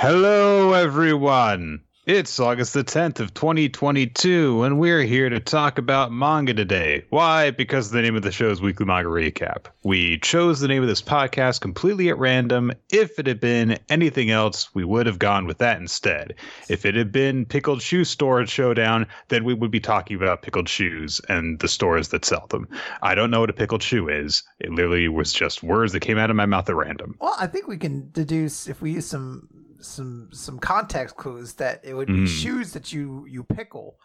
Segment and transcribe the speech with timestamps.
[0.00, 1.82] Hello, everyone.
[2.06, 7.04] It's August the 10th of 2022, and we're here to talk about manga today.
[7.10, 7.50] Why?
[7.50, 9.66] Because the name of the show is Weekly Manga Recap.
[9.84, 12.72] We chose the name of this podcast completely at random.
[12.90, 16.34] If it had been anything else, we would have gone with that instead.
[16.70, 20.70] If it had been Pickled Shoe Store Showdown, then we would be talking about pickled
[20.70, 22.66] shoes and the stores that sell them.
[23.02, 24.44] I don't know what a pickled shoe is.
[24.60, 27.16] It literally was just words that came out of my mouth at random.
[27.20, 29.46] Well, I think we can deduce if we use some
[29.80, 32.28] some some context clues that it would be Mm.
[32.28, 33.98] shoes that you you pickle.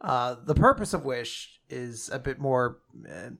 [0.00, 2.78] Uh, the purpose of which is a bit more
[3.08, 3.30] uh,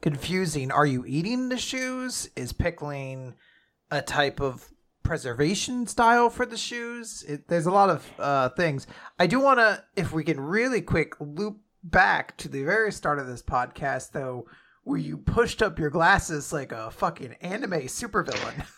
[0.00, 0.70] confusing.
[0.70, 2.28] Are you eating the shoes?
[2.36, 3.34] Is pickling
[3.90, 4.68] a type of
[5.02, 7.24] preservation style for the shoes?
[7.26, 8.86] It, there's a lot of uh, things.
[9.18, 13.18] I do want to, if we can really quick loop back to the very start
[13.18, 14.46] of this podcast, though,
[14.84, 18.64] where you pushed up your glasses like a fucking anime supervillain.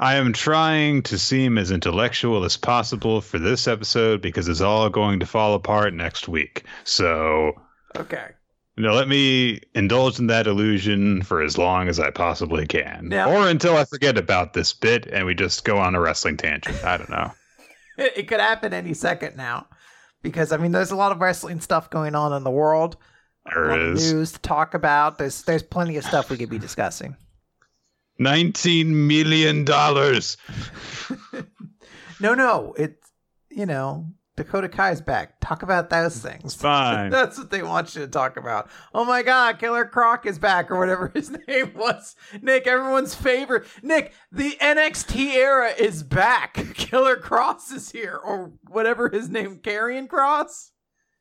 [0.00, 4.88] I am trying to seem as intellectual as possible for this episode because it's all
[4.88, 6.64] going to fall apart next week.
[6.84, 7.52] So,
[7.94, 8.28] okay.
[8.76, 13.10] you know, let me indulge in that illusion for as long as I possibly can.
[13.12, 13.26] Yeah.
[13.26, 16.82] Or until I forget about this bit and we just go on a wrestling tangent.
[16.82, 17.32] I don't know.
[17.98, 19.66] It, could happen any second now.
[20.22, 22.96] Because I mean there's a lot of wrestling stuff going on in the world.
[23.44, 25.18] There of news to talk about.
[25.18, 27.14] There's there's plenty of stuff we could be discussing.
[28.20, 29.64] $19 million.
[32.20, 33.10] No, no, it's
[33.50, 35.40] you know, Dakota Kai's back.
[35.40, 36.54] Talk about those things.
[36.54, 37.10] Fine.
[37.10, 38.68] That's what they want you to talk about.
[38.94, 42.14] Oh my god, Killer Croc is back or whatever his name was.
[42.42, 43.66] Nick, everyone's favorite.
[43.82, 46.54] Nick, the NXT era is back.
[46.74, 50.70] Killer Kross is here or whatever his name, Karrion Kross.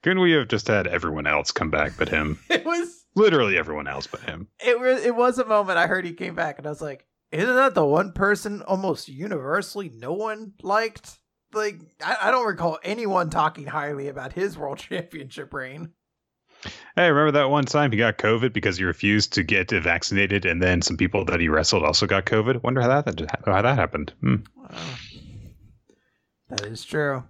[0.04, 2.40] Couldn't we have just had everyone else come back but him?
[2.50, 4.48] It was Literally everyone else but him.
[4.64, 7.06] it was it was a moment I heard he came back and I was like,
[7.32, 11.20] isn't that the one person almost universally no one liked?
[11.54, 15.92] Like I, I don't recall anyone talking highly about his world championship reign.
[16.96, 20.62] Hey, remember that one time he got COVID because he refused to get vaccinated, and
[20.62, 22.64] then some people that he wrestled also got COVID?
[22.64, 24.12] Wonder how that how that happened.
[24.20, 24.36] Hmm.
[24.58, 24.70] Wow.
[26.50, 27.24] That is true.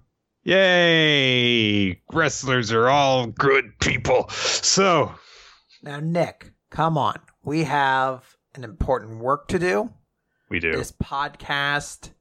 [0.44, 2.02] Yay!
[2.12, 4.30] Wrestlers are all good people.
[4.30, 5.14] So,
[5.82, 7.20] Now, Nick, come on.
[7.44, 9.92] We have an important work to do.
[10.50, 10.76] we do.
[10.76, 12.12] This podcast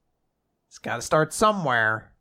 [0.68, 2.12] it's got to start somewhere.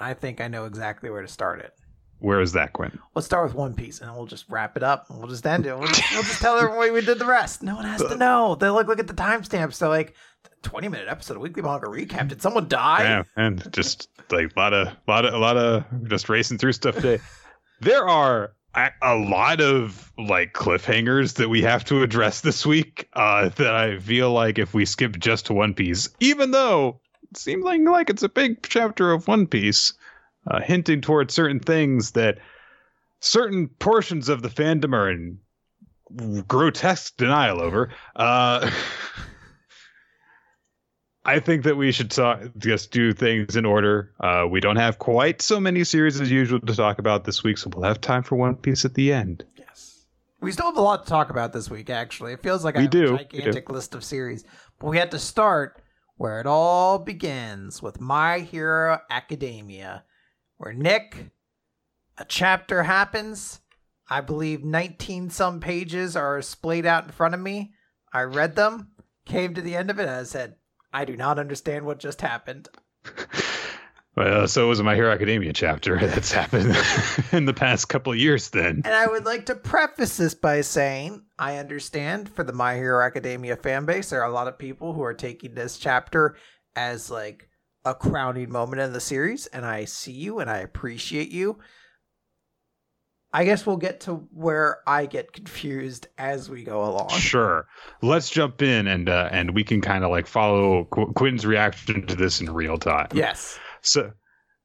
[0.00, 1.72] I think I know exactly where to start it.
[2.18, 2.98] Where is that, Quinn?
[3.14, 5.64] Let's start with One Piece, and we'll just wrap it up, and we'll just end
[5.64, 5.78] it.
[5.78, 7.62] We'll just, we'll just tell everyone we did the rest.
[7.62, 8.16] No one has to uh.
[8.16, 8.56] know.
[8.56, 9.78] They look look at the timestamps.
[9.78, 10.14] They're like,
[10.62, 12.28] twenty minute episode of Weekly Manga Recap.
[12.28, 13.04] Did someone die?
[13.04, 16.72] Yeah, and just like a lot of, lot of, a lot of just racing through
[16.72, 17.22] stuff today.
[17.80, 18.52] There are
[19.02, 23.08] a, lot of like cliffhangers that we have to address this week.
[23.12, 27.00] Uh, that I feel like if we skip just to One Piece, even though
[27.30, 29.92] it seems like like it's a big chapter of One Piece,
[30.46, 32.38] uh, hinting towards certain things that
[33.20, 35.38] certain portions of the fandom are in
[36.46, 37.90] grotesque denial over.
[38.16, 38.70] Uh,
[41.28, 44.14] I think that we should talk, just do things in order.
[44.18, 47.58] Uh, we don't have quite so many series as usual to talk about this week,
[47.58, 49.44] so we'll have time for One Piece at the end.
[49.56, 50.06] Yes.
[50.40, 52.32] We still have a lot to talk about this week, actually.
[52.32, 53.38] It feels like I We have do, a we do.
[53.38, 54.44] gigantic list of series.
[54.78, 55.82] But we had to start
[56.16, 60.04] where it all begins with My Hero Academia,
[60.56, 61.30] where Nick,
[62.16, 63.60] a chapter happens.
[64.08, 67.74] I believe 19 some pages are splayed out in front of me.
[68.14, 68.92] I read them,
[69.26, 70.54] came to the end of it, and I said,
[70.92, 72.68] I do not understand what just happened.
[74.18, 76.76] Well, so it was My Hero Academia chapter that's happened
[77.32, 78.50] in the past couple of years.
[78.50, 82.74] Then And I would like to preface this by saying I understand for the My
[82.74, 86.34] Hero Academia fan base, there are a lot of people who are taking this chapter
[86.74, 87.48] as like
[87.84, 91.60] a crowning moment in the series, and I see you and I appreciate you.
[93.32, 97.10] I guess we'll get to where I get confused as we go along.
[97.10, 97.66] sure,
[98.02, 102.06] let's jump in and uh, and we can kind of like follow Qu- Quinn's reaction
[102.06, 103.08] to this in real time.
[103.12, 103.58] Yes.
[103.82, 104.12] So,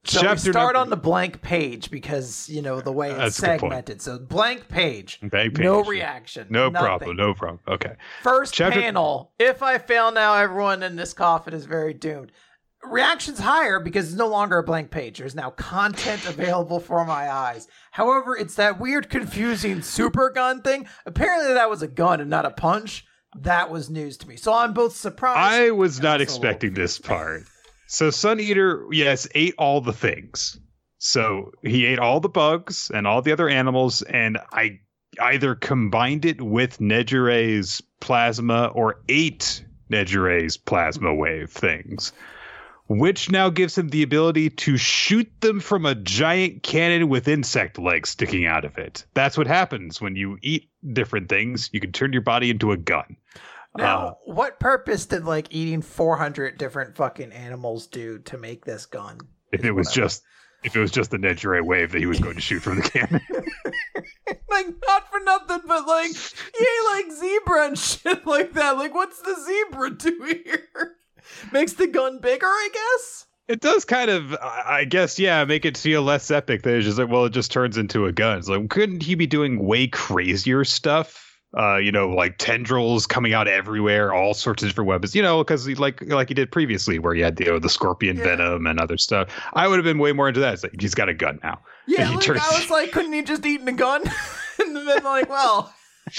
[0.06, 3.40] So we start number- on the blank page because you know the way it's That's
[3.40, 3.72] a good point.
[3.74, 4.02] segmented.
[4.02, 6.86] So blank page, Blank page, no reaction, No nothing.
[6.86, 7.18] problem.
[7.18, 7.60] No problem.
[7.68, 7.96] Okay.
[8.22, 9.34] First Chapter- panel.
[9.40, 12.32] If I fail now, everyone in this coffin is very doomed.
[12.86, 15.18] Reactions higher because it's no longer a blank page.
[15.18, 17.68] There's now content available for my eyes.
[17.92, 20.88] However, it's that weird, confusing super gun thing.
[21.06, 23.06] Apparently, that was a gun and not a punch.
[23.40, 24.36] That was news to me.
[24.36, 25.40] So I'm both surprised.
[25.40, 27.44] I was not also a little expecting this part.
[27.88, 30.60] So Sun Eater, yes, ate all the things.
[30.98, 34.80] So he ate all the bugs and all the other animals, and I
[35.22, 42.14] either combined it with Nejire's plasma or ate Nejire's plasma wave things.
[42.88, 47.80] Which now gives him the ability to shoot them from a giant cannon with insect
[47.80, 49.06] legs sticking out of it.
[49.14, 51.70] That's what happens when you eat different things.
[51.72, 53.16] You can turn your body into a gun.
[53.78, 58.86] Now, Uh, what purpose did like eating 400 different fucking animals do to make this
[58.86, 59.20] gun?
[59.54, 60.06] if it was Whatever.
[60.08, 60.24] just
[60.64, 62.82] if it was just the Nejire wave that he was going to shoot from the
[62.90, 63.22] cannon.
[64.50, 68.78] like not for nothing, but like yay, like zebra and shit like that.
[68.78, 70.96] Like, what's the zebra do here?
[71.52, 73.26] Makes the gun bigger, I guess.
[73.48, 76.64] it does kind of I guess yeah, make it feel less epic.
[76.64, 78.38] That it's just like, well, it just turns into a gun.
[78.40, 81.20] It's like couldn't he be doing way crazier stuff?
[81.56, 85.14] Uh, you know, like tendrils coming out everywhere, all sorts of different weapons.
[85.16, 87.70] You know, because like like he did previously, where he had the you know, the
[87.70, 88.24] scorpion Yeah.
[88.24, 89.30] venom and other stuff.
[89.54, 90.56] I would have been way more into that.
[90.56, 91.60] It's like he's got a gun now.
[91.86, 94.02] Yeah, like turns- I was like, couldn't he just eaten a gun?
[94.60, 95.72] and then like, well,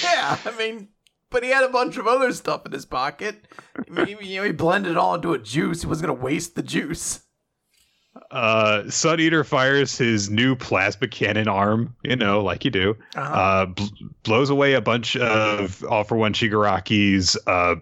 [0.02, 0.88] yeah, I mean,
[1.34, 3.44] but he had a bunch of other stuff in his pocket.
[3.90, 5.82] Maybe you know, he blended it all into a juice.
[5.82, 7.22] He wasn't gonna waste the juice.
[8.30, 11.96] Uh, Sun Eater fires his new plasma cannon arm.
[12.04, 12.96] You know, like you do.
[13.16, 13.34] Uh-huh.
[13.34, 13.84] uh, bl-
[14.22, 17.74] blows away a bunch of All for One Shigaraki's uh,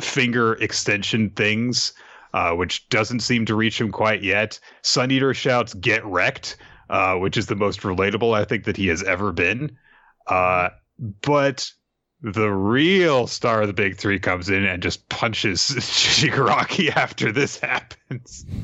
[0.00, 1.94] finger extension things,
[2.32, 4.60] uh, which doesn't seem to reach him quite yet.
[4.82, 6.58] Sun Eater shouts, "Get wrecked,"
[6.90, 9.76] uh, which is the most relatable I think that he has ever been.
[10.28, 10.68] Uh,
[11.22, 11.68] but
[12.24, 17.58] the real star of the big three comes in and just punches Shigaraki after this
[17.58, 18.44] happens.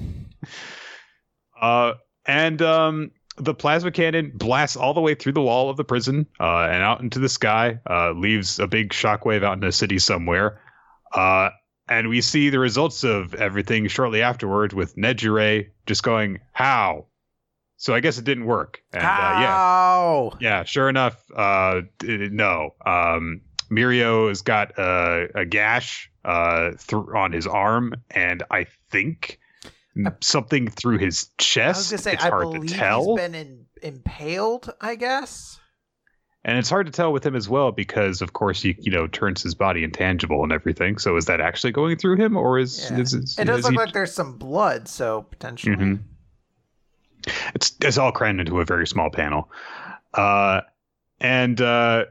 [1.60, 1.92] Uh,
[2.24, 6.26] and um, the plasma cannon blasts all the way through the wall of the prison
[6.40, 9.98] uh, and out into the sky, uh, leaves a big shockwave out in the city
[9.98, 10.58] somewhere.
[11.12, 11.50] Uh,
[11.86, 17.08] and we see the results of everything shortly afterward with Nejire just going, How?
[17.76, 18.82] So I guess it didn't work.
[18.92, 22.74] And uh, yeah, yeah, sure enough, uh, d- no.
[22.84, 23.40] Um,
[23.70, 29.38] Mirio has got a, a gash uh, th- on his arm, and I think
[30.20, 31.76] something through his chest.
[31.76, 34.72] I was gonna say, it's I hard believe to tell, he's been in, impaled.
[34.81, 35.58] I guess.
[36.44, 39.06] and it's hard to tell with him as well because, of course, he you know
[39.06, 40.99] turns his body intangible and everything.
[40.99, 42.99] So is that actually going through him, or is, Yeah.
[42.99, 45.76] is, is It does is look he- like there's some blood, so potentially.
[45.76, 45.99] Mhm.
[47.55, 49.50] It's it's all crammed into a very small panel.
[50.14, 50.62] Uh,
[51.20, 52.06] and uh,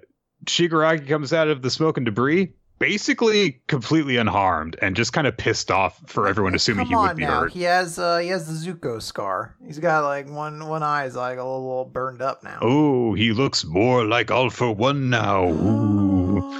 [0.45, 5.35] Shigaraki comes out of the smoke and debris, basically completely unharmed and just kind of
[5.35, 7.41] pissed off for everyone assuming Come he would be now.
[7.41, 7.51] hurt.
[7.51, 9.55] He has uh he has the Zuko scar.
[9.65, 12.59] He's got like one one eye is like a little burned up now.
[12.61, 15.47] Oh, he looks more like All for One now.
[15.51, 16.55] Ooh.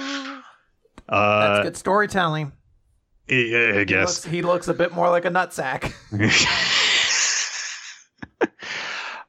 [1.08, 2.52] That's Uh, good storytelling.
[3.28, 4.24] I, I He guess.
[4.24, 5.92] looks, he looks a bit more like a nutsack.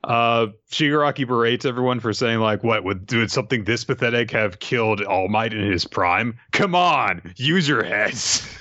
[0.04, 5.02] uh Shigaraki berates everyone for saying like what would would something this pathetic have killed
[5.02, 6.38] All Might in his prime?
[6.52, 8.48] Come on, use your heads.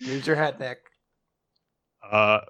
[0.00, 0.78] Use your head, Nick.
[2.10, 2.40] uh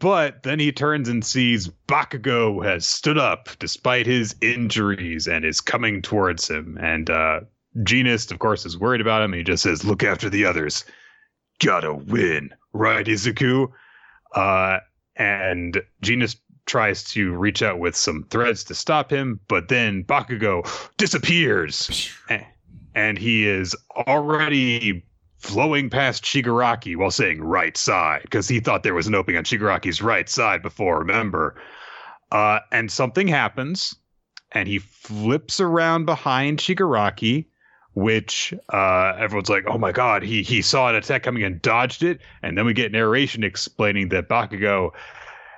[0.00, 5.60] but then he turns and sees Bakugo has stood up despite his injuries and is
[5.60, 6.78] coming towards him.
[6.80, 7.40] And uh
[7.80, 9.34] Jeanist, of course, is worried about him.
[9.34, 10.84] He just says, "Look after the others.
[11.62, 13.70] Gotta win, right, Izuku?"
[14.34, 14.78] Uh,
[15.16, 20.68] and Jeanist tries to reach out with some threads to stop him, but then Bakugo
[20.96, 22.10] disappears,
[22.94, 23.74] and he is
[24.06, 25.04] already
[25.38, 29.44] flowing past Shigaraki while saying right side because he thought there was an opening on
[29.44, 30.98] Shigaraki's right side before.
[30.98, 31.60] Remember,
[32.32, 33.94] uh, and something happens,
[34.52, 37.46] and he flips around behind Shigaraki.
[37.94, 42.02] Which uh, everyone's like, oh my god, he he saw an attack coming and dodged
[42.02, 44.90] it, and then we get narration explaining that Bakugo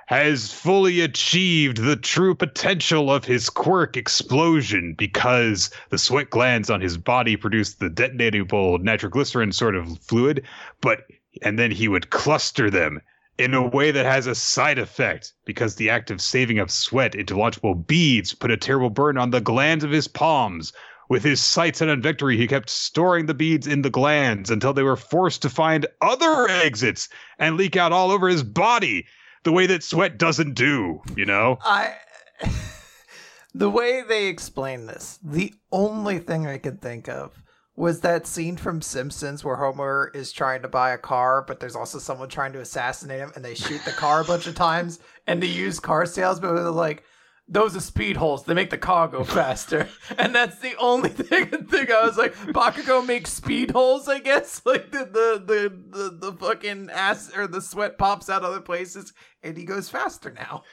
[0.09, 6.81] has fully achieved the true potential of his quirk explosion because the sweat glands on
[6.81, 10.43] his body produce the detonatable nitroglycerin sort of fluid,
[10.81, 11.03] but
[11.43, 12.99] and then he would cluster them
[13.37, 17.13] in a way that has a side effect because the act of saving up sweat
[17.13, 20.73] into launchable beads put a terrible burn on the glands of his palms.
[21.07, 24.73] With his sights set on victory, he kept storing the beads in the glands until
[24.73, 29.05] they were forced to find other exits and leak out all over his body
[29.43, 31.57] the way that sweat doesn't do, you know?
[31.61, 31.95] I
[33.53, 37.41] the way they explain this, the only thing I could think of
[37.79, 41.77] was that scene from Simpsons where Homer is trying to buy a car, but there's
[41.77, 44.99] also someone trying to assassinate him, and they shoot the car a bunch of times.
[45.25, 47.05] And the used car salesman was like,
[47.47, 48.43] "Those are speed holes.
[48.43, 52.01] They make the car go faster." and that's the only thing I.
[52.01, 54.09] I was like, Bakugo makes speed holes.
[54.09, 58.43] I guess like the the the the, the fucking ass or the sweat pops out
[58.43, 60.63] other places, and he goes faster now.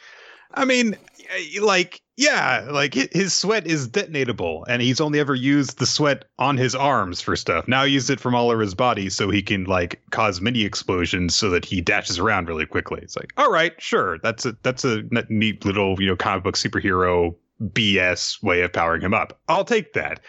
[0.55, 0.97] I mean,
[1.29, 6.25] eh, like, yeah, like his sweat is detonatable, and he's only ever used the sweat
[6.39, 7.67] on his arms for stuff.
[7.69, 10.65] Now he uses it from all over his body so he can like cause mini
[10.65, 13.01] explosions so that he dashes around really quickly.
[13.03, 16.57] It's like, all right, sure, that's a that's a neat little you know comic book
[16.57, 19.39] superhero BS way of powering him up.
[19.49, 20.21] I'll take that.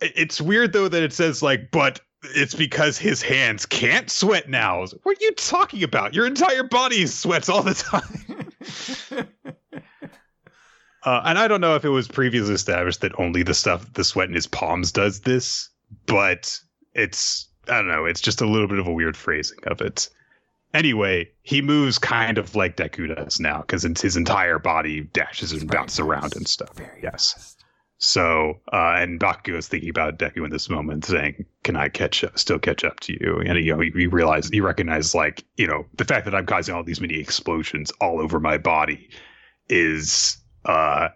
[0.00, 2.00] It's weird though that it says like, but
[2.34, 4.86] it's because his hands can't sweat now.
[5.02, 6.14] What are you talking about?
[6.14, 9.26] Your entire body sweats all the time.
[11.04, 14.04] uh, and I don't know if it was previously established that only the stuff, the
[14.04, 15.70] sweat in his palms does this,
[16.06, 16.58] but
[16.94, 20.08] it's, I don't know, it's just a little bit of a weird phrasing of it.
[20.74, 25.70] Anyway, he moves kind of like Deku does now because his entire body dashes and
[25.70, 26.74] bounces around and stuff.
[26.74, 27.56] Very yes.
[27.98, 32.22] So, uh, and Bakugo is thinking about Deku in this moment, saying, "Can I catch
[32.22, 32.38] up?
[32.38, 34.08] Still catch up to you?" And you know, he, he
[34.52, 38.20] he recognizes like you know the fact that I'm causing all these mini explosions all
[38.20, 39.10] over my body
[39.68, 41.08] is uh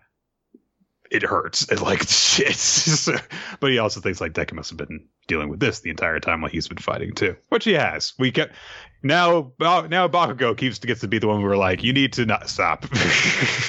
[1.12, 3.08] it hurts and like shit.
[3.60, 6.40] but he also thinks like Deku must have been dealing with this the entire time
[6.40, 8.12] while he's been fighting too, which he has.
[8.18, 8.56] We kept
[9.04, 12.26] now now Bakugo keeps gets to be the one where we're like, you need to
[12.26, 12.86] not stop.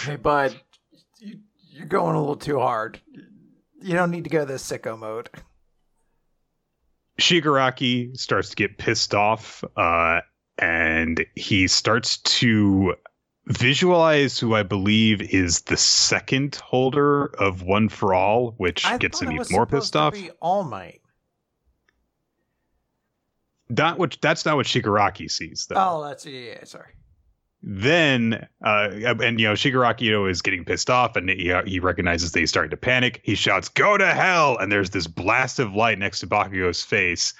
[0.03, 0.53] Hey, bud,
[1.73, 3.01] you're going a little too hard.
[3.81, 5.29] You don't need to go this sicko mode.
[7.19, 10.21] Shigaraki starts to get pissed off, uh,
[10.57, 12.95] and he starts to
[13.47, 19.21] visualize who I believe is the second holder of One for All, which I gets
[19.21, 20.15] him even more pissed off.
[20.41, 21.01] All Might.
[23.69, 25.75] Not what that's not what Shigaraki sees though.
[25.77, 26.39] Oh, that's yeah.
[26.39, 26.93] yeah sorry.
[27.65, 32.39] Then, uh, and you know, Shigaraki is getting pissed off, and he, he recognizes that
[32.41, 33.21] he's starting to panic.
[33.23, 37.33] He shouts, "Go to hell!" And there's this blast of light next to Bakugo's face,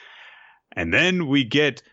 [0.77, 1.83] and then we get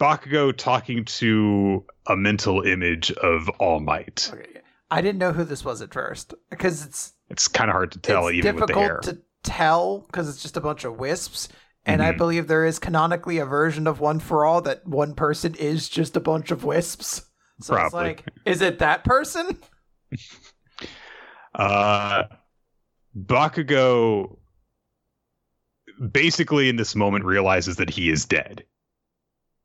[0.00, 4.30] Bakugo talking to a mental image of All Might.
[4.32, 4.60] Okay.
[4.90, 7.98] I didn't know who this was at first because it's It's kind of hard to
[7.98, 9.00] tell, it's even with the hair.
[9.00, 11.48] difficult to tell because it's just a bunch of wisps.
[11.86, 12.18] And I Mhm.
[12.18, 16.16] believe there is canonically a version of One for All that one person is just
[16.16, 17.22] a bunch of wisps.
[17.60, 19.58] So it's like, is it that person?
[21.54, 22.24] Uh,
[23.16, 24.38] Bakugo
[26.12, 28.62] basically in this moment realizes that he is dead.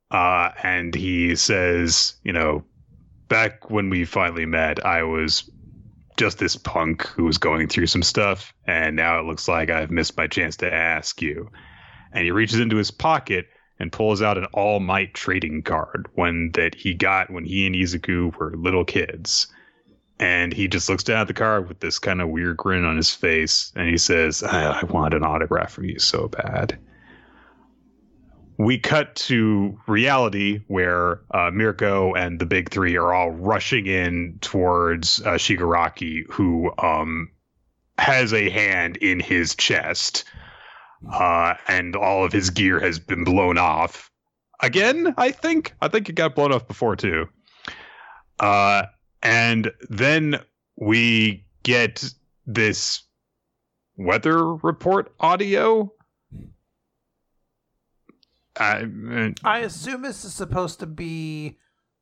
[0.10, 2.64] Uh, and he says, you know,
[3.28, 5.50] back when we finally met, I was
[6.18, 9.92] just this punk who was going through some stuff, and now it looks like I've
[9.92, 11.50] missed my chance to ask you.
[12.14, 13.48] And he reaches into his pocket
[13.80, 17.76] and pulls out an All Might trading card, one that he got when he and
[17.76, 19.48] Izuku were little kids.
[20.20, 22.96] And he just looks down at the card with this kind of weird grin on
[22.96, 26.78] his face, and he says, I, I want an autograph from you so bad.
[28.58, 34.38] We cut to reality where uh, Mirko and the big three are all rushing in
[34.40, 37.32] towards uh, Shigaraki, who um,
[37.98, 40.26] has a hand in his chest,
[41.12, 44.12] uh, and all of his gear has been blown off.
[44.62, 45.74] Again, I think.
[45.82, 47.28] I think it got blown off before too.
[48.40, 48.84] Uh,
[49.22, 50.40] and then
[50.78, 52.14] we get
[52.46, 53.04] this
[53.98, 55.92] weather report audio.
[58.56, 58.86] I,
[59.44, 61.58] I assume this is supposed to be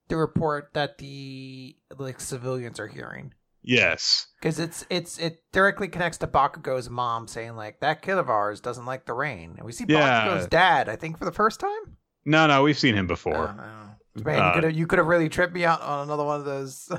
[0.10, 4.27] the report that the like civilians are hearing yes.
[4.39, 8.60] because it's it's it directly connects to Bakugo's mom saying like that kid of ours
[8.62, 10.27] doesn't like the rain, and we see Yeah.
[10.27, 10.89] Bakugo's dad.
[10.89, 11.98] I think for the first time.
[12.25, 13.56] No, no, we've seen him before.
[13.58, 16.24] Oh, Man, Uh, you could have you could have really tripped me out on another
[16.24, 16.89] one of those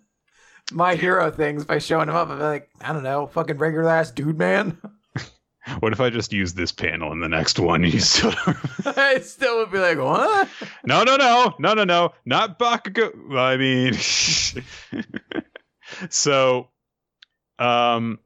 [0.72, 3.88] my hero things by showing him up and be like, I don't know, fucking regular
[3.88, 4.78] ass dude, man.
[5.80, 7.82] What if I just use this panel in the next one?
[7.82, 8.32] You still
[8.86, 10.48] I still would be like, what?
[10.84, 13.36] no, no, no, no, no, no, not Bakugo.
[13.36, 13.94] I mean,
[16.10, 16.68] so,
[17.58, 18.18] um,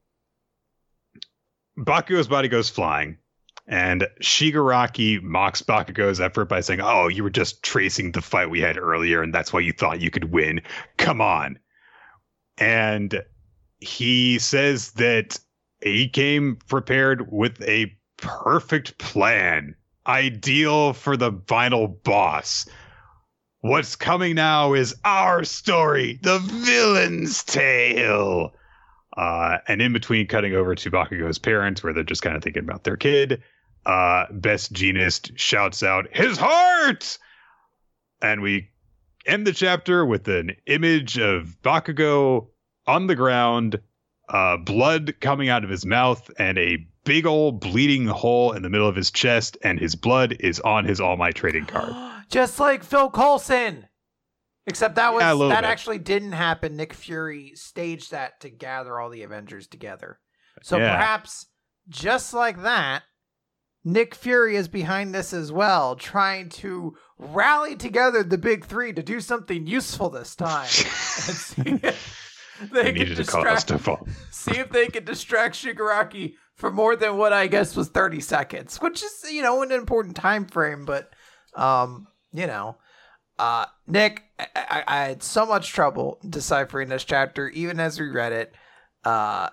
[1.76, 3.18] Bakugo's body goes flying,
[3.66, 8.60] and Shigaraki mocks Bakugo's effort by saying, "Oh, you were just tracing the fight we
[8.60, 10.60] had earlier, and that's why you thought you could win.
[10.98, 11.58] Come on!"
[12.58, 13.22] And
[13.78, 15.38] he says that
[15.82, 19.74] he came prepared with a perfect plan,
[20.06, 22.68] ideal for the final boss.
[23.62, 28.54] What's coming now is our story, the villain's tale.
[29.14, 32.62] Uh, and in between cutting over to Bakugo's parents, where they're just kind of thinking
[32.62, 33.42] about their kid,
[33.84, 37.18] uh, Best Jeanist shouts out, His heart!
[38.22, 38.70] And we
[39.26, 42.48] end the chapter with an image of Bakugo
[42.86, 43.78] on the ground,
[44.28, 48.70] uh, blood coming out of his mouth, and a big old bleeding hole in the
[48.70, 51.94] middle of his chest, and his blood is on his All Might trading card.
[52.30, 53.86] Just like Phil Coulson.
[54.66, 55.68] Except that was Yeah, that bit.
[55.68, 56.76] actually didn't happen.
[56.76, 60.20] Nick Fury staged that to gather all the Avengers together.
[60.62, 60.92] So Yeah.
[60.92, 61.46] perhaps
[61.88, 63.02] just like that,
[63.82, 69.02] Nick Fury is behind this as well, trying to rally together the big three to
[69.02, 70.68] do something useful this time.
[70.68, 73.72] and see if they can needed to distract,
[74.30, 78.76] see if they can distract Shigaraki for more than what I guess was 30 seconds,
[78.82, 81.10] which is, you know, an important time frame, but
[81.56, 82.76] um, you know,
[83.38, 88.08] uh, Nick, I, I, I had so much trouble deciphering this chapter, even as we
[88.08, 88.54] read it.
[89.04, 89.48] Uh,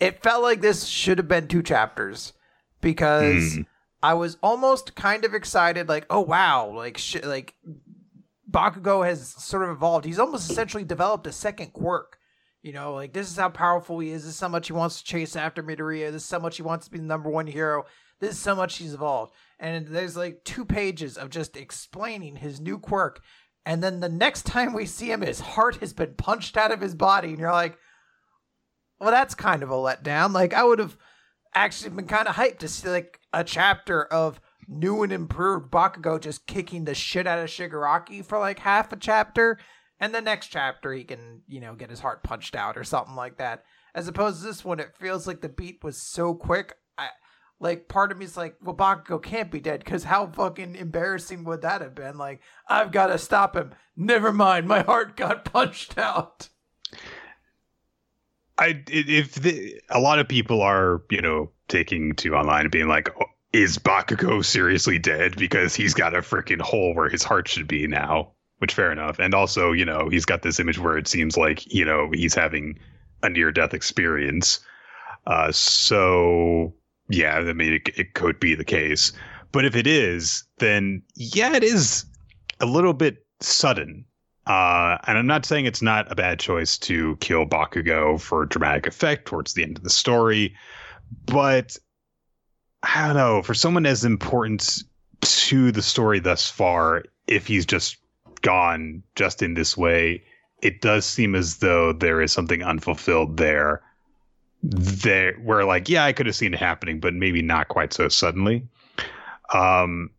[0.00, 2.32] it felt like this should have been two chapters
[2.80, 3.66] because Mm.
[4.02, 7.54] I was almost kind of excited, like, oh wow, like sh- like
[8.50, 10.04] Bakugo has sort of evolved.
[10.04, 12.18] He's almost essentially developed a second quirk.
[12.62, 14.24] You know, like this is how powerful he is.
[14.24, 16.12] This is how much he wants to chase after Midoriya.
[16.12, 17.84] This is how much he wants to be the number one hero.
[18.20, 19.32] This is how much he's evolved.
[19.58, 23.22] And there's like two pages of just explaining his new quirk.
[23.66, 26.80] And then the next time we see him, his heart has been punched out of
[26.80, 27.28] his body.
[27.28, 27.78] And you're like,
[29.00, 30.32] well, that's kind of a letdown.
[30.32, 30.96] Like, I would have
[31.54, 36.20] actually been kind of hyped to see like a chapter of new and improved Bakugo
[36.20, 39.58] just kicking the shit out of Shigaraki for like half a chapter.
[40.00, 43.14] And the next chapter, he can, you know, get his heart punched out or something
[43.14, 43.64] like that.
[43.94, 46.74] As opposed to this one, it feels like the beat was so quick.
[47.60, 51.62] Like, part of me's like, well, Bakugo can't be dead because how fucking embarrassing would
[51.62, 52.18] that have been?
[52.18, 53.72] Like, I've got to stop him.
[53.96, 56.48] Never mind, my heart got punched out.
[58.58, 62.70] I i- if the, a lot of people are you know taking to online and
[62.70, 67.22] being like, oh, is Bakugo seriously dead because he's got a freaking hole where his
[67.22, 68.32] heart should be now?
[68.58, 71.72] Which fair enough, and also you know he's got this image where it seems like
[71.72, 72.78] you know he's having
[73.22, 74.60] a near death experience.
[75.26, 76.74] Uh, so
[77.08, 79.12] yeah, I mean it, it could be the case,
[79.52, 82.04] but if it is, then yeah, it is
[82.60, 84.04] a little bit sudden.
[84.46, 88.86] Uh, and I'm not saying it's not a bad choice to kill Bakugo for dramatic
[88.86, 90.54] effect towards the end of the story,
[91.26, 91.76] but
[92.82, 93.42] I don't know.
[93.42, 94.82] For someone as important
[95.22, 97.96] to the story thus far, if he's just
[98.42, 100.22] gone just in this way,
[100.60, 103.82] it does seem as though there is something unfulfilled there.
[104.66, 108.08] There, where like, yeah, I could have seen it happening, but maybe not quite so
[108.08, 108.66] suddenly.
[109.52, 110.10] Um,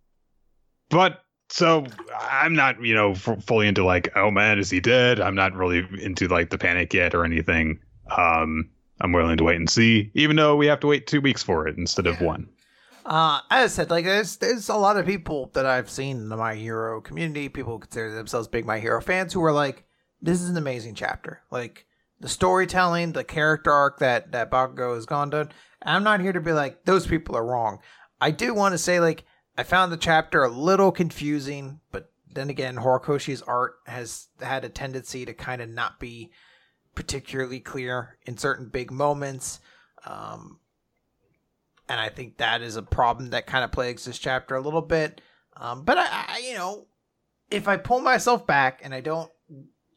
[0.90, 1.86] but so
[2.20, 5.20] I'm not, you know, f- fully into like, oh man, is he dead?
[5.20, 7.80] I'm not really into like the panic yet or anything.
[8.16, 8.70] Um,
[9.02, 11.68] I'm willing to wait and see, even though we have to wait two weeks for
[11.68, 12.48] it instead of one.
[13.06, 16.30] Uh, as I said, like there's there's a lot of people that I've seen in
[16.30, 19.86] the My Hero community, people who consider themselves big My Hero fans, who are like,
[20.22, 21.85] "This is an amazing chapter." Like
[22.20, 25.52] the storytelling, the character arc that that Bakugo has gone done.
[25.82, 27.80] I'm not here to be like those people are wrong.
[28.20, 29.26] I do want to say like
[29.58, 34.70] I found the chapter a little confusing, but then again, Horikoshi's art has had a
[34.70, 36.32] tendency to kind of not be
[36.94, 39.60] particularly clear in certain big moments.
[40.06, 40.60] Um,
[41.88, 44.82] and I think that is a problem that kind of plagues this chapter a little
[44.82, 45.22] bit.
[45.56, 46.88] Um, but I, I, you know,
[47.50, 49.32] if I pull myself back and I don't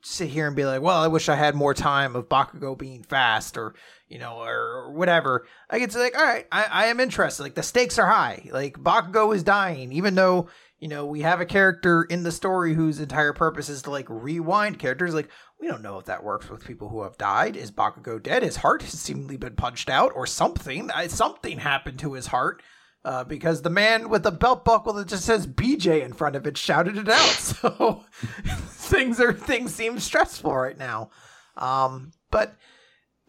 [0.01, 3.03] sit here and be like, well, I wish I had more time of Bakugo being
[3.03, 3.75] fast or,
[4.09, 7.43] you know, or whatever, I get to like, all right, I, I am interested.
[7.43, 8.49] Like the stakes are high.
[8.53, 12.75] Like Bakugo is dying, even though, you know, we have a character in the story
[12.75, 15.15] whose entire purpose is to like rewind characters.
[15.15, 15.29] Like
[15.61, 17.57] we don't know if that works with people who have died.
[17.57, 18.45] Is Bakugo dead?
[18.45, 20.89] His heart has seemingly been punched out, or something.
[21.09, 22.63] Something happened to his heart.
[23.09, 26.47] Uh, because the man with the belt buckle that just says BJ in front of
[26.47, 27.25] it shouted it out.
[27.39, 28.05] So
[28.45, 31.09] things are things seem stressful right now.
[31.57, 32.55] Um, but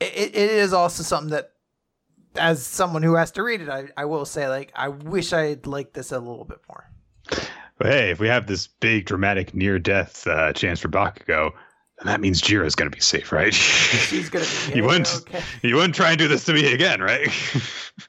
[0.02, 1.52] it, it is also something that,
[2.36, 5.46] as someone who has to read it, I, I will say like I wish I
[5.46, 6.84] had liked this a little bit more.
[7.78, 11.52] But hey, if we have this big dramatic near death uh, chance for Bakugo,
[12.00, 13.54] then that means Jiro's going to be safe, right?
[13.54, 15.42] She's gonna be You wouldn't- okay.
[15.62, 17.30] you wouldn't try and do this to me again, right?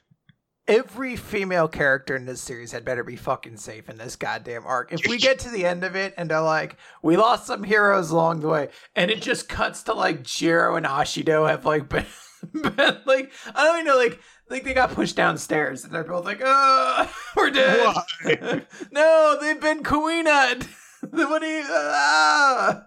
[0.67, 4.91] every female character in this series had better be fucking safe in this goddamn arc.
[4.93, 8.11] If we get to the end of it and they're like, we lost some heroes
[8.11, 12.05] along the way, and it just cuts to like Jiro and Ashido have like been,
[12.53, 14.19] been like, I don't even know, like,
[14.49, 17.95] like they got pushed downstairs and they're both like, oh, we're dead.
[18.91, 20.67] No, they've been Kuina.
[21.11, 22.83] what do you, ah.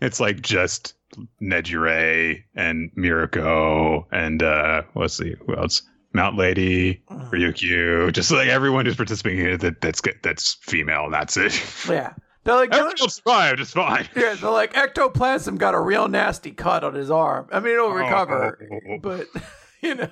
[0.00, 0.94] it's like just
[1.40, 5.82] Nejire and Mirko and uh let's see who else
[6.14, 11.36] Mount Lady Ryukyu just like everyone who's participating here that that's good that's female that's
[11.36, 12.14] it Yeah.
[12.44, 16.50] They're like, everyone else survived it's fine yeah, they're like, ectoplasm got a real nasty
[16.52, 17.48] cut on his arm.
[17.50, 18.58] I mean, it'll recover,
[18.90, 18.98] Oh.
[19.02, 19.26] but,
[19.82, 20.08] you know,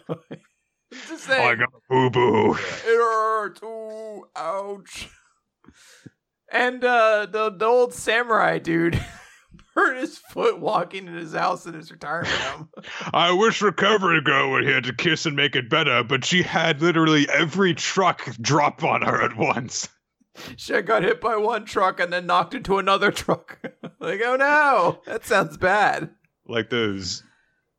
[1.08, 1.58] just Oh, I saying.
[1.58, 3.62] got boo boo It hurts.
[3.62, 5.08] Ooh, ouch.
[6.50, 8.98] And uh, the the old samurai dude
[9.74, 12.68] hurt his foot walking in his house in his retirement home.
[13.14, 16.82] I wish Recovery Girl were here to kiss and make it better, but she had
[16.82, 19.88] literally every truck drop on her at once.
[20.56, 23.58] She got hit by one truck and then knocked into another truck.
[24.00, 26.11] like, oh no, that sounds bad.
[26.46, 27.22] Like those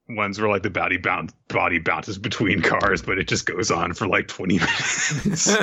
[0.09, 3.93] ones where like the body bound body bounces between cars, but it just goes on
[3.93, 4.59] for like twenty
[5.25, 5.55] minutes.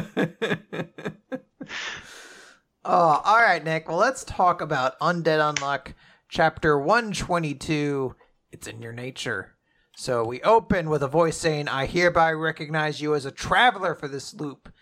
[2.85, 3.89] oh, all right, Nick.
[3.89, 5.95] Well, let's talk about Undead Unluck,
[6.31, 8.15] chapter 122.
[8.53, 9.57] It's in your nature.
[9.97, 14.09] So we open with a voice saying, I hereby recognize you as a traveler for
[14.09, 14.73] this loop.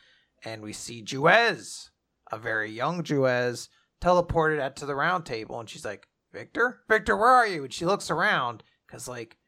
[0.45, 1.91] And we see Juiz,
[2.31, 3.69] a very young Juiz,
[4.01, 5.59] teleported out to the round table.
[5.59, 6.83] And she's like, Victor?
[6.89, 7.65] Victor, where are you?
[7.65, 9.39] And she looks around because, like,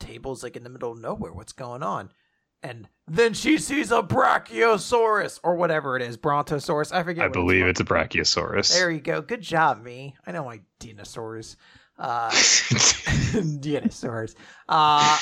[0.00, 1.32] table's like in the middle of nowhere.
[1.32, 2.10] What's going on?
[2.62, 6.92] And then she sees a Brachiosaurus or whatever it is, Brontosaurus.
[6.92, 7.24] I forget.
[7.24, 8.72] I believe it's, it's, a Brachiosaurus.
[8.72, 9.20] There you go.
[9.20, 10.14] Good job, me.
[10.26, 11.56] I know my dinosaurs.
[11.98, 12.30] Uh,
[13.60, 14.34] dinosaurs.
[14.68, 15.18] Uh,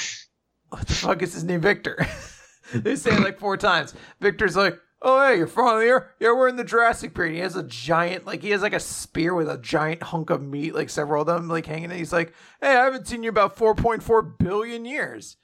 [0.69, 1.61] what the fuck is his name?
[1.61, 2.07] Victor.
[2.75, 3.95] they say it like four times.
[4.21, 6.11] Victor's like, oh hey, you're finally here.
[6.21, 7.35] Yeah, we're in the Jurassic period.
[7.35, 10.43] He has a giant, like he has like a spear with a giant hunk of
[10.43, 11.91] meat, like several of them, like hanging.
[11.91, 11.97] In.
[11.97, 15.39] He's like, hey, I haven't seen you about four point four billion years.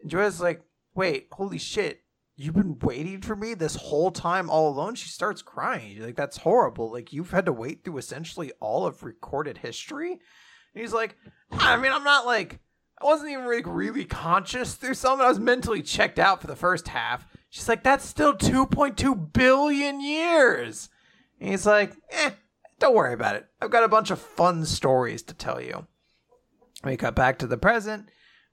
[0.00, 0.62] And Joanne's like,
[0.98, 2.02] wait, holy shit,
[2.34, 4.96] you've been waiting for me this whole time all alone?
[4.96, 6.02] She starts crying.
[6.02, 6.90] Like, that's horrible.
[6.90, 10.10] Like, you've had to wait through essentially all of recorded history.
[10.10, 11.16] And he's like,
[11.52, 12.58] I mean, I'm not like,
[13.00, 15.20] I wasn't even like really conscious through some.
[15.20, 17.28] I was mentally checked out for the first half.
[17.48, 20.88] She's like, that's still 2.2 billion years.
[21.40, 22.30] And he's like, eh,
[22.80, 23.46] don't worry about it.
[23.62, 25.86] I've got a bunch of fun stories to tell you.
[26.82, 28.08] We cut back to the present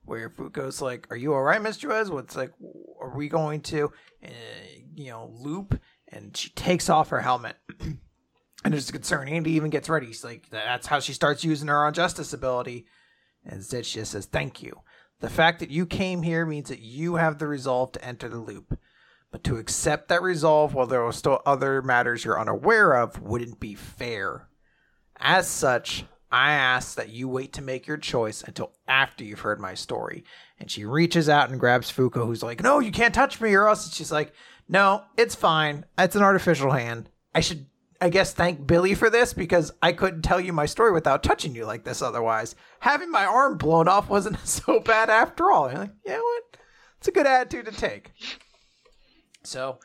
[0.06, 2.10] where Fuko's like, "Are you all right, Miss Juiz?
[2.10, 2.52] What's like,
[3.02, 3.92] are we going to,
[4.24, 4.30] uh,
[4.96, 8.00] you know, loop?" And she takes off her helmet, and
[8.74, 9.28] there's concern.
[9.28, 10.08] Andy even gets ready.
[10.08, 12.86] He's like, "That's how she starts using her Unjustice ability."
[13.44, 14.82] And instead, she just says, "Thank you.
[15.20, 18.40] The fact that you came here means that you have the resolve to enter the
[18.40, 18.78] loop."
[19.32, 23.60] But to accept that resolve while there are still other matters you're unaware of wouldn't
[23.60, 24.48] be fair.
[25.18, 26.06] As such,
[26.36, 30.26] I ask that you wait to make your choice until after you've heard my story.
[30.60, 33.70] And she reaches out and grabs Fuko, who's like, No, you can't touch me, or
[33.70, 33.86] else.
[33.86, 34.34] And she's like,
[34.68, 35.86] No, it's fine.
[35.98, 37.10] It's an artificial hand.
[37.34, 37.68] I should,
[38.02, 41.56] I guess, thank Billy for this because I couldn't tell you my story without touching
[41.56, 42.54] you like this otherwise.
[42.82, 45.68] Having my arm blown off wasn't so bad after all.
[45.68, 46.58] And you're like, Yeah, what?
[46.98, 48.12] It's a good attitude to take.
[49.44, 49.80] So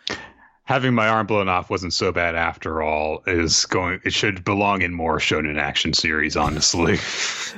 [0.65, 4.83] having my arm blown off wasn't so bad after all is going it should belong
[4.83, 6.99] in more shonen action series honestly.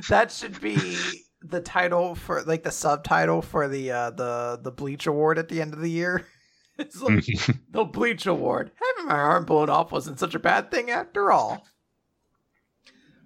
[0.09, 0.97] That should be
[1.43, 5.61] the title for like the subtitle for the uh the the bleach award at the
[5.61, 6.27] end of the year.
[6.79, 7.27] It's like
[7.71, 8.71] the bleach award.
[8.97, 11.62] Having my arm blown off wasn't such a bad thing after all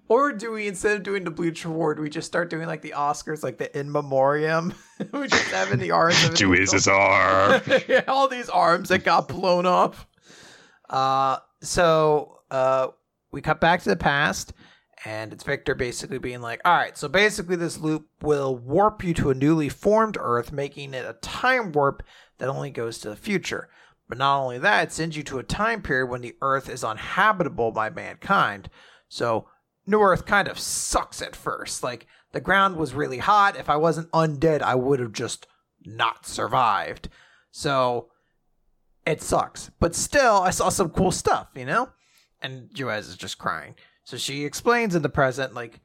[0.09, 2.93] or do we instead of doing the Bleach Award, we just start doing like the
[2.95, 4.73] Oscars, like the in memoriam?
[5.11, 7.61] we just having the arms of Juiz's arm.
[8.07, 10.07] all these arms that got blown off.
[10.89, 12.87] Uh, so uh,
[13.31, 14.53] we cut back to the past,
[15.03, 19.13] and it's Victor basically being like, "All right, so basically this loop will warp you
[19.15, 22.03] to a newly formed Earth, making it a time warp
[22.37, 23.69] that only goes to the future."
[24.07, 26.83] But not only that, it sends you to a time period when the Earth is
[26.83, 28.69] uninhabitable by mankind.
[29.09, 29.47] So
[29.87, 31.81] New Earth kind of sucks at first.
[31.81, 33.55] Like the ground was really hot.
[33.55, 35.47] If I wasn't undead, I would have just
[35.85, 37.09] not survived.
[37.51, 38.09] So
[39.05, 39.71] it sucks.
[39.79, 41.89] But still, I saw some cool stuff, you know?
[42.41, 43.75] And Juiz is just crying.
[44.03, 45.79] So she explains in the present, like,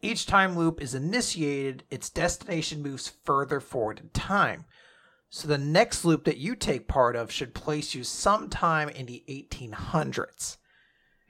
[0.00, 4.64] each time loop is initiated, its destination moves further forward in time.
[5.28, 9.24] So the next loop that you take part of should place you sometime in the
[9.28, 10.56] 1800s.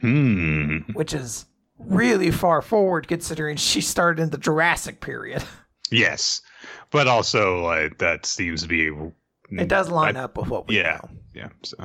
[0.00, 0.78] Hmm.
[0.92, 1.46] Which is
[1.78, 5.42] really far forward considering she started in the Jurassic period.
[5.90, 6.42] Yes,
[6.90, 8.90] but also like that seems to be.
[9.50, 11.10] It does line I, up with what we yeah, know.
[11.34, 11.76] Yeah, so.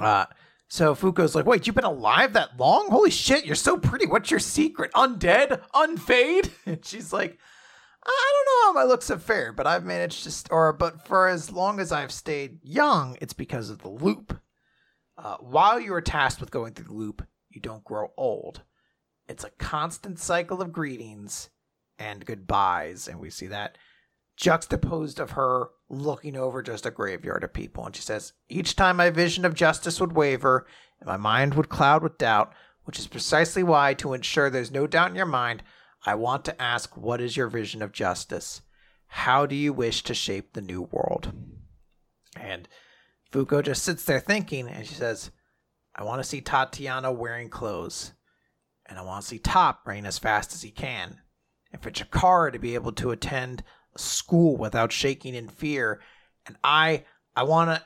[0.00, 0.24] Uh,
[0.72, 2.88] so Fuko's like, wait, you've been alive that long?
[2.88, 4.06] Holy shit, you're so pretty.
[4.06, 4.90] What's your secret?
[4.94, 5.60] Undead?
[5.74, 6.50] Unfade?
[6.64, 7.38] And she's like,
[8.06, 11.06] I don't know how my looks have fared, but I've managed to, st- or, but
[11.06, 14.40] for as long as I've stayed young, it's because of the loop.
[15.18, 18.62] Uh, while you are tasked with going through the loop, you don't grow old.
[19.32, 21.48] It's a constant cycle of greetings
[21.98, 23.08] and goodbyes.
[23.08, 23.78] And we see that
[24.36, 27.86] juxtaposed of her looking over just a graveyard of people.
[27.86, 30.66] And she says, Each time my vision of justice would waver
[31.00, 32.52] and my mind would cloud with doubt,
[32.84, 35.62] which is precisely why, to ensure there's no doubt in your mind,
[36.04, 38.60] I want to ask, What is your vision of justice?
[39.06, 41.32] How do you wish to shape the new world?
[42.38, 42.68] And
[43.32, 45.30] Fuko just sits there thinking, and she says,
[45.96, 48.12] I want to see Tatiana wearing clothes.
[48.92, 51.18] And I want to see Top running as fast as he can.
[51.72, 53.64] And for Chikara to be able to attend
[53.96, 56.02] school without shaking in fear.
[56.46, 57.82] And I I wanna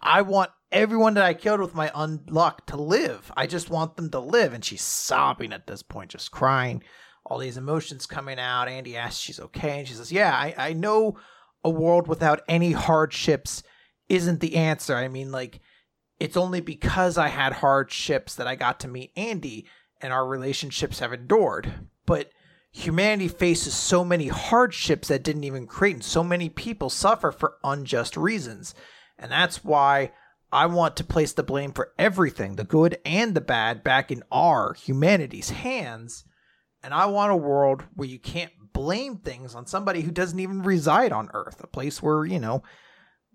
[0.00, 3.32] I want everyone that I killed with my unluck to live.
[3.36, 4.52] I just want them to live.
[4.52, 6.84] And she's sobbing at this point, just crying.
[7.24, 8.68] All these emotions coming out.
[8.68, 9.80] Andy asks she's okay.
[9.80, 11.18] And she says, Yeah, I, I know
[11.64, 13.64] a world without any hardships
[14.08, 14.94] isn't the answer.
[14.94, 15.58] I mean, like,
[16.20, 19.66] it's only because I had hardships that I got to meet Andy
[20.00, 21.88] and our relationships have endured.
[22.04, 22.30] But
[22.70, 27.56] humanity faces so many hardships that didn't even create, and so many people suffer for
[27.64, 28.74] unjust reasons.
[29.18, 30.12] And that's why
[30.52, 34.22] I want to place the blame for everything, the good and the bad, back in
[34.30, 36.24] our humanity's hands.
[36.82, 40.62] And I want a world where you can't blame things on somebody who doesn't even
[40.62, 42.62] reside on Earth, a place where, you know,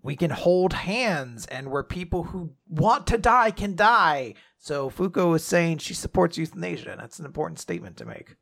[0.03, 4.33] we can hold hands and where people who want to die can die.
[4.57, 6.91] So Fuko is saying she supports euthanasia.
[6.91, 8.35] And that's an important statement to make.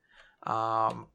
[0.45, 1.07] Um,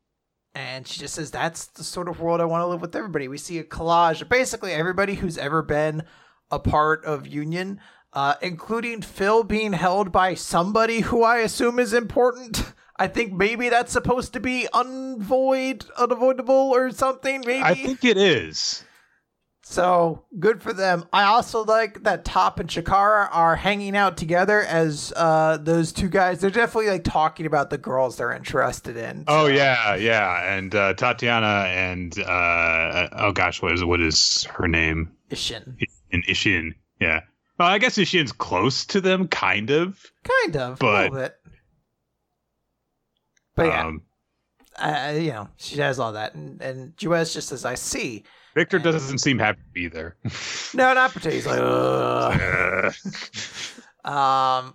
[0.55, 3.29] and she just says that's the sort of world I want to live with everybody.
[3.29, 6.05] We see a collage of basically everybody who's ever been
[6.51, 7.81] a part of Union,
[8.13, 12.73] uh, including Phil being held by somebody who I assume is important.
[12.97, 17.43] I think maybe that's supposed to be unvoid, unavoidable, or something.
[17.45, 18.85] Maybe I think it is.
[19.67, 21.07] So good for them.
[21.11, 26.09] I also like that Top and Chikara are hanging out together as uh, those two
[26.11, 26.41] guys.
[26.41, 29.25] They're definitely like talking about the girls they're interested in.
[29.27, 30.55] Oh yeah, yeah.
[30.55, 35.11] And uh, Tatiana and uh, oh gosh, what is what is her name?
[35.31, 35.77] Ishin.
[36.13, 36.75] And Ishin.
[37.01, 37.21] Yeah.
[37.59, 39.99] Well, I guess Ishin's close to them, kind of.
[40.43, 41.37] Kind of, But- a little bit.
[43.57, 44.03] But yeah, Um,
[44.77, 48.79] uh, you know, she has all that, and and Juiz just says, "I see." Victor
[48.79, 50.17] doesn't seem happy either.
[50.75, 51.37] No, not particularly.
[51.37, 52.95] He's like, Ugh.
[54.05, 54.75] Um,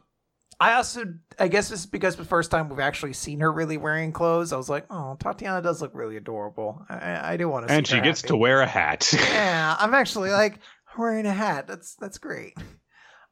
[0.59, 1.05] I also,
[1.37, 4.51] I guess this is because the first time we've actually seen her really wearing clothes.
[4.51, 6.83] I was like, oh, Tatiana does look really adorable.
[6.89, 7.73] I, I, do want to.
[7.73, 8.29] and she gets happy.
[8.29, 9.13] to wear a hat.
[9.13, 10.59] Yeah, I'm actually like
[10.97, 11.67] wearing a hat.
[11.67, 12.55] That's that's great.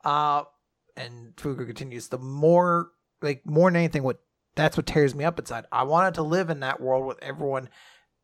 [0.05, 0.43] Uh,
[0.95, 2.07] and Fuko continues.
[2.07, 4.19] The more, like, more than anything, what
[4.55, 5.65] that's what tears me up inside.
[5.71, 7.69] I wanted to live in that world with everyone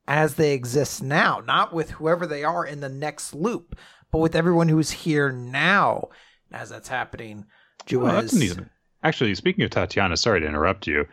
[0.08, 3.76] as they exist now, not with whoever they are in the next loop,
[4.12, 6.10] but with everyone who's here now.
[6.52, 7.46] As that's happening,
[7.82, 7.86] Oh,
[8.22, 8.34] Juiz.
[8.34, 8.60] neat.
[9.04, 11.06] Actually, speaking of Tatiana, sorry to interrupt you.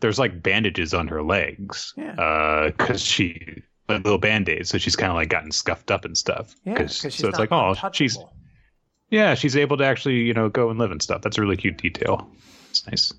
[0.00, 1.92] There's like bandages on her legs.
[1.96, 2.12] Yeah.
[2.14, 6.04] Uh, because she like little band aids, so she's kind of like gotten scuffed up
[6.04, 6.54] and stuff.
[6.64, 8.16] Yeah, because she's so it's like, oh, she's
[9.10, 11.22] yeah, she's able to actually you know go and live and stuff.
[11.22, 12.30] That's a really cute detail.
[12.70, 13.12] It's nice.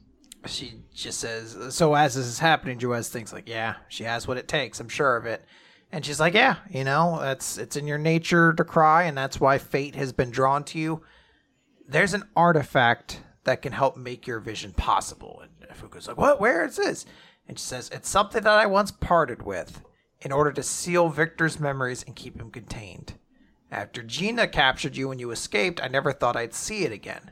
[0.47, 4.37] She just says so as this is happening Juiz thinks like yeah she has what
[4.37, 4.79] it takes.
[4.79, 5.43] I'm sure of it.
[5.91, 9.39] And she's like yeah you know that's it's in your nature to cry and that's
[9.39, 11.01] why fate has been drawn to you.
[11.87, 15.43] There's an artifact that can help make your vision possible.
[15.43, 16.39] And Fuko's like what?
[16.39, 17.05] Where is this?
[17.47, 19.81] And she says it's something that i once parted with
[20.21, 23.13] in order to seal victor's memories and keep him contained.
[23.71, 27.31] After gina captured you and you escaped i never thought i'd see it again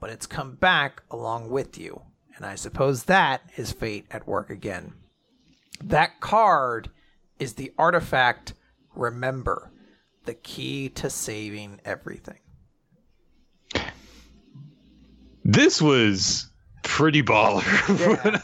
[0.00, 2.02] but it's come back along with you.
[2.40, 4.94] And I suppose that is fate at work again.
[5.84, 6.88] That card
[7.38, 8.54] is the artifact
[8.94, 9.70] Remember,
[10.24, 12.38] the key to saving everything.
[15.44, 16.50] This was
[16.82, 18.42] pretty baller.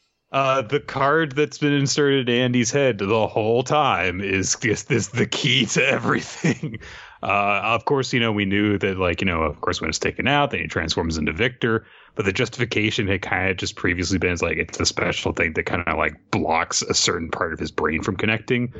[0.32, 5.08] uh, the card that's been inserted in Andy's head the whole time is just this
[5.08, 6.78] the key to everything.
[7.22, 9.98] Uh, of course, you know we knew that, like you know, of course when it's
[9.98, 11.86] taken out, then he transforms into Victor.
[12.14, 15.52] But the justification had kind of just previously been is like it's a special thing
[15.54, 18.72] that kind of like blocks a certain part of his brain from connecting.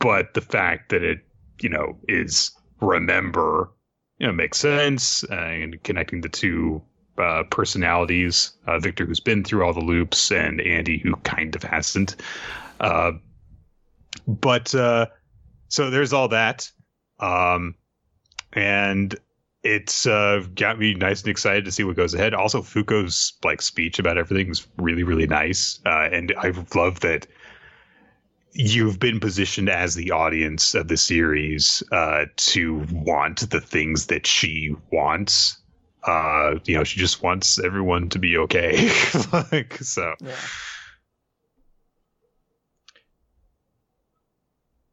[0.00, 1.20] But the fact that it,
[1.60, 3.70] you know, is remember,
[4.18, 6.82] you know, makes sense uh, and connecting the two
[7.16, 11.62] uh, personalities, uh, Victor, who's been through all the loops, and Andy, who kind of
[11.62, 12.16] hasn't.
[12.80, 13.12] Uh,
[14.26, 15.06] but uh,
[15.68, 16.70] so there's all that.
[17.20, 17.74] Um,
[18.52, 19.14] and
[19.62, 22.34] it's uh, got me nice and excited to see what goes ahead.
[22.34, 25.80] Also, Fuko's like speech about everything is really, really nice.
[25.84, 27.26] Uh, and I love that
[28.52, 34.26] you've been positioned as the audience of the series uh, to want the things that
[34.26, 35.58] she wants
[36.04, 38.88] uh you know she just wants everyone to be okay
[39.32, 40.34] like so Yeah.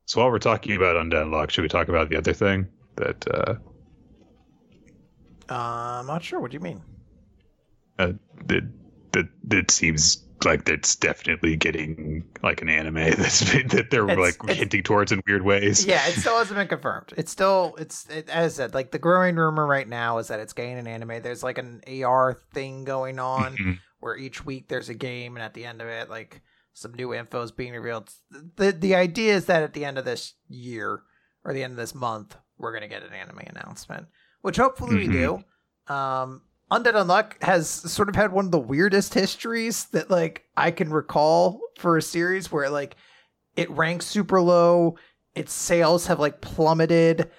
[0.06, 3.26] So while we're talking about undead luck should we talk about the other thing that
[3.34, 3.56] uh
[5.50, 6.40] Uh, I'm not sure.
[6.40, 6.82] What do you mean?
[7.98, 8.12] uh
[8.48, 8.64] that
[9.14, 14.36] that that seems like that's definitely getting like an anime that's that they're It's- like
[14.44, 15.86] it's- hinting towards in weird ways.
[15.86, 17.14] Yeah, it still hasn't been confirmed.
[17.16, 20.40] It's still it's it, as I said, like the growing rumor right now is that
[20.40, 21.22] it's getting an anime.
[21.22, 23.80] There's like an AR thing going on Mhm.
[24.00, 26.42] where each week there's a game, and at the end of it, like
[26.76, 28.12] some new info is being revealed.
[28.30, 31.02] the The idea is that at the end of this year
[31.44, 34.08] or the end of this month, we're gonna get an anime announcement,
[34.42, 35.44] which hopefully we do.
[35.88, 40.72] Um, Undead Unluck has sort of had one of the weirdest histories that like I
[40.72, 42.98] can recall for a series where like
[43.56, 44.98] it ranks super low,
[45.34, 47.32] its sales have like plummeted.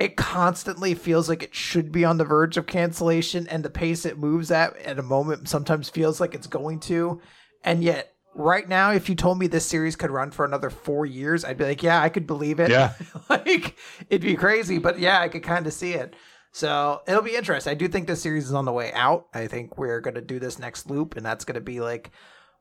[0.00, 4.06] It constantly feels like it should be on the verge of cancellation, and the pace
[4.06, 7.20] it moves at at a moment sometimes feels like it's going to.
[7.62, 11.06] And yet, right now, if you told me this series could run for another four
[11.06, 12.70] years, I'd be like, yeah, I could believe it.
[12.70, 12.92] Yeah.
[13.28, 13.76] like
[14.08, 16.14] it'd be crazy, but yeah, I could kind of see it.
[16.52, 17.70] So it'll be interesting.
[17.70, 19.26] I do think this series is on the way out.
[19.34, 22.10] I think we're gonna do this next loop, and that's gonna be like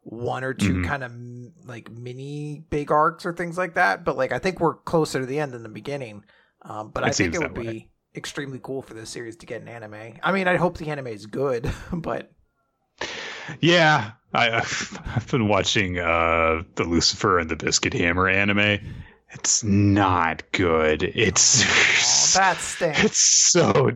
[0.01, 0.85] one or 2 Mhm.
[0.85, 1.11] kind of
[1.67, 4.03] like mini big arcs or things like that.
[4.03, 6.23] But like I think we're closer to the end than the beginning.
[6.63, 7.63] Um, but It I think it would way.
[7.71, 10.13] be extremely cool for this series to get an anime.
[10.23, 12.31] I mean, I hope the anime is good, but
[13.61, 18.79] Yeah, I, I've, I've been watching uh, the Lucifer and the Biscuit Hammer anime.
[19.33, 21.03] It's not good.
[21.03, 23.03] It's oh, that stinks.
[23.03, 23.91] it's so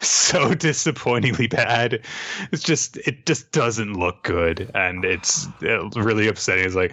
[0.00, 2.04] so disappointingly bad.
[2.50, 6.64] It's just it just doesn't look good, and it's really upsetting.
[6.64, 6.92] It's like,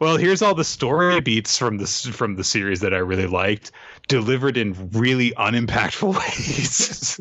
[0.00, 3.72] well, here's all the story beats from this from the series that I really liked,
[4.08, 7.20] delivered in really unimpactful ways.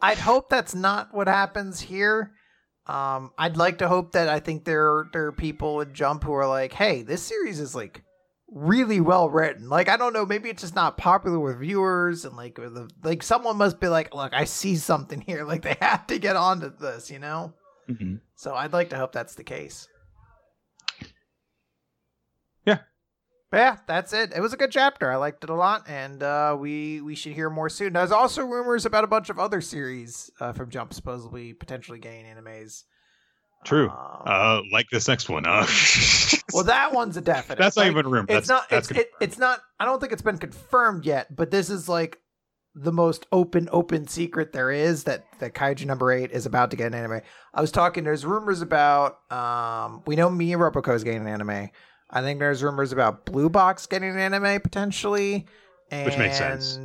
[0.00, 2.32] I'd hope that's not what happens here.
[2.86, 6.32] Um, I'd like to hope that I think there there are people at Jump who
[6.32, 8.02] are like, "Hey, this series is like
[8.48, 12.36] really well written." Like, I don't know, maybe it's just not popular with viewers, and
[12.36, 16.06] like, the, like someone must be like, "Look, I see something here." Like, they have
[16.08, 17.52] to get onto this, you know.
[18.34, 19.86] So I'd like to hope that's the case.
[22.66, 22.78] Yeah.
[22.78, 22.84] But
[23.52, 24.32] yeah, that's it.
[24.34, 25.10] It was a good chapter.
[25.10, 27.92] I liked it a lot, and uh, we we should hear more soon.
[27.94, 32.24] There's also rumors about a bunch of other series uh, from Jump supposedly potentially getting
[32.24, 32.84] animes.
[33.64, 33.90] True.
[33.90, 35.46] Um, Uh, like this next one.
[35.46, 35.66] Uh,
[36.52, 37.58] well, that one's a definite.
[37.58, 38.26] that's not Like, even a rumor.
[38.28, 38.70] It's That's, not.
[38.70, 39.60] That's It's, it, it's not.
[39.78, 41.34] I don't think it's been confirmed yet.
[41.34, 42.18] But this is like
[42.74, 46.76] the most open, open secret there is that that Kaiju number eight is about to
[46.76, 47.20] get an anime.
[47.52, 48.04] I was talking.
[48.04, 49.30] There's rumors about.
[49.30, 51.70] Um, we know Me & Roboco is getting an anime.
[52.10, 55.46] I think there's rumors about Blue Box getting an anime potentially,
[55.90, 56.78] and Which makes sense.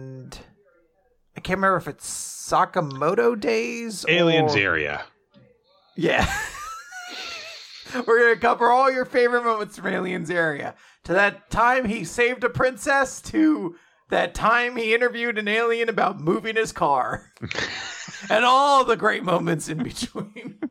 [1.35, 4.05] I can't remember if it's Sakamoto Days.
[4.07, 4.59] Aliens or...
[4.59, 5.05] area.
[5.95, 6.31] Yeah.
[7.95, 10.75] We're going to cover all your favorite moments from Aliens area.
[11.05, 13.75] To that time he saved a princess, to
[14.09, 17.31] that time he interviewed an alien about moving his car,
[18.29, 20.59] and all the great moments in between.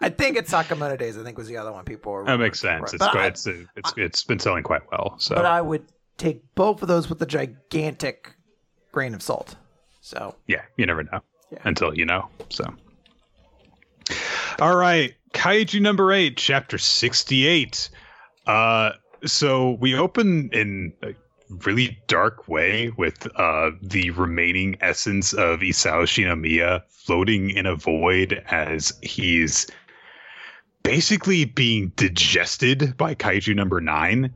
[0.00, 2.24] I think it's Sakamoto Days, I think was the other one people were.
[2.24, 2.92] That makes sense.
[2.92, 5.14] It's quite, I- it's, it's it's been selling quite well.
[5.18, 5.84] So But I would
[6.18, 8.34] take both of those with a gigantic
[8.92, 9.56] grain of salt.
[10.00, 11.58] So, yeah, you never know Yeah.
[11.64, 12.28] until you know.
[12.50, 12.64] So
[14.60, 17.88] all right, Kaiju number eight, chapter sixty-eight.
[18.46, 18.92] Uh,
[19.24, 21.14] so we open in a
[21.64, 28.42] really dark way with uh the remaining essence of Isao Shinomiya floating in a void
[28.50, 29.66] as he's
[30.84, 34.32] basically being digested by Kaiju number nine.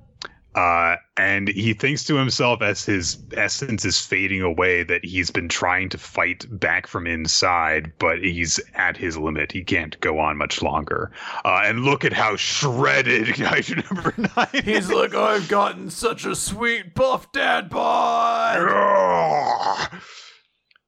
[0.54, 5.48] Uh, and he thinks to himself as his essence is fading away that he's been
[5.48, 9.52] trying to fight back from inside, but he's at his limit.
[9.52, 11.12] He can't go on much longer.
[11.44, 16.34] Uh, and look at how shredded Kaiju number nine he's like, I've gotten such a
[16.34, 18.58] sweet buff dad bod.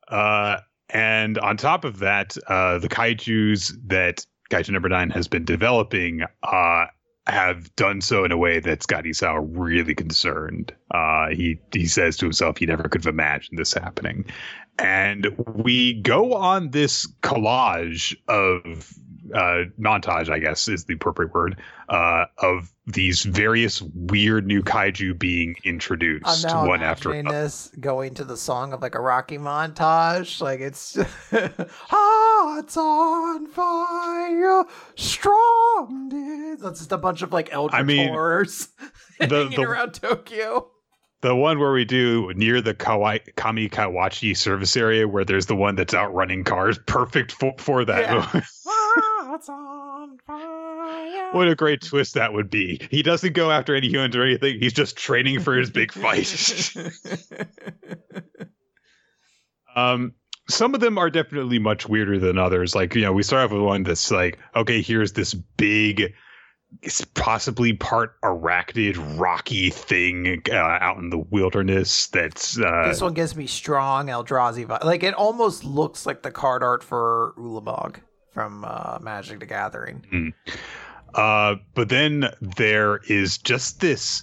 [0.09, 0.57] uh,
[0.89, 6.23] and on top of that, uh, the kaiju's that kaiju number nine has been developing
[6.43, 6.87] uh,
[7.27, 10.75] have done so in a way that's got Isao really concerned.
[10.91, 14.27] Uh, he he says to himself he never could have imagined this happening,
[14.79, 18.93] and we go on this collage of
[19.35, 25.19] uh, montage, I guess is the appropriate word, uh, of these various weird new kaiju
[25.19, 27.43] being I'm introduced now one after another.
[27.43, 30.41] this going to the song of like a Rocky montage.
[30.41, 30.99] Like it's
[31.89, 34.65] hearts on fire,
[34.97, 36.11] strong.
[36.13, 38.69] is-" That's just a bunch of like eldritch I mean, horrors
[39.21, 40.71] the- hanging the- around Tokyo.
[41.23, 45.55] The one where we do near the Kawai, Kami Kawachi service area, where there's the
[45.55, 48.01] one that's outrunning cars, perfect for, for that.
[48.35, 48.41] Yeah.
[49.49, 49.61] Movie.
[49.61, 51.33] Hearts on fire.
[51.33, 52.81] what a great twist that would be.
[52.91, 54.59] He doesn't go after any humans or anything.
[54.59, 56.75] He's just training for his big fight.
[59.77, 60.15] um,
[60.49, 62.75] some of them are definitely much weirder than others.
[62.75, 66.13] Like, you know, we start off with one that's like, okay, here's this big
[66.83, 73.13] it's possibly part arachnid rocky thing uh, out in the wilderness that's uh this one
[73.13, 74.85] gives me strong Eldrazi vibe.
[74.85, 77.97] Like it almost looks like the card art for Ulamog
[78.33, 80.33] from uh, Magic the Gathering.
[81.15, 84.23] uh but then there is just this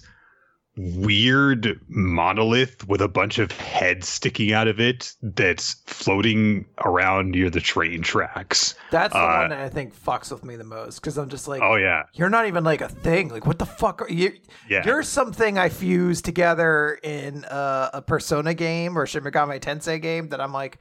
[0.76, 7.50] weird monolith with a bunch of heads sticking out of it that's floating around near
[7.50, 11.00] the train tracks That's the Uh, one that I think fucks with me the most
[11.00, 13.28] because I'm just like, oh yeah you're not even like a thing.
[13.28, 14.32] Like, what the fuck are you?
[14.70, 20.00] yeah You're something I fused together in uh, a Persona game or Shin Megami Tensei
[20.00, 20.78] game that I'm like,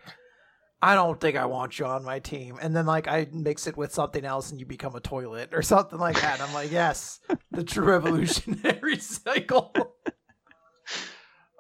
[0.82, 2.57] I don't think I want you on my team.
[2.61, 5.61] And then like I mix it with something else and you become a toilet or
[5.63, 6.41] something like that.
[6.41, 7.19] I'm like, yes,
[7.51, 9.73] the true evolutionary cycle.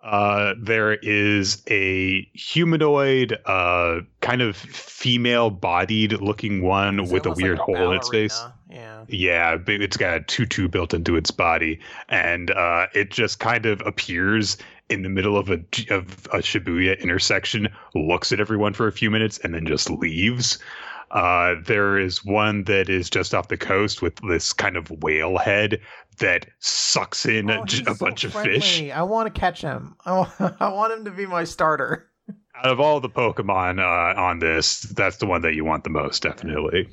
[0.03, 7.57] Uh, there is a humanoid, uh, kind of female-bodied looking one It with a weird
[7.57, 8.41] like hole in its face.
[8.69, 9.03] Yeah.
[9.09, 13.65] Yeah, but it's got a tutu built into its body, and uh, it just kind
[13.65, 14.57] of appears
[14.89, 15.55] in the middle of a
[15.89, 20.59] of a Shibuya intersection, looks at everyone for a few minutes, and then just leaves.
[21.11, 25.37] Uh, there is one that is just off the coast with this kind of whale
[25.37, 25.79] head
[26.19, 28.81] that sucks in Oh, a, a so bunch of fish.
[28.91, 29.95] I want to catch him.
[30.05, 32.09] I wa- I want him to be my starter.
[32.55, 35.89] out of all the Pokemon uh, on this, that's the one that you want the
[35.89, 36.89] most, definitely.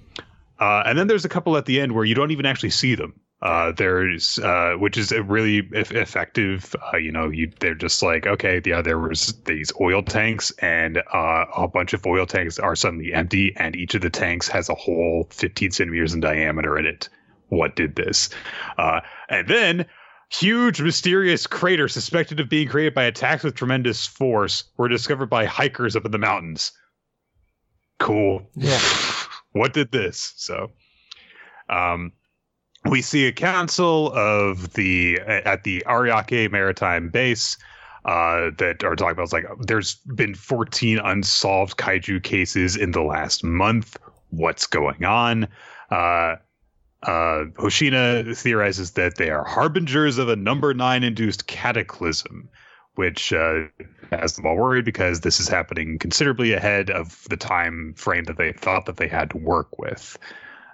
[0.60, 2.94] Uh, and then there's a couple at the end where you don't even actually see
[2.94, 3.18] them.
[3.44, 6.74] Uh, there's uh, which is a really eff- effective.
[6.92, 11.02] Uh, you know, you they're just like okay, yeah, there was these oil tanks, and
[11.12, 14.70] uh, a bunch of oil tanks are suddenly empty, and each of the tanks has
[14.70, 17.10] a hole 15 centimeters in diameter in it.
[17.48, 18.30] What did this?
[18.78, 19.86] Uh, and then
[20.30, 25.44] huge mysterious crater suspected of being created by attacks with tremendous force were discovered by
[25.44, 26.72] hikers up in the mountains.
[27.98, 28.48] Cool.
[28.56, 28.80] Yeah.
[29.52, 30.32] what did this?
[30.36, 30.72] So,
[31.68, 32.12] um,
[32.88, 37.56] we see a council of the at the Ariake Maritime Base
[38.04, 39.24] uh, that are talking about.
[39.24, 43.96] It's like there's been 14 unsolved kaiju cases in the last month.
[44.30, 45.48] What's going on?
[45.90, 46.36] Uh,
[47.04, 52.48] uh, Hoshina theorizes that they are harbingers of a number nine induced cataclysm,
[52.94, 53.62] which uh,
[54.10, 58.38] has them all worried because this is happening considerably ahead of the time frame that
[58.38, 60.18] they thought that they had to work with.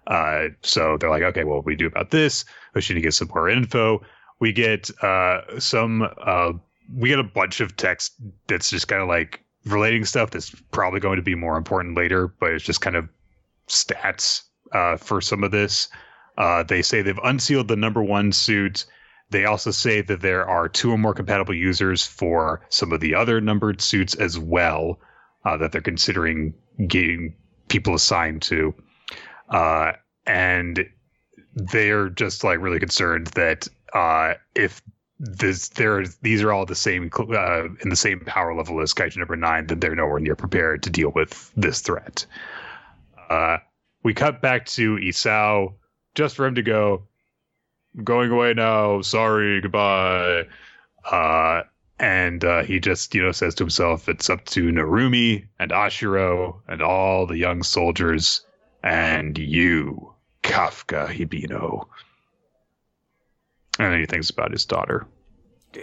[0.06, 2.44] Uh, so they're like, okay, well, what we do about this?
[2.74, 4.02] Hoshina gets some more info.
[4.40, 6.52] We get uh, some, uh,
[6.94, 8.14] we get a bunch of text
[8.46, 12.28] that's just kind of like relating stuff that's probably going to be more important later,
[12.40, 13.08] but it's just kind of
[13.68, 14.42] stats
[14.72, 15.88] uh, for some of this.
[16.38, 18.86] Uh, they say they've unsealed the number one suit.
[19.30, 23.14] They also say that there are two or more compatible users for some of the
[23.14, 24.98] other numbered suits as well
[25.44, 26.54] uh, that they're considering
[26.86, 27.34] getting
[27.68, 28.74] people assigned to.
[29.50, 29.92] Uh,
[30.26, 30.86] and
[31.54, 34.80] they're just like really concerned that uh, if
[35.18, 39.18] this there these are all the same uh, in the same power level as Kaiju
[39.18, 42.24] number nine, then they're nowhere near prepared to deal with this threat.
[43.28, 43.58] Uh,
[44.02, 45.74] we cut back to Isao
[46.14, 47.02] just for him to go,
[48.02, 49.02] going away now.
[49.02, 50.46] Sorry, goodbye.
[51.04, 51.62] Uh,
[51.98, 56.60] and uh, he just, you know, says to himself, it's up to Narumi and Ashiro
[56.66, 58.44] and all the young soldiers
[58.82, 61.86] and you, Kafka Hibino.
[63.78, 65.06] And then he thinks about his daughter.
[65.74, 65.82] Yeah.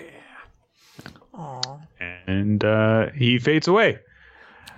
[1.34, 1.80] Aw.
[2.28, 4.00] And uh, he fades away.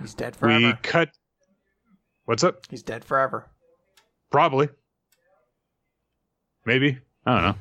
[0.00, 0.66] He's dead forever.
[0.66, 1.10] We cut.
[2.24, 2.66] What's up?
[2.70, 3.48] He's dead forever.
[4.30, 4.68] Probably.
[6.64, 6.98] Maybe.
[7.26, 7.54] I don't know.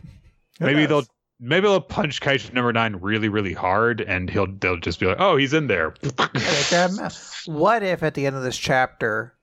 [0.60, 1.06] Maybe they'll
[1.40, 5.18] maybe they'll punch Kaiju number nine really, really hard, and he'll they'll just be like,
[5.20, 7.34] "Oh, he's in there." Yeah, they grab him out.
[7.46, 9.34] What if at the end of this chapter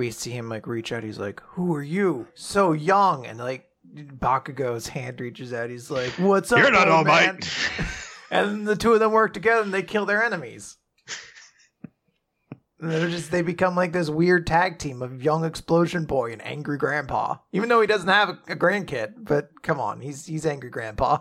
[0.00, 1.04] we see him like reach out?
[1.04, 2.26] He's like, "Who are you?
[2.34, 5.70] So young!" And like Bakugo's hand reaches out.
[5.70, 7.48] He's like, "What's up, You're not all man?" might.
[8.32, 10.76] And the two of them work together and they kill their enemies.
[12.78, 16.78] They're just they become like this weird tag team of young explosion boy and angry
[16.78, 17.38] grandpa.
[17.52, 21.18] Even though he doesn't have a, a grandkid, but come on, he's he's angry grandpa.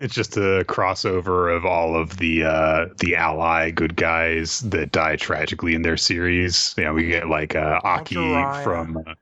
[0.00, 5.16] It's just a crossover of all of the uh, the ally good guys that die
[5.16, 6.74] tragically in their series.
[6.78, 8.64] You know, we get like uh, Aki Jiraiya.
[8.64, 9.14] from uh,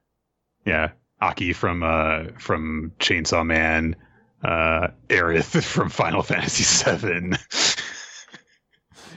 [0.64, 3.96] yeah, Aki from uh, from Chainsaw Man,
[4.44, 7.36] uh, Aerith from Final Fantasy VII.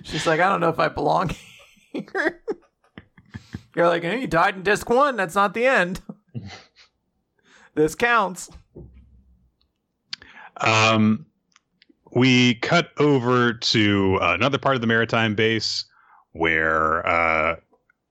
[0.04, 1.30] She's like, I don't know if I belong
[1.94, 2.42] here.
[3.76, 5.16] You're like, hey, you died in disc one.
[5.16, 6.02] That's not the end.
[7.76, 8.50] this counts.
[10.58, 11.26] Um,
[12.12, 15.86] we cut over to another part of the maritime base
[16.34, 17.56] where uh,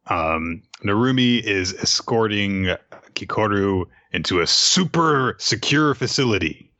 [0.06, 2.74] um, Narumi is escorting
[3.14, 6.72] Kikoru into a super secure facility.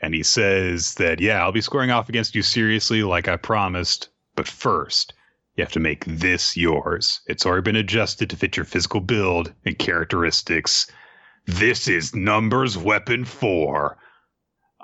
[0.00, 4.08] And he says that, yeah, I'll be squaring off against you seriously, like I promised.
[4.34, 5.14] But first,
[5.56, 7.20] you have to make this yours.
[7.26, 10.90] It's already been adjusted to fit your physical build and characteristics.
[11.46, 13.96] This is Numbers Weapon 4,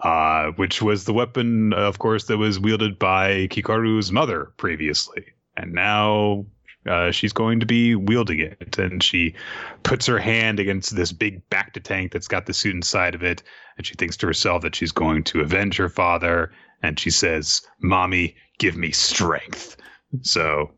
[0.02, 5.24] uh, which was the weapon, of course, that was wielded by Kikoru's mother previously.
[5.56, 6.46] And now
[6.86, 8.78] uh, she's going to be wielding it.
[8.78, 9.34] And she
[9.82, 13.42] puts her hand against this big bacta tank that's got the suit inside of it.
[13.76, 16.52] And she thinks to herself that she's going to avenge her father.
[16.82, 19.76] And she says, Mommy, give me strength.
[20.22, 20.70] So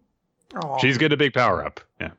[0.55, 0.79] Aw.
[0.79, 1.81] she's getting a big power up.
[2.01, 2.11] Yeah.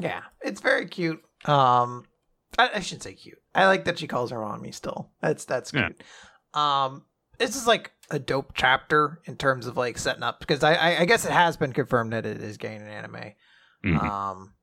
[0.00, 1.22] Yeah, it's very cute.
[1.44, 2.04] Um,
[2.58, 3.38] I, I shouldn't say cute.
[3.54, 5.10] I like that she calls her mommy still.
[5.20, 5.88] That's that's Yeah.
[5.88, 6.02] cute.
[6.60, 7.04] Um,
[7.38, 11.00] this is like a dope chapter in terms of like setting up because I, I
[11.00, 13.32] I guess it has been confirmed that it is getting an anime.
[13.84, 13.98] Mhm.
[14.02, 14.54] Um,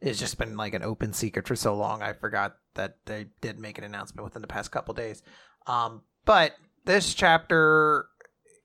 [0.00, 2.02] it's just been like an open secret for so long.
[2.02, 5.22] I forgot that they did make an announcement within the past couple days.
[5.66, 6.52] Um, but
[6.84, 8.06] this chapter,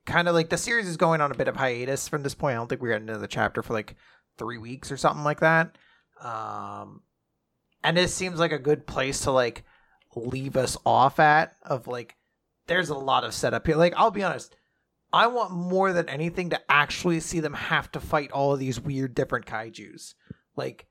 [0.06, 2.54] kind of like the series is going on a bit of hiatus from this point.
[2.54, 3.94] I don't think we're getting into the chapter for like
[4.38, 5.76] three weeks or something like that.
[6.20, 7.02] Um,
[7.82, 9.64] and this seems like a good place to like
[10.14, 11.56] leave us off at.
[11.62, 12.16] Of like,
[12.66, 13.76] there's a lot of setup here.
[13.76, 14.56] Like, I'll be honest.
[15.12, 18.80] I want more than anything to actually see them have to fight all of these
[18.80, 20.14] weird different kaijus.
[20.54, 20.86] Like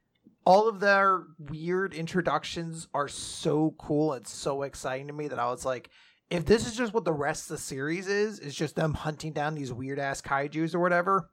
[0.45, 5.49] all of their weird introductions are so cool and so exciting to me that I
[5.49, 5.89] was like,
[6.29, 9.31] if this is just what the rest of the series is, is just them hunting
[9.31, 11.29] down these weird ass kaijus or whatever,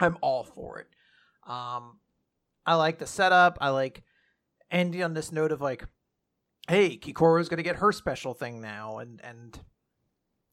[0.00, 0.86] I'm all for it.
[1.48, 1.98] Um,
[2.66, 3.58] I like the setup.
[3.60, 4.02] I like
[4.70, 5.84] ending on this note of like,
[6.68, 9.58] hey, Kikoru's gonna get her special thing now, and and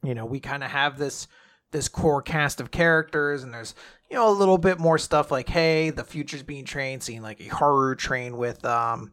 [0.04, 1.28] you know we kind of have this
[1.72, 3.76] this core cast of characters, and there's
[4.10, 7.40] you know a little bit more stuff like, hey, the future's being trained, seeing like
[7.40, 9.12] Iharu train with um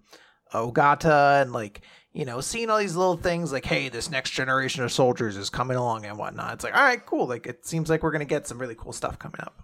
[0.52, 1.82] Ogata, and like
[2.12, 5.50] you know seeing all these little things like, hey, this next generation of soldiers is
[5.50, 6.54] coming along and whatnot.
[6.54, 7.26] It's like, all right, cool.
[7.26, 9.62] Like it seems like we're gonna get some really cool stuff coming up.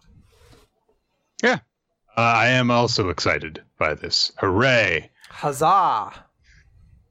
[2.16, 4.32] Uh, I am also excited by this.
[4.39, 5.09] Hooray!
[5.39, 6.24] Huzzah!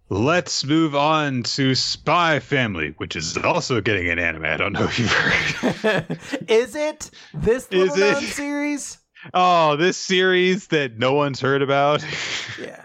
[0.09, 4.43] Let's move on to Spy Family, which is also getting an anime.
[4.43, 6.19] I don't know if you've heard.
[6.49, 8.11] is it this little Is it?
[8.11, 8.97] known series?
[9.33, 12.03] oh, this series that no one's heard about
[12.61, 12.83] Yeah.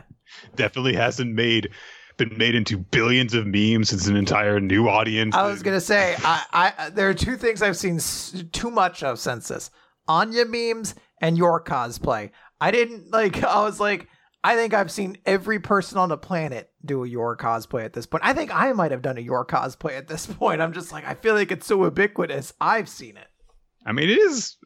[0.54, 1.70] definitely hasn't made
[2.18, 3.92] been made into billions of memes.
[3.92, 5.34] It's an entire new audience.
[5.34, 9.02] I was gonna say, I, I there are two things I've seen s- too much
[9.02, 9.72] of since this:
[10.06, 12.30] Anya memes and Yor cosplay.
[12.60, 13.42] I didn't like.
[13.42, 14.06] I was like,
[14.44, 18.06] I think I've seen every person on the planet do a Yor cosplay at this
[18.06, 18.24] point.
[18.24, 20.60] I think I might have done a Yor cosplay at this point.
[20.60, 22.52] I'm just like, I feel like it's so ubiquitous.
[22.60, 23.28] I've seen it.
[23.86, 24.56] I mean, it is.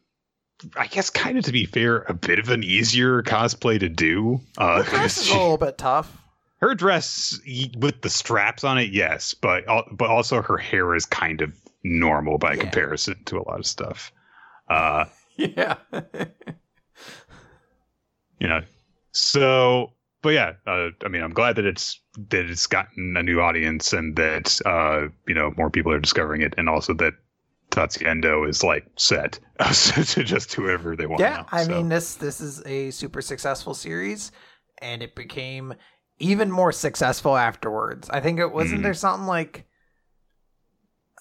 [0.79, 4.41] I guess, kind of to be fair, a bit of an easier cosplay to do.
[4.57, 6.11] Uh, is a little bit tough.
[6.61, 7.39] her dress
[7.77, 11.53] with the straps on it, yes, but but also her hair is kind of
[11.85, 12.61] normal by Yeah.
[12.63, 14.11] comparison to a lot of stuff.
[14.71, 15.05] Uh,
[15.37, 15.77] Yeah.
[18.41, 18.63] you know,
[19.17, 19.93] so
[20.23, 22.01] but yeah, uh, I mean, I'm glad that it's
[22.31, 26.43] that it's gotten a new audience and that uh, you know more people are discovering
[26.43, 27.13] it, and also that
[27.71, 31.21] Tatsuya Endo is like set to just whoever they want.
[31.21, 31.69] yeah now, i so.
[31.69, 34.33] mean this this is a super successful series
[34.79, 35.75] and it became
[36.19, 38.83] even more successful afterwards i think it wasn't Mhm.
[38.83, 39.65] there something like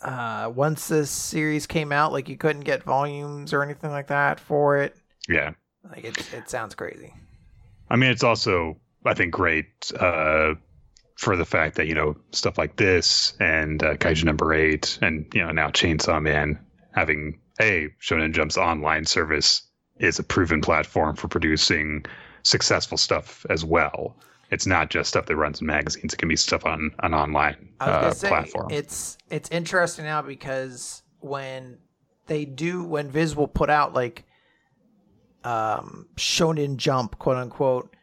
[0.02, 4.40] uh once this series came out like you couldn't get volumes or anything like that
[4.40, 4.96] for it
[5.28, 5.52] yeah.
[5.90, 7.14] like it, it sounds crazy
[7.90, 10.56] I mean, it's also, I think, great uh,
[11.18, 15.26] for the fact that, you know, stuff like this and uh, Kaiju number eight and,
[15.34, 16.60] you know, now Chainsaw Man
[16.92, 19.62] having a Shonen Jump's online service
[20.00, 22.06] is a proven platform for producing
[22.44, 24.18] successful stuff as well.
[24.52, 26.14] It's not just stuff that runs in magazines.
[26.14, 28.68] It can be stuff on an online I was uh, say platform.
[28.72, 31.80] it's it's interesting now because when
[32.28, 34.24] they do when Viz will put out like
[35.46, 37.96] um Shonen Jump quote unquote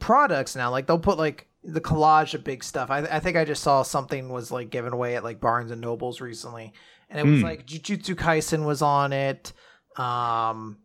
[0.00, 2.90] products now, like they'll put like the collage of big stuff.
[2.90, 5.80] I, I think I just saw something was like given away at like Barnes and
[5.80, 6.72] Nobles recently,
[7.10, 7.46] and it was Hmm.
[7.46, 9.52] like Jujutsu Kaisen was on it,
[9.96, 10.78] um,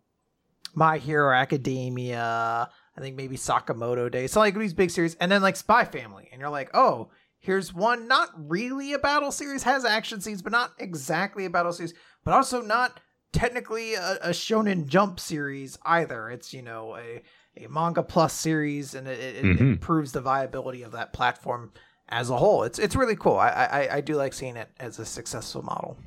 [0.74, 2.70] My Hero Academia.
[2.95, 4.28] I think maybe Sakamoto Day.
[4.28, 7.09] So like these big series, and then like Spy Family, and you're like, oh,
[7.39, 11.74] here's one not really a battle series, has action scenes, but not exactly a battle
[11.74, 11.93] series,
[12.24, 12.99] but also not
[13.34, 16.29] technically a, a Shonen Jump series either.
[16.29, 17.21] It's you know a
[17.57, 19.59] a manga plus series, and it, it, it Mhm.
[19.59, 21.71] improves the viability of that platform
[22.09, 22.63] as a whole.
[22.63, 23.36] It's it's really cool.
[23.38, 25.97] I I, I do like seeing it as a successful model.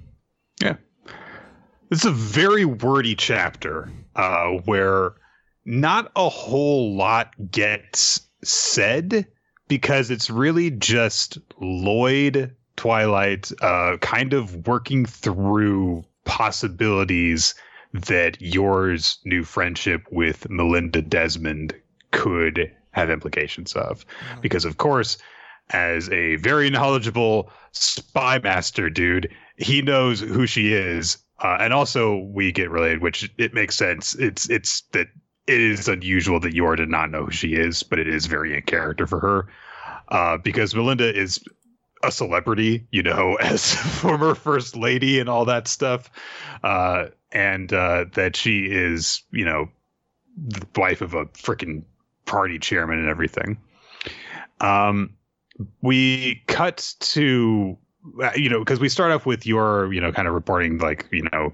[0.62, 0.76] Yeah,
[1.90, 5.12] it's a very wordy chapter uh, where
[5.64, 9.26] not a whole lot gets said
[9.68, 17.54] because it's really just Lloyd Twilight uh, kind of working through possibilities
[17.94, 21.74] that Yor's new friendship with Melinda Desmond
[22.10, 24.06] could have implications of.
[24.06, 24.40] Mm-hmm.
[24.42, 25.16] Because, of course,
[25.70, 31.18] as a very knowledgeable spy master dude, he knows who she is.
[31.42, 34.14] Uh, and also, we get related, which it makes sense.
[34.14, 35.08] It's it's that
[35.46, 38.56] it is unusual that Yor did not know who she is, but it is very
[38.56, 39.48] in character for her.
[40.08, 41.44] Uh, because Melinda is
[42.02, 46.10] a celebrity, you know, as former first lady and all that stuff.
[46.62, 49.68] Uh, and uh, that she is, you know,
[50.36, 51.82] the wife of a freaking
[52.24, 53.58] party chairman and everything.
[54.60, 55.14] Um,
[55.82, 57.76] we cut to,
[58.22, 61.06] uh, you know, because we start off with Yor, you know, kind of reporting like,
[61.10, 61.52] you know,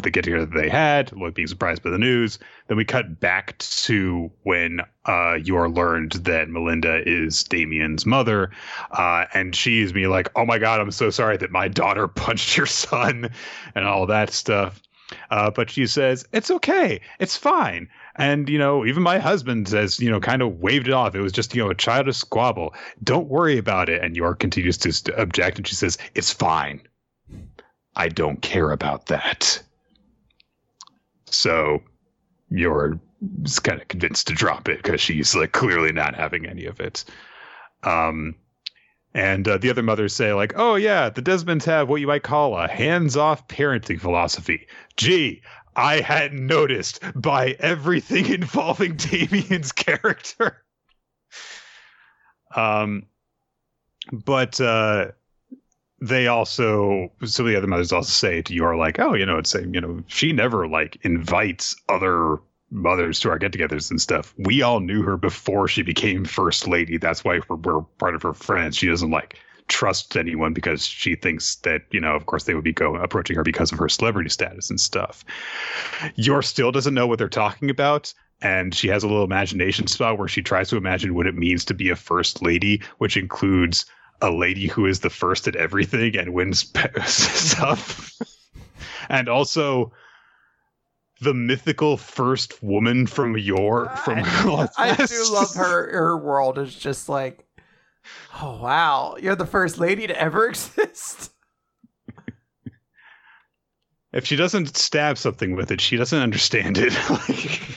[0.00, 2.38] the get together that they had, Lloyd being surprised by the news.
[2.68, 8.50] Then we cut back to when uh, Yor learned that Melinda is Damian's mother.
[8.90, 12.56] Uh, and she's me like, oh my God, I'm so sorry that my daughter punched
[12.56, 13.30] your son
[13.74, 14.80] and all that stuff.
[15.30, 17.00] Uh, but she says, it's okay.
[17.18, 17.88] It's fine.
[18.16, 21.14] And, you know, even my husband says, you know, kind of waved it off.
[21.14, 22.74] It was just, you know, a childish squabble.
[23.02, 24.02] Don't worry about it.
[24.02, 25.58] And Yor continues to object.
[25.58, 26.80] And she says, it's fine.
[27.94, 29.62] I don't care about that.
[31.32, 31.82] So
[32.50, 33.00] you're
[33.62, 37.04] kind of convinced to drop it because she's like clearly not having any of it.
[37.82, 38.34] Um,
[39.14, 42.22] and uh, the other mothers say like, "Oh yeah, the Desmonds have what you might
[42.22, 44.66] call a hands-off parenting philosophy."
[44.96, 45.42] Gee,
[45.76, 50.64] I hadn't noticed by everything involving Damian's character.
[52.54, 53.06] um,
[54.12, 55.08] but uh,
[56.02, 59.38] they also of the other mothers also say to you are like, oh, you know,
[59.38, 62.38] it's saying, you know, she never like invites other
[62.72, 64.34] mothers to our get-togethers and stuff.
[64.36, 66.98] We all knew her before she became first lady.
[66.98, 68.76] That's why we're, we're part of her friends.
[68.76, 69.38] She doesn't like
[69.68, 73.36] trust anyone because she thinks that you know of course they would be going approaching
[73.36, 75.24] her because of her celebrity status and stuff
[76.16, 80.18] Yor still doesn't know what they're talking about and she has a little imagination spot
[80.18, 83.86] where she tries to imagine what it means to be a first lady which includes
[84.22, 86.72] a lady who is the first at everything and wins
[87.04, 88.12] stuff.
[89.08, 89.92] and also
[91.20, 96.74] the mythical first woman from your from I, I do love her her world is
[96.74, 97.44] just like
[98.40, 99.16] oh wow.
[99.20, 101.30] You're the first lady to ever exist.
[104.12, 106.96] If she doesn't stab something with it she doesn't understand it.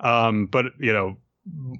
[0.00, 1.16] Um but you know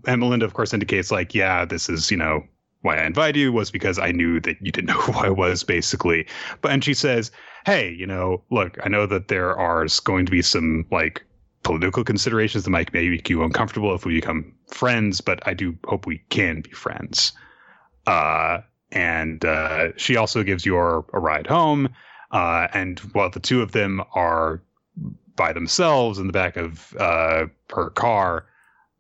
[0.07, 2.45] and melinda of course indicates like yeah this is you know
[2.83, 5.64] why I invited you was because I knew that you didn't know who I was,
[5.64, 6.26] basically.
[6.61, 7.30] But and she says,
[7.64, 11.24] "Hey, you know, look, I know that there are going to be some like
[11.62, 16.07] political considerations that might make you uncomfortable if we become friends, but I do hope
[16.07, 17.33] we can be friends."
[18.07, 18.59] Uh,
[18.91, 21.89] and uh, she also gives you a ride home.
[22.30, 24.62] Uh, and while the two of them are
[25.37, 28.47] by themselves in the back of uh, her car,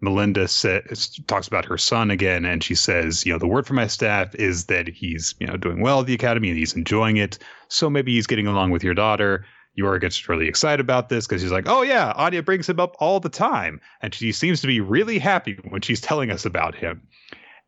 [0.02, 3.76] Melinda says, talks about her son again, and she says, you know, the word from
[3.76, 7.18] my staff is that he's, you know, doing well at the academy and he's enjoying
[7.18, 7.38] it.
[7.68, 9.46] So maybe he's getting along with your daughter.
[9.74, 12.96] Yor gets really excited about this because she's like, oh yeah, Anya brings him up
[12.98, 16.74] all the time, and she seems to be really happy when she's telling us about
[16.74, 17.06] him.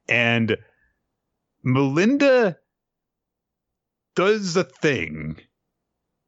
[0.08, 0.56] And
[1.62, 2.58] Melinda
[4.16, 5.36] does a thing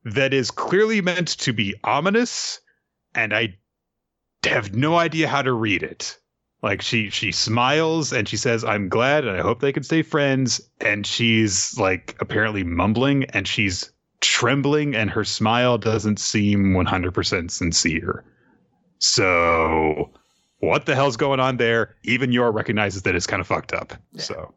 [0.05, 2.61] that is clearly meant to be ominous,
[3.13, 3.59] and I
[4.49, 6.19] have no idea how to read it.
[6.63, 10.03] Like she she smiles and she says, "I'm glad and I hope they can stay
[10.03, 17.51] friends." And she's like apparently mumbling and she's trembling and her smile doesn't seem 100%
[17.51, 18.25] sincere.
[18.99, 20.13] So
[20.59, 21.95] what the hell's going on there?
[22.03, 23.93] Even Yor recognizes that it's kind of fucked up.
[24.13, 24.23] Yeah.
[24.23, 24.55] So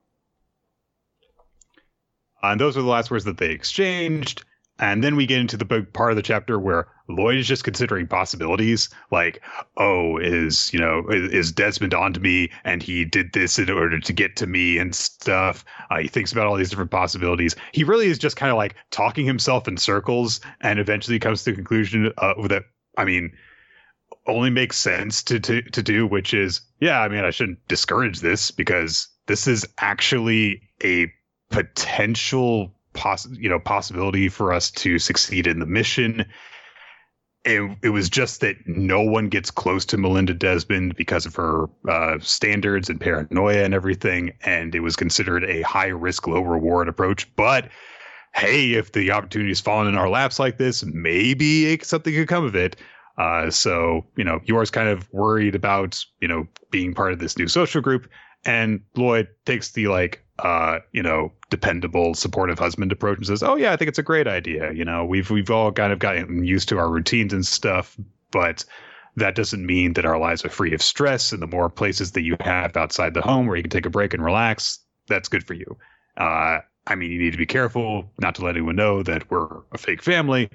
[2.41, 4.43] and those are the last words that they exchanged.
[4.79, 7.63] And then we get into the big part of the chapter where Lloyd is just
[7.63, 9.41] considering possibilities, like,
[9.77, 14.13] oh, is you know, is, Desmond onto me, and he did this in order to
[14.13, 15.65] get to me and stuff.
[15.89, 17.55] Uh, he thinks about all these different possibilities.
[17.71, 21.51] He really is just kind of like talking himself in circles, and eventually comes to
[21.51, 22.63] the conclusion uh, that,
[22.97, 23.31] I mean,
[24.27, 28.19] only makes sense to to to do, which is, yeah, I mean, I shouldn't discourage
[28.19, 31.11] this because this is actually a
[31.49, 36.25] potential poss- you know possibility for us to succeed in the mission.
[37.49, 41.65] It, it was just that no one gets close to Melinda Desmond because of her
[41.89, 46.87] uh, standards and paranoia and everything, and it was considered a high risk, low reward
[46.87, 47.27] approach.
[47.35, 47.69] But
[48.35, 52.45] hey, if the opportunity is falling in our laps like this, maybe something could come
[52.45, 52.75] of it.
[53.17, 57.37] Uh, so, you know, Yor's kind of worried about, you know, being part of this
[57.37, 58.07] new social group.
[58.45, 63.55] And Lloyd takes the like, uh, you know, dependable, supportive husband approach and says, "Oh
[63.55, 64.71] yeah, I think it's a great idea.
[64.71, 67.97] You know, we've we've all kind of gotten used to our routines and stuff,
[68.31, 68.63] but
[69.15, 71.31] that doesn't mean that our lives are free of stress.
[71.31, 73.89] And the more places that you have outside the home where you can take a
[73.89, 75.77] break and relax, that's good for you.
[76.17, 79.47] Uh, I mean, you need to be careful not to let anyone know that we're
[79.71, 80.49] a fake family,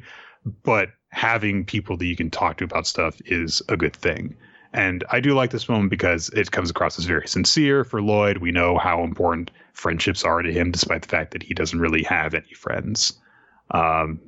[0.63, 4.35] but having people that you can talk to about stuff is a good thing.
[4.75, 8.39] And I do like this moment because it comes across as very sincere for Lloyd.
[8.39, 12.03] We know how important friendships are to him, despite the fact that he doesn't really
[12.03, 13.17] have any friends.
[13.71, 14.21] Um,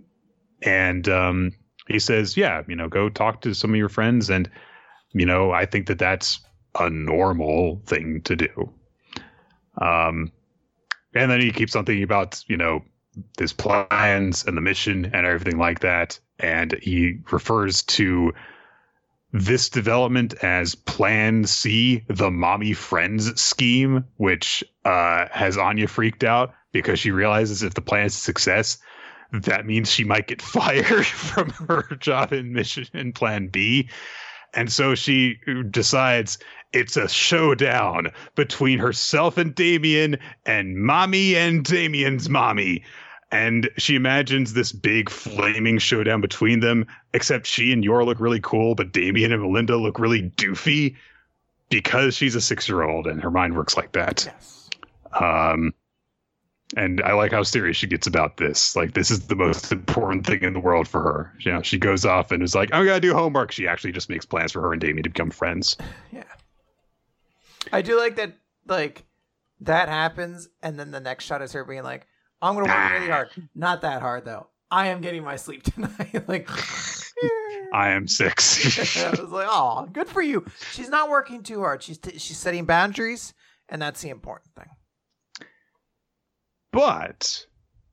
[0.62, 1.52] and um,
[1.88, 4.48] he says, "Yeah, you know, go talk to some of your friends." And
[5.12, 6.38] you know, I think that that's
[6.78, 8.72] a normal thing to do.
[9.78, 10.30] Um,
[11.12, 12.84] and then he keeps on thinking about you know
[13.36, 16.20] his plans and the mission and everything like that.
[16.38, 18.32] And he refers to
[19.38, 26.54] this development as Plan C, the mommy friends scheme, which uh, has Anya freaked out
[26.72, 28.78] because she realizes if the plan is a success,
[29.32, 33.90] that means she might get fired from her job in mission in Plan B.
[34.54, 35.38] And so she
[35.70, 36.38] decides
[36.72, 42.84] it's a showdown between herself and Damian and mommy and Damian's mommy
[43.36, 48.40] and she imagines this big flaming showdown between them except she and yor look really
[48.40, 50.96] cool but damien and melinda look really doofy
[51.68, 54.70] because she's a six year old and her mind works like that Yes.
[55.20, 55.72] um
[56.76, 60.26] and i like how serious she gets about this like this is the most important
[60.26, 62.84] thing in the world for her you know she goes off and is like i'm
[62.86, 65.76] gonna do homework she actually just makes plans for her and damien to become friends
[66.12, 66.22] Yeah.
[67.72, 68.32] I do like that.
[68.68, 69.02] Like
[69.60, 72.06] that happens, and then the next shot is her being like,
[72.42, 73.30] "I'm gonna work really hard.
[73.54, 74.48] Not that hard though.
[74.70, 76.48] I am getting my sleep tonight." like.
[77.72, 81.82] i am six I was like, "Oh, good for you." She's not working too hard.
[81.82, 83.34] She's t- she's setting boundaries,
[83.68, 84.68] and that's the important thing.
[86.72, 87.46] But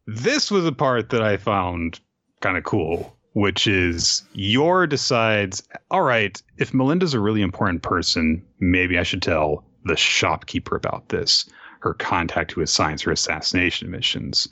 [0.07, 2.01] this was a part that I found
[2.41, 8.45] kind of cool, which is Yor decides, all right, if Melinda's a really important person,
[8.59, 11.49] maybe I should tell the shopkeeper about this,
[11.83, 14.47] her contact who assigns her assassination missions.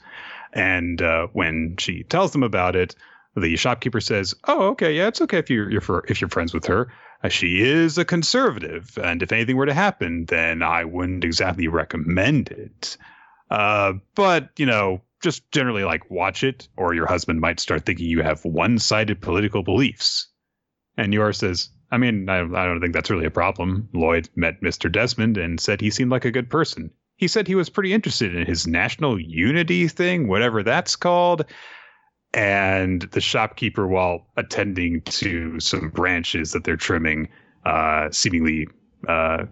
[0.54, 2.94] And uh, when she tells them about it,
[3.36, 6.54] the shopkeeper says, "Oh, okay, yeah, it's okay if you're, you're for, if you're friends
[6.54, 6.92] with her.
[7.24, 11.68] Uh, she is a conservative, and if anything were to happen, then I wouldn't exactly
[11.70, 12.98] recommend it."
[13.50, 18.08] Uh, but you know, just generally like watch it, or your husband might start thinking
[18.08, 20.28] you have one-sided political beliefs.
[20.98, 24.62] And Yor says, "I mean, I, I don't think that's really a problem." Lloyd met
[24.62, 24.92] Mr.
[24.92, 26.92] Desmond and said he seemed like a good person.
[27.22, 31.46] He said he was pretty interested in his national unity thing, whatever that's called.
[32.34, 37.30] And the shopkeeper, while attending to some branches that they're trimming,
[37.64, 38.68] uh, seemingly
[39.08, 39.46] uh,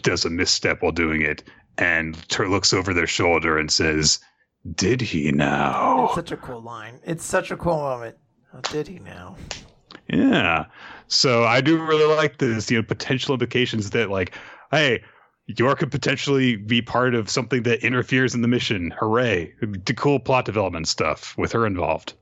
[0.00, 1.44] does a misstep while doing it
[1.76, 4.18] and tur looks over their shoulder and says,
[4.74, 7.00] "Did he It's now?" such a cool line.
[7.04, 8.16] It's such a cool moment.
[8.54, 9.36] Oh, did he now?
[10.08, 10.64] Yeah.
[11.08, 12.70] So I do really like this.
[12.70, 14.34] You know, potential implications that like,
[14.70, 15.02] hey,
[15.46, 18.92] Yor could potentially be part of something that interferes in the mission.
[18.98, 19.52] Hooray!
[19.60, 22.14] The cool plot development stuff with her involved.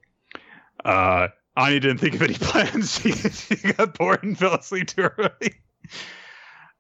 [0.85, 2.99] Uh, Anya didn't think of any plans.
[2.99, 5.55] she, she got bored and fell asleep too early.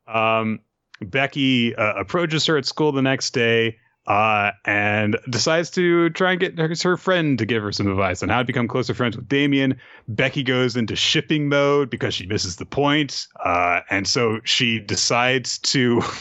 [0.07, 0.61] Um,
[1.03, 6.41] Becky uh, approaches her at school the next day uh, and decides to try and
[6.41, 9.16] get her, her friend to give her some advice on how to become closer friends
[9.16, 9.78] with Damian.
[10.09, 15.59] Becky goes into shipping mode because she misses the point, uh, and so she decides
[15.59, 16.03] to.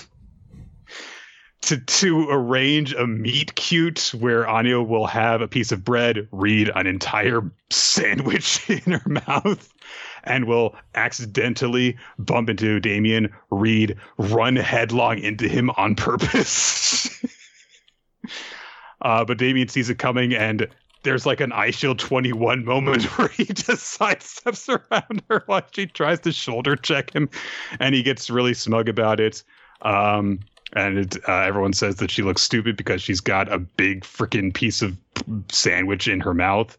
[1.62, 6.72] To, to arrange a meet cute where Anya will have a piece of bread, read
[6.74, 9.74] an entire sandwich in her mouth,
[10.24, 17.10] and will accidentally bump into Damian, read, run headlong into him on purpose.
[19.02, 20.68] uh, but Damian sees it coming, and
[21.04, 26.20] there's like an Eyeshield 21 moment where he just sidesteps around her while she tries
[26.22, 27.30] to shoulder check him,
[27.80, 29.44] and he gets really smug about it.
[29.82, 30.40] Um,
[30.74, 34.54] and it, uh, everyone says that she looks stupid because she's got a big freaking
[34.54, 34.98] piece of
[35.50, 36.78] sandwich in her mouth.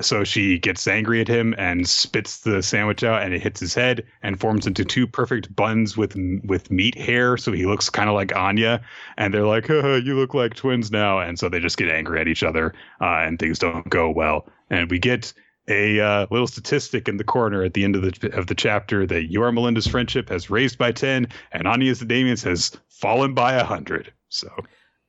[0.00, 3.74] So she gets angry at him and spits the sandwich out, and it hits his
[3.74, 6.14] head and forms into two perfect buns with
[6.44, 7.36] with meat hair.
[7.36, 8.82] So he looks kind of like Anya,
[9.16, 12.20] and they're like, Haha, "You look like twins now," and so they just get angry
[12.20, 14.46] at each other, uh, and things don't go well.
[14.70, 15.32] And we get
[15.68, 19.06] a uh, little statistic in the corner at the end of the of the chapter
[19.06, 23.54] that Yor Melinda's friendship has raised by ten, and Anya's and Damian's has fallen by
[23.54, 24.12] a hundred.
[24.28, 24.48] So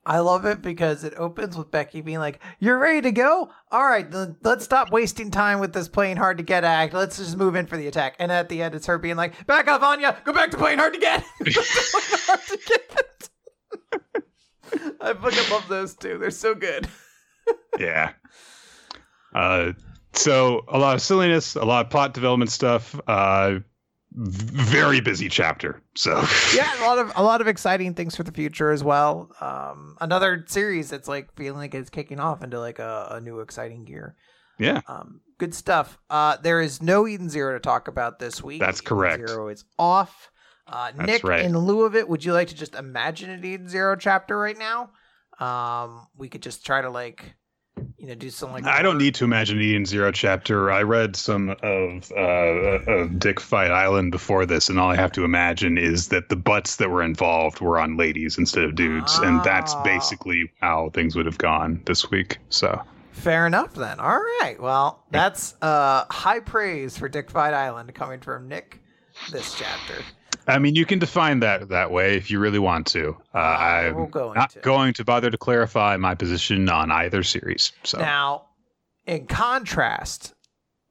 [0.06, 3.52] I love it because it opens with Becky being like, "You're ready to go?
[3.72, 6.94] All right, then let's stop wasting time with this playing hard to get act.
[6.94, 9.46] Let's just move in for the attack." And at the end, it's her being like,
[9.46, 10.18] "Back off, Anya.
[10.24, 13.30] Go back to playing hard to get." hard to get.
[15.02, 16.18] I fucking love those two.
[16.18, 16.88] They're so good.
[17.80, 18.14] yeah.
[19.34, 19.74] Uh,
[20.14, 23.00] so a lot of silliness, a lot of plot development stuff.
[23.08, 23.60] Uh,
[24.14, 25.82] very busy chapter.
[25.96, 26.24] So
[26.56, 29.32] yeah, a lot of a lot of exciting things for the future as well.
[29.40, 33.40] Um, another series that's like feeling like it's kicking off into like a, a new
[33.40, 34.16] exciting gear.
[34.60, 34.82] Yeah.
[34.88, 35.98] Um, good stuff.
[36.10, 38.60] Uh, there is no Eden Zero to talk about this week.
[38.60, 39.30] That's Eden correct.
[39.30, 40.30] Zero is off.
[40.68, 41.44] Uh, Nick, right.
[41.44, 44.58] in lieu of it, would you like to just imagine an Eden Zero chapter right
[44.58, 44.92] now?
[45.40, 47.36] Um, we could just try to like,
[48.02, 48.74] you know, do something like.
[48.74, 50.72] I don't need to imagine Eden Zero chapter.
[50.72, 55.12] I read some of uh, of Dick Fight Island before this, and all I have
[55.14, 59.20] to imagine is that the butts that were involved were on ladies instead of dudes,
[59.20, 59.84] and that's Ah.
[59.84, 62.40] basically how things would have gone this week.
[62.50, 62.82] So
[63.12, 64.00] Fair enough then.
[64.00, 64.56] All right.
[64.60, 68.80] Well, that's uh high praise for Dick Fight Island coming from Nick
[69.32, 70.02] this chapter.
[70.48, 73.16] I mean, you can define that that way if you really want to.
[73.34, 74.64] Uh, I'm will go not into.
[74.64, 77.72] going to bother to clarify my position on either series.
[77.84, 78.48] So Now,
[79.06, 80.34] in contrast,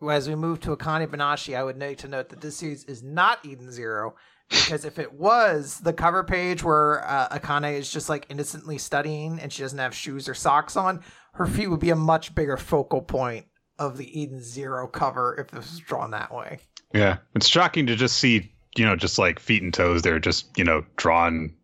[0.09, 3.03] as we move to Akane Banashi, I would need to note that this series is
[3.03, 4.14] not Eden Zero
[4.48, 9.38] because if it was the cover page where uh, Akane is just like innocently studying
[9.38, 11.03] and she doesn't have shoes or socks on,
[11.34, 13.46] her feet would be a much bigger focal point
[13.78, 16.59] of the Eden Zero cover if this was drawn that way.
[16.92, 20.02] yeah, it's shocking to just see you know just like feet and toes.
[20.02, 21.54] They're just you know drawn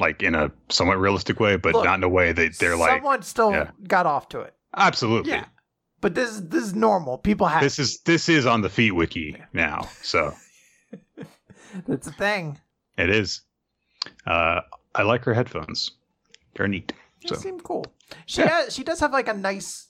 [0.00, 2.90] like in a somewhat realistic way, but Look, not in a way that they're like
[2.98, 3.70] Someone still yeah.
[3.86, 4.54] got off to it.
[4.76, 5.32] absolutely.
[5.32, 5.44] Yeah.
[6.00, 7.18] But this is this is normal.
[7.18, 10.32] People have This is this is on the feet wiki now, so
[11.86, 12.58] that's a thing.
[12.96, 13.42] it is.
[14.26, 14.60] Uh,
[14.94, 15.90] I like her headphones.
[16.54, 16.92] They're neat.
[17.22, 17.84] They So seem cool.
[18.26, 18.48] She Yeah.
[18.48, 19.88] has, she does have like a nice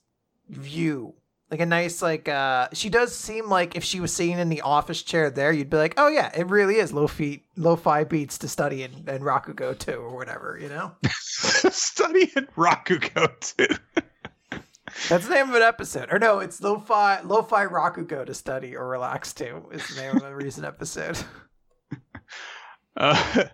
[0.49, 1.15] view.
[1.51, 4.61] Like a nice like uh she does seem like if she was sitting in the
[4.61, 8.05] office chair there, you'd be like, Oh yeah, it really is low feet low fi
[8.05, 10.93] beats to study in, in Rakugo too or whatever, you know?
[11.71, 13.75] study in Rakugo too.
[15.09, 16.13] That's the name of an episode.
[16.13, 20.03] Or no, it's lo fi lo fi Rakugo to study or relax to is the
[20.03, 21.19] name of a recent episode.
[22.97, 23.45] Uh,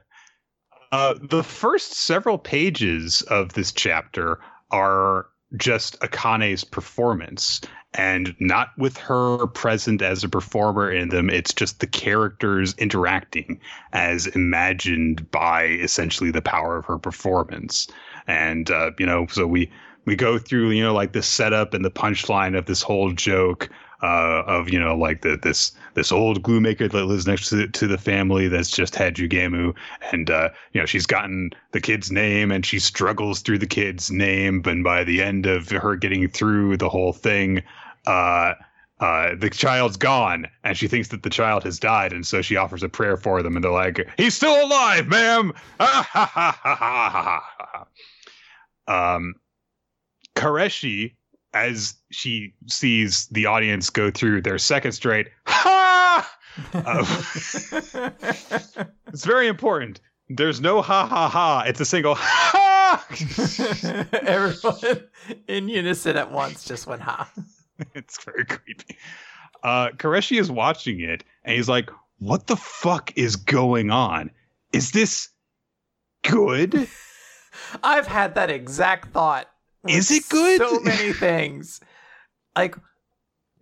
[0.91, 4.41] uh, the first several pages of this chapter
[4.71, 5.27] are
[5.57, 7.61] just Akane's performance,
[7.95, 11.31] and not with her present as a performer in them.
[11.31, 13.61] It's just the characters interacting
[13.93, 17.87] as imagined by essentially the power of her performance.
[18.27, 19.71] And uh, you know, so we
[20.05, 23.71] we go through you know like the setup and the punchline of this whole joke
[24.03, 27.67] uh, of you know like the this this old glue maker that lives next to,
[27.69, 29.75] to the family that's just had Jugemu
[30.13, 34.11] and uh, you know she's gotten the kid's name and she struggles through the kid's
[34.11, 37.63] name but by the end of her getting through the whole thing
[38.07, 38.55] uh,
[39.01, 42.57] uh, the child's gone and she thinks that the child has died and so she
[42.57, 46.59] offers a prayer for them and they're like he's still alive ma'am Ah, ha, ha,
[46.63, 47.87] ha, ha, ha, ha,
[48.87, 49.15] ha.
[49.17, 49.35] um
[50.37, 51.15] Karashi
[51.53, 56.31] as she sees the audience go through their second straight ha
[56.73, 57.05] uh,
[59.09, 63.05] it's very important there's no ha ha ha it's a single ha
[64.13, 65.03] Everyone
[65.49, 67.29] in unison at once just went ha.
[67.95, 68.97] it's very creepy
[69.63, 74.31] uh Karashi is watching it and he's like what the fuck is going on
[74.73, 75.29] is this
[76.23, 76.89] good
[77.83, 79.49] I've had that exact thought.
[79.89, 80.61] Is it good?
[80.61, 81.81] So many things.
[82.57, 82.77] Like,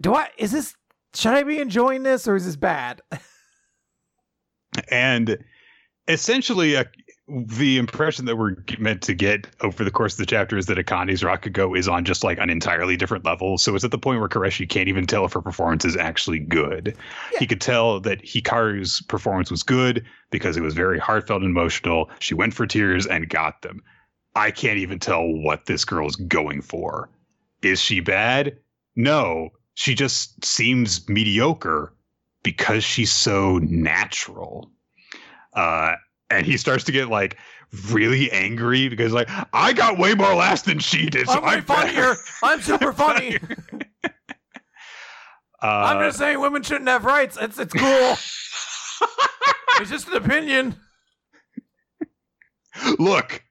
[0.00, 0.28] do I?
[0.38, 0.74] Is this?
[1.14, 3.02] Should I be enjoying this or is this bad?
[4.90, 5.38] and
[6.08, 6.84] essentially uh,
[7.28, 10.78] the impression that we're meant to get over the course of the chapter is that
[10.78, 13.58] Akane's Rakugo is on just like an entirely different level.
[13.58, 16.40] So it's at the point where Karashi can't even tell if her performance is actually
[16.40, 16.96] good.
[17.32, 17.38] Yeah.
[17.38, 22.10] He could tell that Hikaru's performance was good because it was very heartfelt and emotional.
[22.18, 23.82] She went for tears and got them.
[24.34, 27.08] I can't even tell what this girl's going for.
[27.62, 28.58] Is she bad?
[28.96, 31.94] No, she just seems mediocre
[32.42, 34.70] because she's so natural.
[35.54, 35.94] Uh,
[36.32, 37.36] and he starts to get like
[37.90, 41.28] really angry because like I got way more laughs than she did.
[41.28, 42.16] So I'm I'm funnier.
[42.42, 43.38] I'm super funny.
[44.04, 44.08] Uh,
[45.62, 47.36] I'm just saying women shouldn't have rights.
[47.40, 48.16] It's it's cool.
[49.80, 50.76] it's just an opinion.
[52.98, 53.44] look,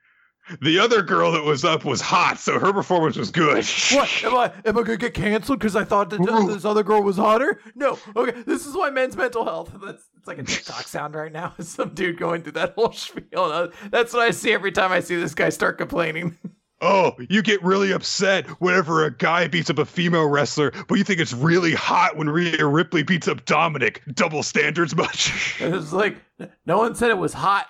[0.61, 3.65] the other girl that was up was hot, so her performance was good.
[3.93, 4.51] What am I?
[4.65, 7.61] Am I gonna get canceled because I thought that this other girl was hotter?
[7.75, 7.97] No.
[8.15, 9.71] Okay, this is why men's mental health.
[9.83, 11.55] That's it's like a TikTok sound right now.
[11.59, 13.71] Some dude going through that whole spiel.
[13.89, 16.37] That's what I see every time I see this guy start complaining.
[16.83, 21.03] Oh, you get really upset whenever a guy beats up a female wrestler, but you
[21.03, 24.01] think it's really hot when Rhea Ripley beats up Dominic.
[24.15, 25.61] Double standards much?
[25.61, 26.17] It was like
[26.65, 27.67] no one said it was hot.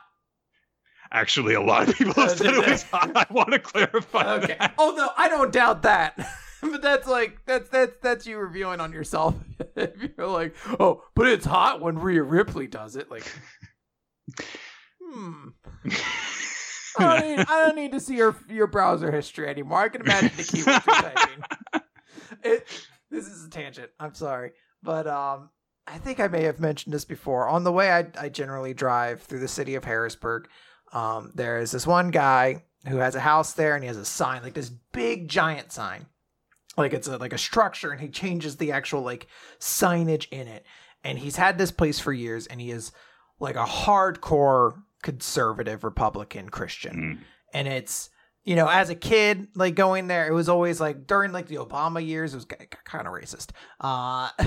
[1.13, 3.11] Actually, a lot of people have said it was hot.
[3.15, 4.35] I want to clarify.
[4.35, 4.55] Okay.
[4.57, 4.73] That.
[4.77, 6.17] Oh no, I don't doubt that.
[6.61, 9.35] but that's like that's that's that's you reviewing on yourself.
[9.75, 13.09] if you're like, oh, but it's hot when Rhea Ripley does it.
[13.09, 13.29] Like,
[15.01, 15.49] hmm.
[16.97, 19.79] I don't, need, I don't need to see your your browser history anymore.
[19.79, 21.43] I can imagine the keywords you're typing.
[22.43, 22.67] It,
[23.11, 23.91] this is a tangent.
[23.99, 25.49] I'm sorry, but um,
[25.85, 27.47] I think I may have mentioned this before.
[27.47, 30.47] On the way, I I generally drive through the city of Harrisburg.
[30.91, 34.05] Um, there is this one guy who has a house there, and he has a
[34.05, 36.05] sign, like this big giant sign,
[36.77, 39.27] like it's a like a structure, and he changes the actual like
[39.59, 40.65] signage in it.
[41.03, 42.91] And he's had this place for years, and he is
[43.39, 46.95] like a hardcore conservative Republican Christian.
[46.95, 47.25] Mm.
[47.53, 48.09] And it's,
[48.43, 51.57] you know, as a kid, like going there, it was always like during like the
[51.57, 53.51] Obama years, it was kind of racist.
[53.79, 54.29] Uh,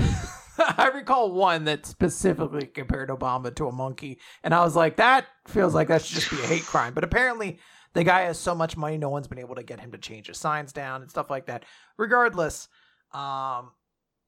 [0.57, 4.19] I recall one that specifically compared Obama to a monkey.
[4.43, 6.93] And I was like, that feels like that should just be a hate crime.
[6.93, 7.59] But apparently,
[7.93, 10.27] the guy has so much money, no one's been able to get him to change
[10.27, 11.63] his signs down and stuff like that.
[11.97, 12.67] Regardless,
[13.13, 13.71] um,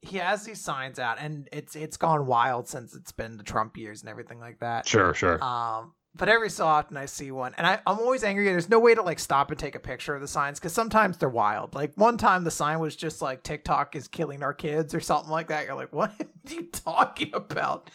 [0.02, 3.76] he has these signs out and it's it's gone wild since it's been the Trump
[3.78, 4.88] years and everything like that.
[4.88, 5.44] Sure, sure.
[5.44, 8.46] Um, but every so often I see one, and I, I'm always angry.
[8.46, 11.18] There's no way to like stop and take a picture of the signs because sometimes
[11.18, 11.76] they're wild.
[11.76, 15.30] Like one time, the sign was just like TikTok is killing our kids or something
[15.30, 15.66] like that.
[15.66, 17.90] You're like, what are you talking about?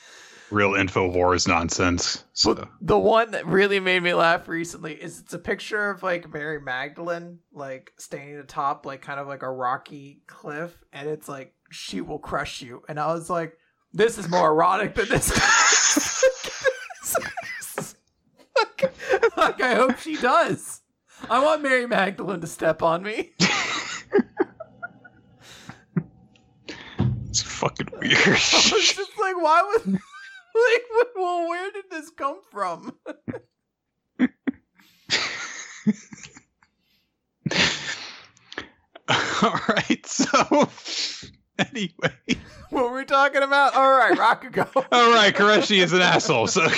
[0.50, 2.24] Real Infowars nonsense.
[2.34, 2.54] So.
[2.54, 6.32] But the one that really made me laugh recently is it's a picture of like
[6.32, 11.54] Mary Magdalene like standing atop like kind of like a rocky cliff, and it's like
[11.70, 12.82] she will crush you.
[12.88, 13.56] And I was like,
[13.94, 15.30] this is more erotic than this.
[19.42, 20.80] like, I hope she does.
[21.28, 23.32] I want Mary Magdalene to step on me.
[27.28, 28.16] it's fucking weird.
[28.18, 30.82] I was just like, why was like
[31.16, 32.94] well where did this come from?
[39.42, 40.68] All right, so
[41.58, 42.12] anyway.
[42.70, 43.74] What were we talking about?
[43.74, 44.86] All right, Rakugo.
[44.92, 46.46] All right, Karashi is an asshole.
[46.46, 46.68] So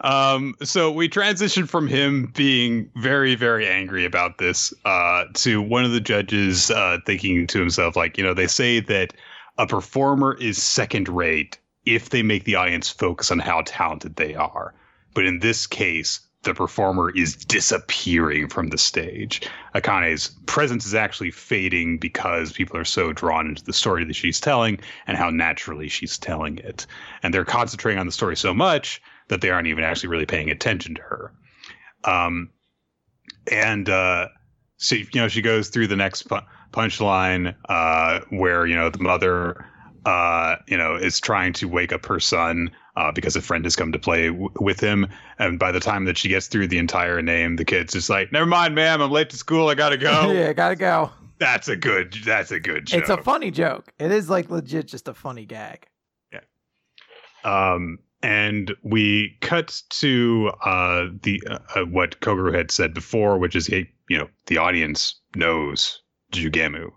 [0.00, 5.84] um, so we transitioned from him being very, very angry about this uh, to one
[5.84, 9.14] of the judges uh, thinking to himself, like, you know, they say that
[9.58, 14.34] a performer is second rate if they make the audience focus on how talented they
[14.34, 14.74] are.
[15.14, 19.42] But in this case, the performer is disappearing from the stage.
[19.74, 24.40] Akane's presence is actually fading because people are so drawn into the story that she's
[24.40, 26.86] telling and how naturally she's telling it.
[27.22, 29.00] And they're concentrating on the story so much
[29.32, 31.32] that they aren't even actually really paying attention to her.
[32.04, 32.50] Um,
[33.50, 34.28] and uh,
[34.76, 38.98] so you know she goes through the next pu- punchline uh, where you know the
[38.98, 39.64] mother
[40.04, 43.74] uh, you know is trying to wake up her son uh, because a friend has
[43.74, 45.08] come to play w- with him,
[45.38, 48.32] and by the time that she gets through the entire name, the kid's just like,
[48.32, 49.70] "Never mind, ma'am, I'm late to school.
[49.70, 51.10] I gotta go." yeah, gotta go.
[51.38, 52.18] That's a good.
[52.22, 53.00] That's a good joke.
[53.00, 53.94] It's a funny joke.
[53.98, 55.86] It is like legit, just a funny gag.
[56.30, 56.40] Yeah.
[57.44, 63.56] Um and we cut to uh, the uh, uh, what Kogoro had said before, which
[63.56, 66.00] is you know the audience knows
[66.32, 66.90] Jugemu.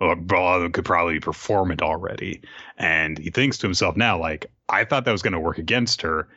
[0.00, 2.40] Well, could probably perform it already,
[2.76, 6.02] and he thinks to himself now, like I thought that was going to work against
[6.02, 6.28] her,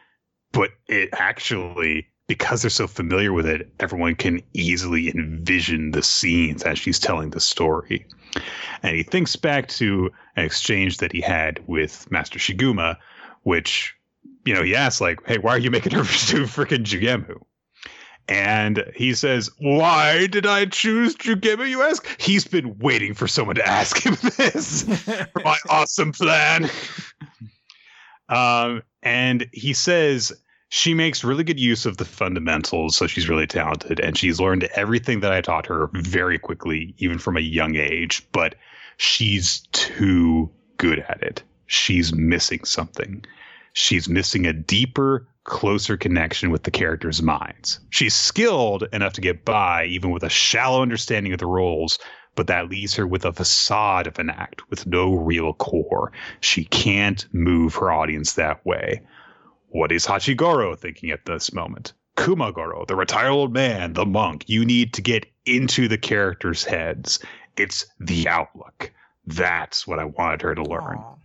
[0.52, 6.64] but it actually because they're so familiar with it, everyone can easily envision the scenes
[6.64, 8.06] as she's telling the story.
[8.84, 12.96] And he thinks back to an exchange that he had with Master Shiguma,
[13.44, 13.94] which
[14.46, 17.42] you know, he asks like, "Hey, why are you making her do freaking Jugemu?"
[18.28, 22.08] And he says, Why did I choose Jugemu, you ask?
[22.22, 26.70] He's been waiting for someone to ask him this for my awesome plan.
[28.30, 30.32] um, and he says,
[30.70, 34.64] She makes really good use of the fundamentals, so she's really talented, and she's learned
[34.76, 38.56] everything that I taught her very quickly, even from a young age, but
[38.96, 41.44] she's too good at it.
[41.66, 43.26] She's missing something
[43.74, 47.80] she's missing a deeper, closer connection with the characters' minds.
[47.90, 52.00] She's skilled enough to get by, even with a shallow understanding of the roles,
[52.36, 56.12] but that leaves her with a facade of an act with no real core.
[56.40, 59.02] She can't move her audience that way.
[59.70, 61.94] What is Hachigoro thinking at this moment?
[62.18, 64.46] Kumagoro, the retired old man, the monk.
[64.48, 67.20] You need to get into the characters' heads.
[67.58, 68.92] It's the outlook.
[69.26, 70.98] That's what I wanted her to learn.
[70.98, 71.16] Aw.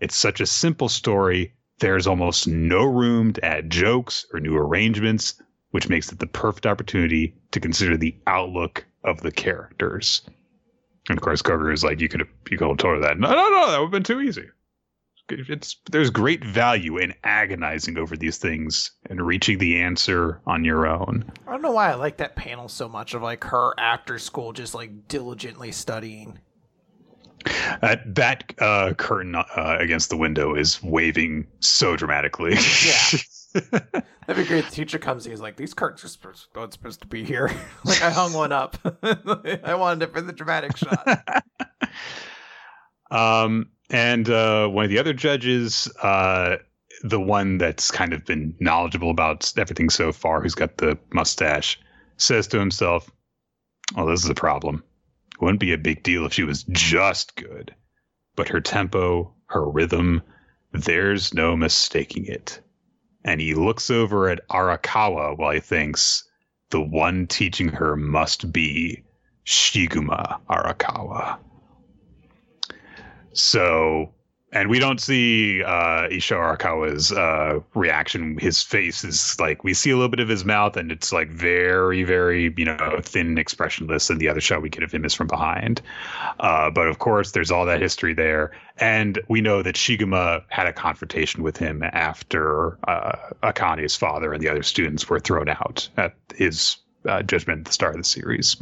[0.00, 1.54] It's such a simple story.
[1.78, 6.66] There's almost no room to add jokes or new arrangements, which makes it the perfect
[6.66, 10.22] opportunity to consider the outlook of the characters.
[11.08, 13.18] And of course, Koger is like, you could you could have told her that.
[13.18, 14.46] No, no, no, that would have been too easy.
[15.28, 20.86] It's there's great value in agonizing over these things and reaching the answer on your
[20.86, 21.30] own.
[21.46, 24.52] I don't know why I like that panel so much of like her after school
[24.52, 26.38] just like diligently studying.
[27.80, 29.44] That that uh, curtain uh,
[29.78, 32.54] against the window is waving so dramatically.
[32.84, 33.18] Yeah.
[34.26, 34.64] That'd be great.
[34.66, 37.50] The teacher comes in, he's like, These curtains are supposed, not supposed to be here.
[37.84, 38.76] like I hung one up.
[39.02, 41.44] I wanted it for the dramatic shot.
[43.10, 46.56] um, and uh, one of the other judges, uh,
[47.02, 51.78] the one that's kind of been knowledgeable about everything so far, who's got the mustache,
[52.16, 53.10] says to himself,
[53.94, 54.82] "Well, this is a problem.
[55.36, 57.74] It wouldn't be a big deal if she was just good,
[58.36, 60.22] but her tempo, her rhythm,
[60.72, 62.58] there's no mistaking it."
[63.22, 66.24] And he looks over at Arakawa while he thinks,
[66.70, 69.04] "The one teaching her must be
[69.44, 71.38] Shiguma Arakawa."
[73.34, 74.14] So,
[74.56, 78.38] and we don't see uh, Isho Arakawa's uh, reaction.
[78.38, 81.28] His face is like we see a little bit of his mouth, and it's like
[81.28, 84.08] very, very you know thin expressionless.
[84.08, 85.82] And the other shot we get of him is from behind.
[86.40, 90.66] Uh, but of course, there's all that history there, and we know that Shiguma had
[90.66, 95.86] a confrontation with him after uh, Akane's father and the other students were thrown out
[95.98, 98.56] at his uh, judgment at the start of the series.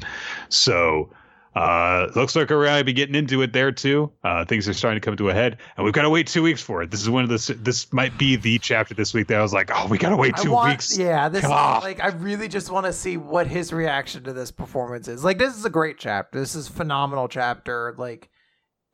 [0.49, 1.11] So.
[1.55, 4.11] Uh, looks like we're gonna be getting into it there too.
[4.25, 6.43] Uh, things are starting to come to a head, and we've got to wait two
[6.43, 6.91] weeks for it.
[6.91, 7.55] This is one of the.
[7.61, 10.37] This might be the chapter this week that I was like, oh, we gotta wait
[10.37, 10.99] two want, weeks.
[10.99, 11.81] Yeah, this Ah.
[11.83, 15.23] like I really just want to see what his reaction to this performance is.
[15.23, 16.41] Like this is a great chapter.
[16.41, 17.95] This is a phenomenal chapter.
[17.97, 18.31] Like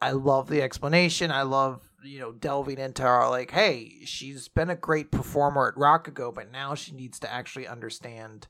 [0.03, 1.31] I love the explanation.
[1.31, 5.75] I love you know delving into our like, hey, she's been a great performer at
[5.77, 8.49] Rakugo, but now she needs to actually understand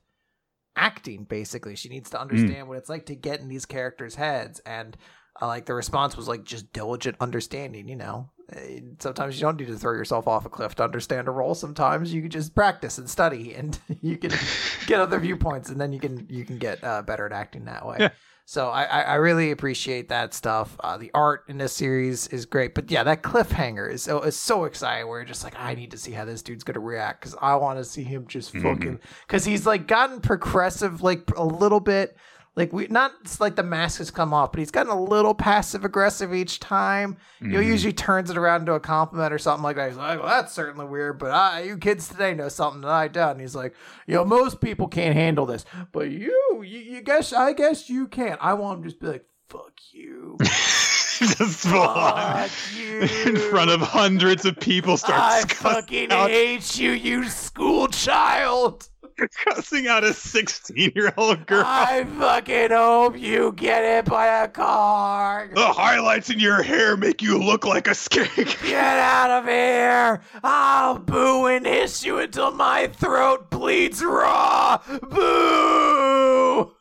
[0.75, 1.23] acting.
[1.25, 2.21] Basically, she needs to Hmm.
[2.23, 4.97] understand what it's like to get in these characters' heads and.
[5.41, 8.29] Uh, like the response was like just diligent understanding, you know.
[8.53, 8.59] Uh,
[8.99, 11.55] Sometimes you don't need to throw yourself off a cliff to understand a role.
[11.55, 14.31] Sometimes you can just practice and study, and you can
[14.87, 17.85] get other viewpoints, and then you can you can get uh, better at acting that
[17.87, 17.95] way.
[18.01, 18.09] Yeah.
[18.45, 20.75] So I, I really appreciate that stuff.
[20.81, 24.35] Uh, the art in this series is great, but yeah, that cliffhanger is so is
[24.35, 25.07] so exciting.
[25.07, 27.55] Where you're just like, I need to see how this dude's gonna react because I
[27.55, 28.63] want to see him just Mhm.
[28.63, 32.17] fucking because he's like gotten progressive like a little bit.
[32.55, 35.33] Like we not it's like the mask has come off, but he's gotten a little
[35.33, 37.15] passive aggressive each time.
[37.39, 37.65] You know, Mhm.
[37.65, 39.87] usually turns it around into a compliment or something like that.
[39.87, 43.07] He's like, "Well, that's certainly weird, but I, you kids today know something that I
[43.07, 43.73] don't." He's like,
[44.05, 48.07] "You know, most people can't handle this, but you, you, you guess, I guess you
[48.07, 53.71] can." I want him to just be like, "Fuck you, Just fuck you." in front
[53.71, 56.29] of hundreds of people, I starts fucking out.
[56.29, 58.89] hate you, you school child.
[59.27, 61.63] Cussing out a sixteen-year-old girl.
[61.65, 65.49] I fucking hope you get hit by a car.
[65.53, 68.61] the highlights in your hair make you look like a skank.
[68.67, 70.21] Get out of here!
[70.43, 74.79] I'll boo and hiss you until my throat bleeds raw!
[75.09, 76.71] Boo!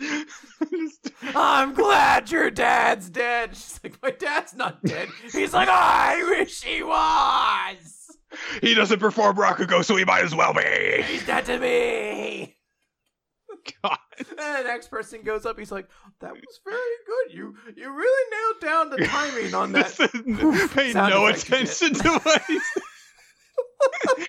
[1.34, 3.54] I'm glad your dad's dead.
[3.54, 5.08] She's like, my dad's not dead.
[5.32, 7.99] He's like, I wish he was!
[8.60, 11.02] He doesn't perform Rakugo, so he might as well be.
[11.02, 12.56] He's dead to me!
[13.82, 13.98] God.
[14.18, 15.88] And the next person goes up, he's like,
[16.20, 16.76] that was very
[17.06, 17.36] good.
[17.36, 20.70] You you really nailed down the timing on that.
[20.74, 22.42] Pay no attention to what.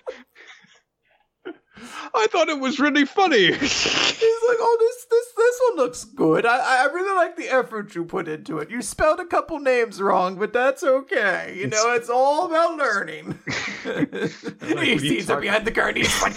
[2.14, 3.46] I thought it was really funny.
[3.52, 6.44] He's like, oh, this this this one looks good.
[6.44, 8.70] I I really like the effort you put into it.
[8.70, 11.54] You spelled a couple names wrong, but that's okay.
[11.56, 13.38] You know, it's all about learning.
[13.84, 16.02] he are you sees her behind the curtain.
[16.02, 16.34] He's like,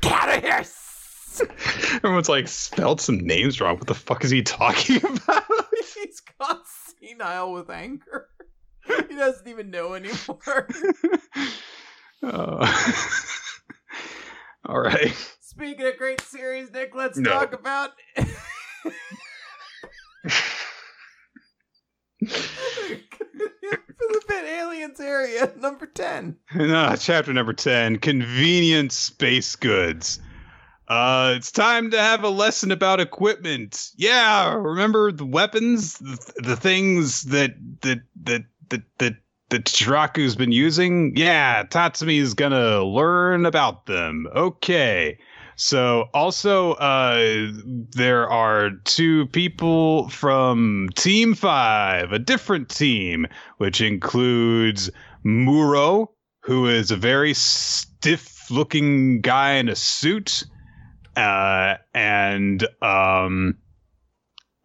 [0.00, 0.64] get out of here.
[1.96, 3.76] Everyone's like spelled some names wrong.
[3.76, 5.44] What the fuck is he talking about?
[5.94, 6.60] He's gone
[7.00, 8.28] senile with anger.
[8.86, 10.68] He doesn't even know anymore.
[12.22, 12.66] Uh,
[14.66, 15.14] all right.
[15.40, 17.30] Speaking of great series, Nick, let's No.
[17.30, 17.90] talk about.
[23.98, 26.36] Philippine Aliens area number 10.
[26.58, 30.20] Uh, chapter number 10 Convenient Space Goods.
[30.88, 33.90] Uh, it's time to have a lesson about equipment.
[33.96, 39.14] Yeah, remember the weapons, the, the things that that that that that
[39.50, 41.16] that Shiraku's been using?
[41.16, 44.26] Yeah, Tatsumi's gonna learn about them.
[44.34, 45.18] Okay.
[45.56, 47.50] So also uh
[47.92, 53.26] there are two people from Team 5, a different team,
[53.58, 54.90] which includes
[55.24, 56.10] Muro,
[56.40, 60.44] who is a very stiff-looking guy in a suit,
[61.16, 63.56] uh and um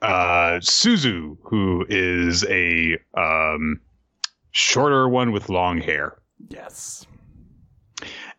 [0.02, 3.80] uh Suzu, who is a um
[4.52, 6.18] shorter one with long hair.
[6.50, 7.06] Yes.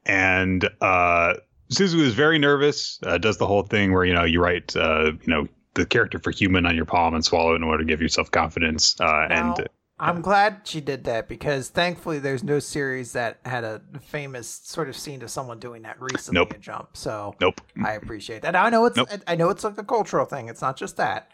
[0.04, 1.34] And uh,
[1.70, 2.98] Suzu is very nervous.
[3.02, 6.18] Uh, does the whole thing where you know you write uh, you know the character
[6.18, 9.00] for human on your palm and swallow it in order to give yourself confidence.
[9.00, 9.68] Uh, Now, and
[9.98, 14.88] I'm glad she did that because thankfully there's no series that had a famous sort
[14.88, 16.54] of scene of someone doing that recently Nope.
[16.54, 16.96] in Jump.
[16.96, 17.60] So nope.
[17.82, 18.56] I appreciate that.
[18.56, 19.08] I know it's Nope.
[19.26, 20.48] I know it's like a cultural thing.
[20.48, 21.28] It's not just that.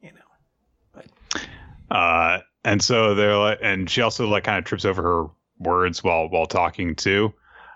[0.00, 0.20] You know.
[0.92, 1.06] But.
[1.94, 5.26] Uh, and so they're like, and she also like kind of trips over her
[5.60, 7.32] words while while talking too.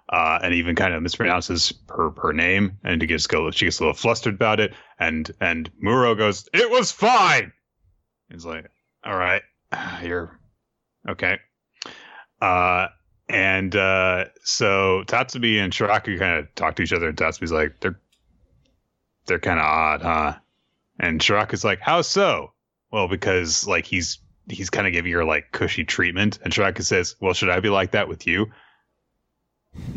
[0.08, 3.84] Uh, and even kind of mispronounces her, her name, and gets go she gets a
[3.84, 7.52] little flustered about it, and and Muro goes, "It was fine."
[8.28, 8.66] He's like,
[9.04, 9.42] "All right,
[10.02, 10.36] you're
[11.08, 11.38] okay."
[12.42, 12.88] Uh,
[13.28, 17.78] and uh, so Tatsumi and Shiraku kind of talk to each other, and Tatsumi's like,
[17.78, 18.00] "They're
[19.26, 20.34] they're kind of odd, huh?"
[20.98, 22.54] And Shiraku's like, "How so?"
[22.90, 24.18] Well, because like he's
[24.50, 27.68] he's kind of giving her like cushy treatment, and Shiraku says, "Well, should I be
[27.68, 28.50] like that with you?"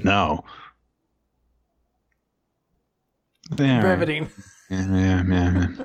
[0.04, 0.44] No.
[3.52, 3.84] There.
[3.84, 4.30] Riveting.
[4.70, 5.84] Yeah, yeah, yeah, yeah.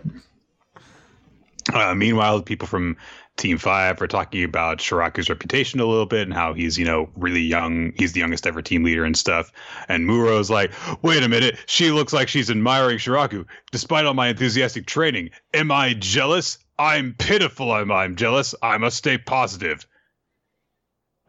[1.91, 2.97] Uh, meanwhile, people from
[3.37, 7.11] Team Five are talking about Shiraku's reputation a little bit and how he's, you know,
[7.15, 7.93] really young.
[7.97, 9.53] He's the youngest ever team leader and stuff.
[9.89, 10.73] And Muro's like,
[11.03, 15.31] "Wait a minute, she looks like she's admiring Shiraku, despite all my enthusiastic training.
[15.53, 16.59] Am I jealous?
[16.79, 17.73] I'm pitiful.
[17.73, 18.55] I'm I'm jealous.
[18.63, 19.87] I must stay positive."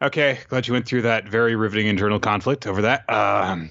[0.02, 3.08] Okay, glad you went through that very riveting internal conflict over that.
[3.12, 3.70] Um,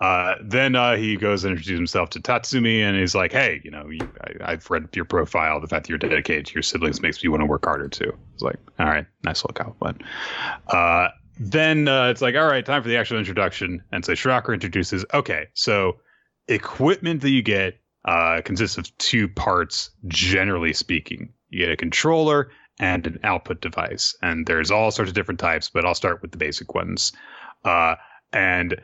[0.00, 3.70] uh, then uh, he goes and introduces himself to Tatsumi, and he's like, "Hey, you
[3.70, 5.60] know, you, I, I've read your profile.
[5.60, 8.16] The fact that you're dedicated to your siblings makes me want to work harder too."
[8.34, 10.02] It's like, "All right, nice little compliment."
[10.68, 11.08] Uh,
[11.38, 15.04] then uh, it's like, "All right, time for the actual introduction." And so Shiraku introduces,
[15.12, 15.98] "Okay, so
[16.46, 21.32] equipment that you get uh, consists of two parts, generally speaking.
[21.48, 25.68] You get a controller and an output device, and there's all sorts of different types,
[25.68, 27.12] but I'll start with the basic ones."
[27.64, 27.96] Uh,
[28.32, 28.80] and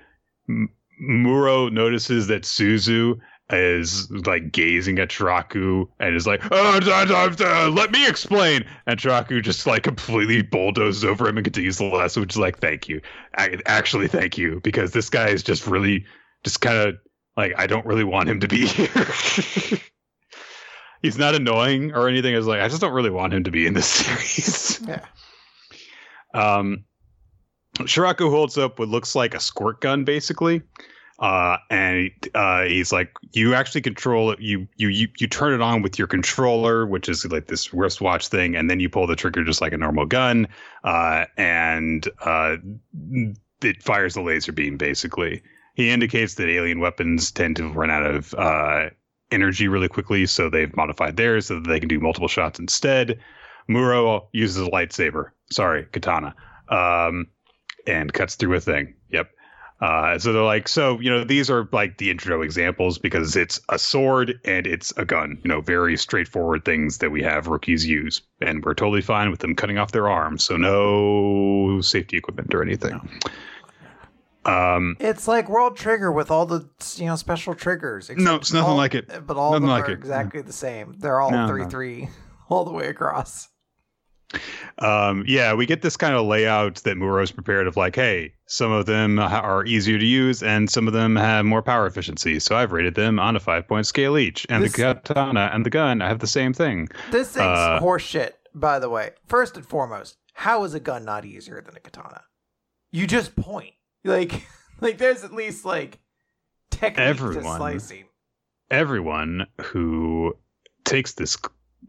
[0.49, 3.19] M- Muro notices that Suzu
[3.51, 8.65] is like gazing at Shiraku and is like, oh, da, da, da, let me explain.
[8.87, 12.59] And Shiraku just like completely bulldozes over him and continues the lesson, which is like,
[12.59, 13.01] thank you.
[13.37, 16.05] I, actually, thank you, because this guy is just really,
[16.43, 16.97] just kind of
[17.37, 19.05] like, I don't really want him to be here.
[21.03, 22.35] He's not annoying or anything.
[22.35, 24.81] I was like, I just don't really want him to be in this series.
[24.87, 25.05] Yeah.
[26.35, 26.85] Um,
[27.79, 30.63] Shiraku holds up what looks like a squirt gun, basically.
[31.19, 34.41] Uh, and uh, he's like, you actually control it.
[34.41, 38.29] You, you you you turn it on with your controller, which is like this wristwatch
[38.29, 40.47] thing, and then you pull the trigger just like a normal gun.
[40.85, 42.57] Uh, and uh,
[43.63, 44.77] it fires the laser beam.
[44.77, 45.43] Basically,
[45.77, 48.89] he indicates that alien weapons tend to run out of uh,
[49.31, 53.20] energy really quickly, so they've modified theirs so that they can do multiple shots instead.
[53.69, 55.31] Muro uses a lightsaber.
[55.51, 56.35] Sorry, katana.
[56.70, 57.27] Um,
[57.86, 58.94] and cuts through a thing.
[59.11, 59.31] Yep.
[59.82, 63.61] Uh, so they're like, so you know, these are like the intro examples because it's
[63.69, 65.39] a sword and it's a gun.
[65.44, 69.40] You know, very straightforward things that we have rookies use, and we're totally fine with
[69.40, 70.43] them cutting off their arms.
[70.43, 72.98] So no safety equipment or anything.
[74.47, 78.10] Um, It's like World Trigger with all the you know special triggers.
[78.16, 79.27] No, it's nothing all- like it.
[79.27, 79.98] But all of them like are it.
[79.98, 80.94] exactly the same.
[80.98, 81.68] They're all No, three no.
[81.68, 82.09] three
[82.48, 83.48] all the way across.
[84.78, 88.73] um, yeah, we get this kind of layout that Muro's prepared of like, hey, some
[88.73, 92.40] of them are easier to use and some of them have more power efficiency.
[92.40, 94.47] So I've rated them on a five point scale each.
[94.51, 96.89] And This- the katana and the gun I have the same thing.
[97.10, 99.10] This thing's Uh, horseshit, by the way.
[99.28, 102.23] First and foremost, how is a gun not easier than a katana?
[102.90, 103.74] You just point.
[104.07, 104.47] Like,
[104.81, 105.99] like there's at least like
[106.70, 107.57] technique Everyone.
[107.57, 108.05] slicing.
[108.70, 110.35] Everyone who
[110.85, 111.37] takes this,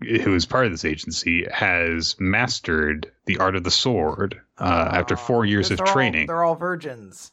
[0.02, 5.16] who is part of this agency, has mastered the art of the sword uh, after
[5.16, 6.28] four years of they're all- training.
[6.28, 7.32] they're all virgins.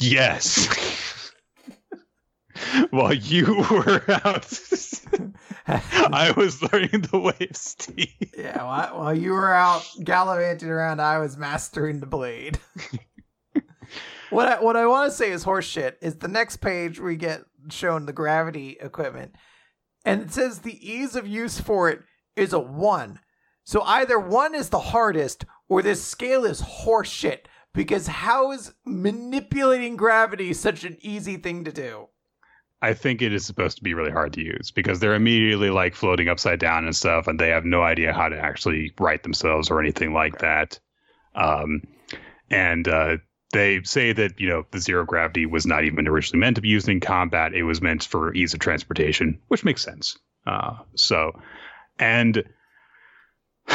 [0.00, 1.32] yes.
[2.90, 4.60] While you were out,
[5.68, 8.06] I was learning the way of steel.
[8.36, 12.58] Yeah, while, while you were out gallivanting around, I was mastering the blade.
[14.30, 15.94] What I, what I want to say is horseshit.
[16.00, 19.34] Is the next page we get shown the gravity equipment,
[20.04, 22.00] and it says the ease of use for it
[22.36, 23.20] is a one.
[23.64, 27.40] So either one is the hardest or this scale is horseshit
[27.74, 32.08] because how is manipulating gravity such an easy thing to do?
[32.80, 35.94] I think it is supposed to be really hard to use because they're immediately like
[35.94, 39.70] floating upside down and stuff, and they have no idea how to actually right themselves
[39.70, 40.78] or anything like that.
[41.34, 41.82] Um,
[42.50, 43.18] and uh,
[43.52, 46.68] they say that you know the zero gravity was not even originally meant to be
[46.68, 50.18] used in combat; it was meant for ease of transportation, which makes sense.
[50.46, 51.32] Uh, so,
[51.98, 52.44] and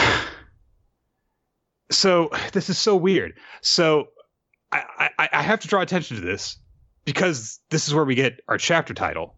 [1.91, 3.33] so this is so weird.
[3.61, 4.09] So
[4.71, 6.57] I, I, I have to draw attention to this
[7.05, 9.35] because this is where we get our chapter title.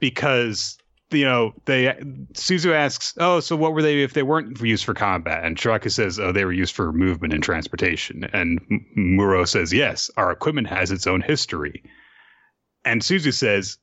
[0.00, 0.78] Because
[1.10, 1.86] you know they
[2.34, 5.90] Suzu asks, "Oh, so what were they if they weren't used for combat?" And Shiraku
[5.90, 8.60] says, "Oh, they were used for movement and transportation." And
[8.94, 11.82] Muro says, "Yes, our equipment has its own history."
[12.84, 13.78] And Suzu says,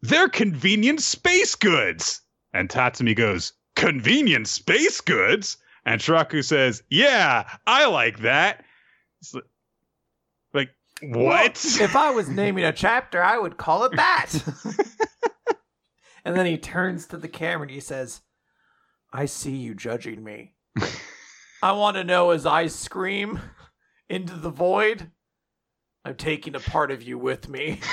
[0.00, 2.22] "They're convenient space goods."
[2.52, 8.64] And Tatsumi goes, "Convenient space goods?" And Shiraku says, "Yeah, I like that."
[10.54, 10.70] Like
[11.02, 11.60] what?
[11.64, 14.32] Well, if I was naming a chapter, I would call it that.
[16.24, 18.22] and then he turns to the camera and he says,
[19.12, 20.54] "I see you judging me.
[21.62, 23.40] I want to know as I scream
[24.08, 25.10] into the void,
[26.04, 27.80] I'm taking a part of you with me."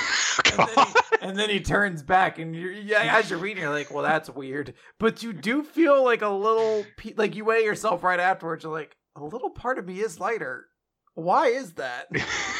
[0.58, 3.62] Oh, and, then he, and, then he, turns back, and you're, yeah, as you're reading,
[3.62, 6.84] you're like, "Well, that's weird," but you do feel like a little,
[7.16, 8.64] like you weigh yourself right afterwards.
[8.64, 10.66] You're like, "A little part of me is lighter.
[11.14, 12.06] Why is that?"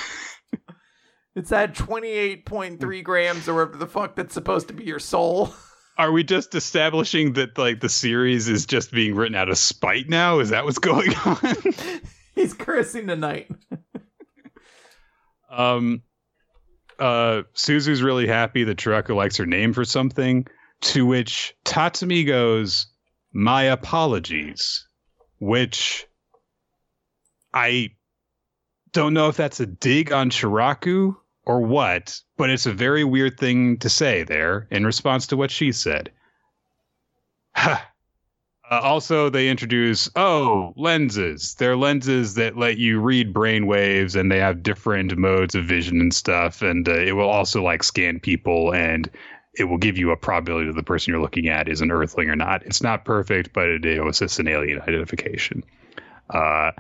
[1.35, 5.55] it's that 28.3 grams or whatever the fuck that's supposed to be your soul.
[5.99, 10.09] Are we just establishing that like the series is just being written out of spite
[10.09, 10.39] now?
[10.39, 11.39] Is that what's going on?
[12.35, 13.51] He's cursing the night.
[15.51, 16.03] um
[16.99, 20.47] uh, Suzu's really happy that Shiraku likes her name for something,
[20.83, 22.87] to which Tatsumi goes,
[23.33, 24.87] My apologies,
[25.39, 26.07] which
[27.55, 27.93] I
[28.93, 31.17] don't know if that's a dig on Shiraku
[31.47, 35.51] or what, but it's a very weird thing to say there in response to what
[35.51, 36.11] she said.
[38.71, 41.57] Uh, also, they introduce oh lenses.
[41.59, 46.01] They're lenses that let you read brain waves, and they have different modes of vision
[46.01, 46.63] and stuff.
[46.63, 49.11] And uh, it will also like scan people, and
[49.55, 52.31] it will give you a probability that the person you're looking at is an Earthling
[52.31, 52.65] or not.
[52.65, 55.65] It's not perfect, but it, assists in alien identification.
[56.31, 56.71] Uh,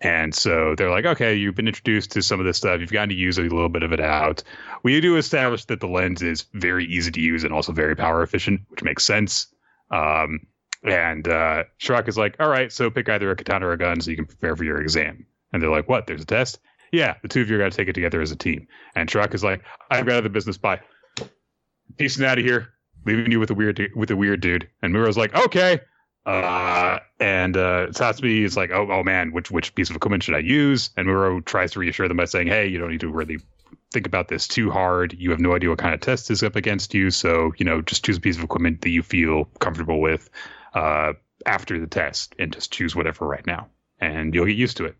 [0.00, 2.80] and so they're like, okay, you've been introduced to some of this stuff.
[2.80, 4.42] You've gotten to use a little bit of it out.
[4.82, 8.22] We do establish that the lens is very easy to use and also very power
[8.22, 9.48] efficient, which makes sense.
[9.90, 10.46] Um,
[10.82, 14.00] and uh, Shiraku is like, all right, so pick either a katana or a gun
[14.00, 15.26] so you can prepare for your exam.
[15.52, 16.06] And they're like, what?
[16.06, 16.58] There's a test?
[16.92, 18.66] Yeah, the two of you got to take it together as a team.
[18.94, 20.56] And Shiraku is like, I've got other business.
[20.56, 20.80] Bye.
[21.98, 22.68] Peacing out of here,
[23.04, 24.68] leaving you with a weird with a weird dude.
[24.82, 25.80] And Muro's like, okay.
[26.26, 30.34] Uh, and uh, Tatsumi is like, oh, oh man, which which piece of equipment should
[30.34, 30.90] I use?
[30.96, 33.38] And Muro tries to reassure them by saying, hey, you don't need to really
[33.92, 35.14] think about this too hard.
[35.18, 37.80] You have no idea what kind of test is up against you, so you know,
[37.80, 40.28] just choose a piece of equipment that you feel comfortable with
[40.74, 41.14] uh,
[41.46, 43.68] after the test and just choose whatever right now,
[43.98, 44.96] and you'll get used to it.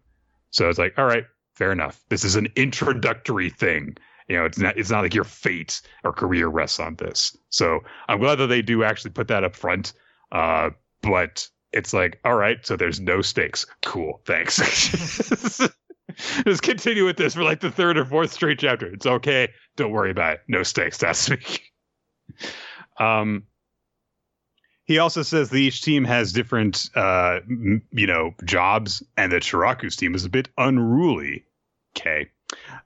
[0.51, 1.25] So it's like, all right,
[1.55, 2.03] fair enough.
[2.09, 3.97] This is an introductory thing.
[4.29, 7.37] You know, it's not it's not like your fate or career rests on this.
[7.51, 9.93] So I'm glad that they do actually put that up front.
[10.33, 10.71] Uh,
[11.03, 13.67] but it's like, all right, so there's no stakes.
[13.83, 14.59] Cool, thanks.
[16.45, 18.87] Just continue with this for like the third or fourth straight chapter.
[18.87, 19.53] It's okay.
[19.77, 20.41] Don't worry about it.
[20.49, 20.99] No stakes.
[20.99, 21.39] That's me.
[22.99, 23.45] um,
[24.85, 29.95] he also says that each team has different, uh, you know, jobs, and that Shiraku's
[29.95, 31.45] team is a bit unruly.
[31.97, 32.29] Okay,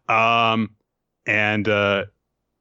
[0.09, 0.71] um,
[1.27, 2.05] and uh,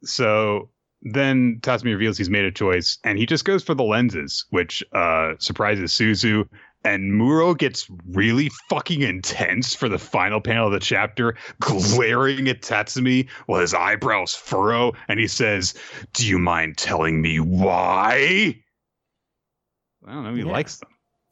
[0.04, 0.70] so
[1.04, 4.84] then Tatsumi reveals he's made a choice, and he just goes for the lenses, which
[4.94, 6.48] uh, surprises Suzu.
[6.86, 12.62] And Muro gets really fucking intense for the final panel of the chapter, glaring at
[12.62, 15.74] Tatsumi while his eyebrows furrow, and he says,
[16.14, 18.60] "Do you mind telling me why?"
[20.06, 20.34] I don't know.
[20.34, 20.52] He yeah.
[20.52, 20.90] likes them.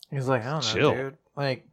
[0.10, 0.96] He's like, I don't Chill.
[0.96, 1.18] know, dude.
[1.36, 1.66] Like,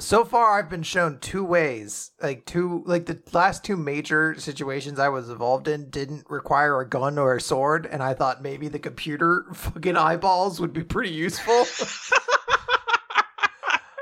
[0.00, 2.12] so far I've been shown two ways.
[2.22, 6.88] Like two, like the last two major situations I was involved in didn't require a
[6.88, 11.10] gun or a sword, and I thought maybe the computer fucking eyeballs would be pretty
[11.10, 11.64] useful.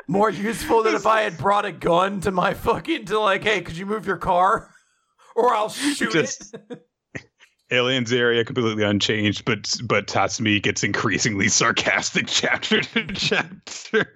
[0.09, 3.63] More useful than if I had brought a gun to my fucking to like, hey,
[3.63, 4.71] could you move your car,
[5.35, 6.87] or I'll shoot Just, it.
[7.73, 14.13] Aliens area completely unchanged, but but Tatsumi gets increasingly sarcastic chapter to chapter.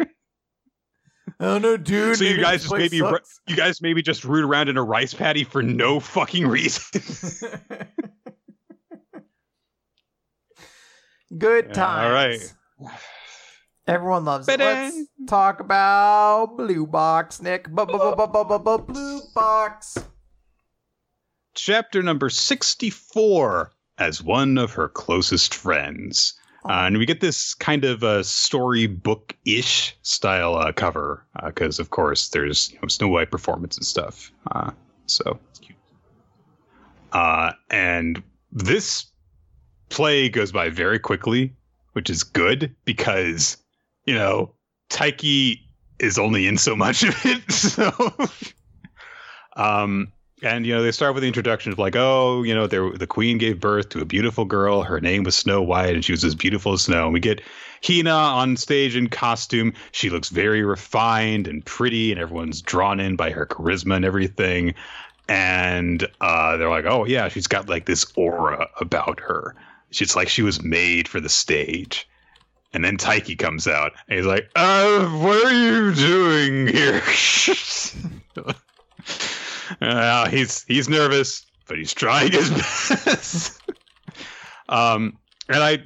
[1.42, 2.18] Oh no, dude!
[2.18, 3.40] So you guys just maybe sucks.
[3.48, 7.00] you guys maybe just root around in a rice paddy for no fucking reason.
[11.38, 12.04] Good times.
[12.04, 12.54] all right.
[13.86, 14.60] Everyone loves it.
[14.60, 14.96] Let's
[15.26, 17.70] talk about Blue Box, Nick.
[17.70, 19.98] Blue Box.
[21.54, 26.34] Chapter number 64 as one of her closest friends.
[26.68, 31.82] Uh, and we get this kind of a storybook ish style uh, cover because, uh,
[31.82, 34.30] of course, there's you know, Snow White performance and stuff.
[34.52, 34.70] Uh,
[35.06, 35.60] so it's.
[37.12, 38.22] Uh, and
[38.52, 39.06] this
[39.88, 41.52] play goes by very quickly,
[41.92, 43.56] which is good because,
[44.04, 44.54] you know,
[44.90, 45.60] Taiki
[45.98, 47.42] is only in so much of it.
[47.50, 47.92] So,
[49.56, 50.12] um,
[50.42, 53.38] and you know they start with the introduction of like oh you know the queen
[53.38, 54.82] gave birth to a beautiful girl.
[54.82, 57.04] Her name was snow white and she was as beautiful as snow.
[57.04, 57.42] And we get
[57.84, 59.72] hina on stage in costume.
[59.92, 64.74] She looks very refined and pretty and everyone's drawn in by her charisma and everything.
[65.28, 69.54] And uh, they're like oh yeah she's got like this aura about her.
[69.90, 72.08] She's like she was made for the stage.
[72.72, 77.02] And then Taiki comes out and he's like uh what are you doing here
[79.80, 82.50] uh, he's he's nervous, but he's trying his
[83.04, 83.60] best.
[84.68, 85.18] um,
[85.48, 85.78] and I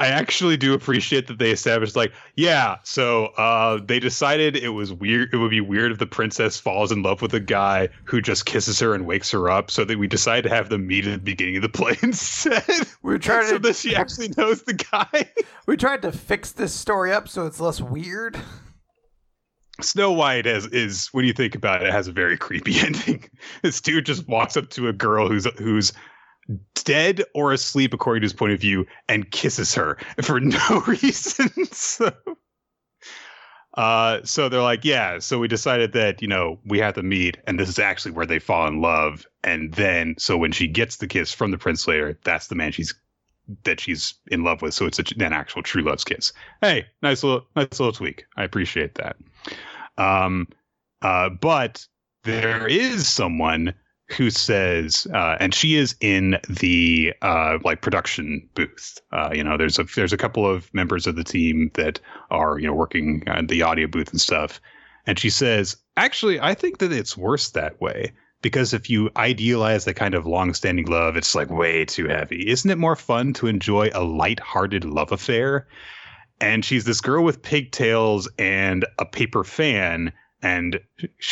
[0.00, 4.92] I actually do appreciate that they established like, yeah, so uh, they decided it was
[4.92, 5.30] weird.
[5.32, 8.46] It would be weird if the princess falls in love with a guy who just
[8.46, 9.72] kisses her and wakes her up.
[9.72, 12.64] So that we decided to have them meet at the beginning of the play instead.
[13.02, 15.32] We are trying so to, that she actually knows the guy.
[15.66, 18.38] we tried to fix this story up so it's less weird.
[19.80, 23.24] Snow White has is when you think about it, it has a very creepy ending.
[23.62, 25.92] this dude just walks up to a girl who's who's
[26.74, 31.50] dead or asleep according to his point of view and kisses her for no reason.
[31.72, 32.10] so
[33.74, 35.20] uh, so they're like, yeah.
[35.20, 38.26] So we decided that you know we have to meet, and this is actually where
[38.26, 39.24] they fall in love.
[39.44, 42.72] And then, so when she gets the kiss from the prince later, that's the man
[42.72, 42.94] she's
[43.64, 44.74] that she's in love with.
[44.74, 46.32] So it's a, an actual true love's kiss.
[46.60, 48.24] Hey, nice little nice little tweak.
[48.36, 49.16] I appreciate that.
[49.96, 50.48] Um,
[51.02, 51.86] uh, but
[52.24, 53.74] there is someone
[54.10, 58.98] who says, uh, and she is in the uh, like production booth.
[59.12, 62.00] Uh, you know, there's a there's a couple of members of the team that
[62.30, 64.60] are you know working on the audio booth and stuff.
[65.06, 68.12] And she says, actually, I think that it's worse that way
[68.42, 72.48] because if you idealize the kind of long-standing love, it's like way too heavy.
[72.48, 75.66] Isn't it more fun to enjoy a light-hearted love affair?
[76.40, 80.12] and she's this girl with pigtails and a paper fan,
[80.42, 80.80] and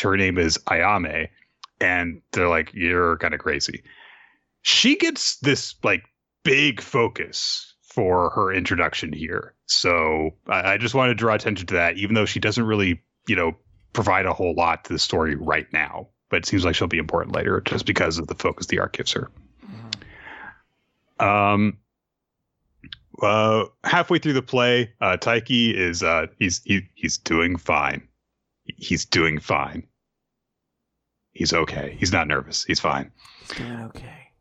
[0.02, 1.28] her name is Ayame,
[1.80, 3.82] and they're like, "You're kind of crazy."
[4.62, 6.04] She gets this like
[6.42, 11.74] big focus for her introduction here, so I, I just want to draw attention to
[11.74, 13.56] that, even though she doesn't really, you know,
[13.92, 16.08] provide a whole lot to the story right now.
[16.28, 18.96] But it seems like she'll be important later, just because of the focus the arc
[18.96, 19.30] gives her.
[19.64, 21.24] Mm-hmm.
[21.24, 21.78] Um,
[23.22, 28.06] uh, halfway through the play, uh, Taiki is uh, he's he, he's doing fine.
[28.64, 29.86] He's doing fine.
[31.32, 31.96] He's okay.
[31.98, 32.64] He's not nervous.
[32.64, 33.12] He's fine.
[33.40, 34.32] He's doing okay.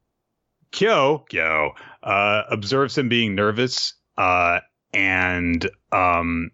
[0.71, 1.71] Kyo Kyo
[2.03, 4.59] uh, observes him being nervous, uh,
[4.93, 6.51] and um,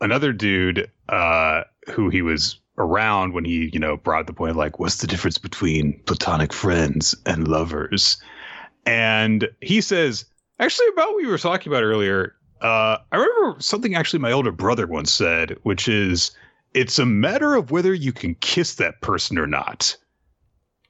[0.00, 4.56] another dude uh, who he was around when he you know brought the point of
[4.56, 8.16] like, what's the difference between platonic friends and lovers?
[8.86, 10.24] And he says
[10.60, 14.50] Actually, about what we were talking about earlier, uh, I remember something actually my older
[14.50, 16.32] brother once said, which is
[16.74, 19.96] it's a matter of whether you can kiss that person or not.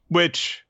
[0.09, 0.63] Which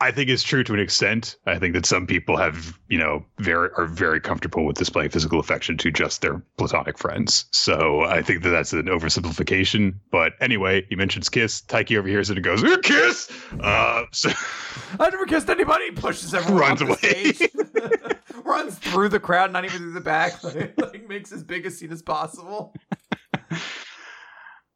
[0.00, 1.36] I think is true to an extent.
[1.46, 5.40] I think that some people have, you know, very are very comfortable with displaying physical
[5.40, 7.46] affection to just their platonic friends.
[7.50, 9.94] So I think that that's an oversimplification.
[10.12, 11.62] But anyway, he mentions kiss.
[11.62, 14.28] Taiki overhears it and goes, "Kiss!" Uh, so
[15.00, 15.90] I never kissed anybody.
[15.92, 17.32] Pushes everyone, runs away,
[18.44, 20.44] runs through the crowd, not even through the back.
[20.44, 22.74] Like, like makes as big a scene as possible.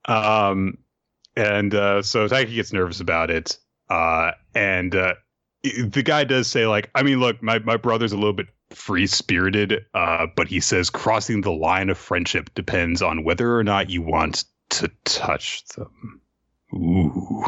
[0.06, 0.78] um,
[1.36, 3.58] and uh, so Taiki gets nervous about it.
[3.90, 5.14] Uh, and uh,
[5.62, 9.06] the guy does say, like, I mean, look, my, my brother's a little bit free
[9.06, 13.90] spirited, uh, but he says crossing the line of friendship depends on whether or not
[13.90, 16.20] you want to touch them.
[16.72, 17.44] Ooh.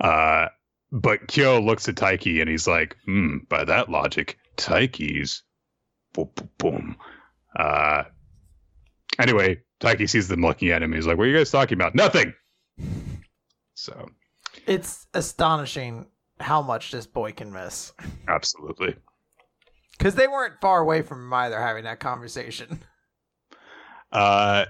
[0.00, 0.46] Uh,
[0.92, 5.42] but Kyo looks at Taiki and he's like, hmm, by that logic, Taiki's
[6.12, 6.96] boom, boom, boom.
[7.58, 8.04] Uh,
[9.18, 10.92] anyway, Taiki sees them looking at him.
[10.92, 11.96] He's like, what are you guys talking about?
[11.96, 12.32] Nothing.
[13.74, 14.08] So
[14.66, 16.06] it's astonishing
[16.40, 17.92] how much this boy can miss.
[18.28, 18.94] Absolutely.
[19.96, 22.80] Because they weren't far away from him either having that conversation.
[24.12, 24.66] Uh,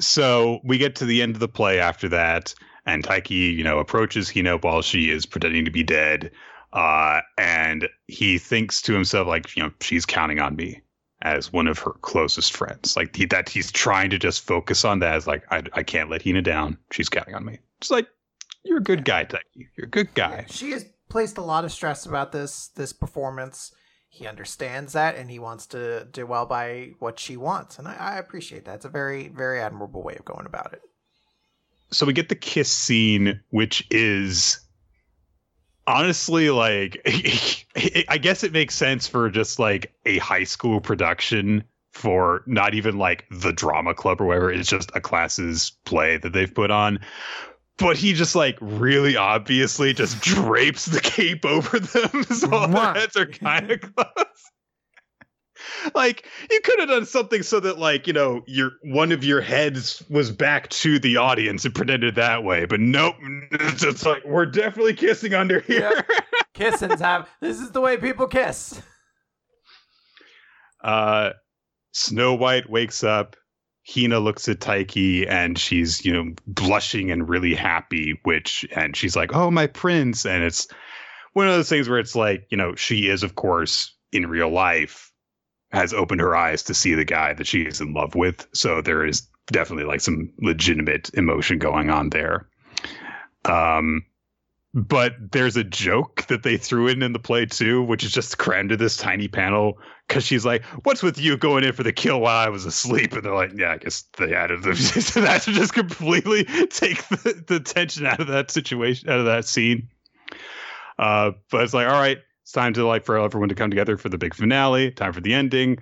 [0.00, 2.54] so we get to the end of the play after that,
[2.84, 6.32] and Taiki, you know, approaches Hina while she is pretending to be dead.
[6.72, 10.82] Uh, and he thinks to himself, like, you know, she's counting on me.
[11.24, 12.96] as one of her closest friends.
[12.96, 16.10] Like he, that he's trying to just focus on that as like I, I can't
[16.10, 16.76] let Hina down.
[16.92, 17.58] She's counting on me.
[17.80, 18.06] It's like
[18.64, 19.68] you're a good guy, Taiki.
[19.76, 20.46] You're a good guy.
[20.48, 23.72] She has placed a lot of stress about this this performance.
[24.08, 27.78] He understands that and he wants to do well by what she wants.
[27.78, 28.76] And I, I appreciate that.
[28.76, 30.82] It's a very, very admirable way of going about it.
[31.90, 34.60] So we get the kiss scene, which is
[35.86, 37.00] honestly like
[38.08, 42.98] I guess it makes sense for just like a high school production for not even
[42.98, 44.52] like the drama club or whatever.
[44.52, 46.98] It's just a classes play that they've put on.
[47.78, 52.94] But he just like really obviously just drapes the cape over them so all their
[52.94, 54.50] heads are kind of close.
[55.94, 59.40] like you could have done something so that like you know your one of your
[59.40, 63.14] heads was back to the audience and pretended that way but nope
[63.52, 66.24] it's just like we're definitely kissing under here yep.
[66.54, 68.82] kissing's have this is the way people kiss
[70.82, 71.30] uh
[71.92, 73.36] snow white wakes up
[73.86, 79.14] hina looks at taiki and she's you know blushing and really happy which and she's
[79.14, 80.66] like oh my prince and it's
[81.34, 84.48] one of those things where it's like you know she is of course in real
[84.48, 85.12] life
[85.74, 88.46] has opened her eyes to see the guy that she is in love with.
[88.54, 92.48] So there is definitely like some legitimate emotion going on there.
[93.44, 94.04] Um,
[94.72, 98.38] but there's a joke that they threw in in the play too, which is just
[98.38, 99.78] crammed to this tiny panel
[100.08, 103.12] because she's like, "What's with you going in for the kill while I was asleep?"
[103.12, 104.70] And they're like, "Yeah, I guess they added the,
[105.20, 109.46] that to just completely take the, the tension out of that situation, out of that
[109.46, 109.88] scene."
[110.98, 113.96] Uh, but it's like, all right, it's time to like for everyone to come together
[113.96, 114.90] for the big finale.
[114.92, 115.78] Time for the ending.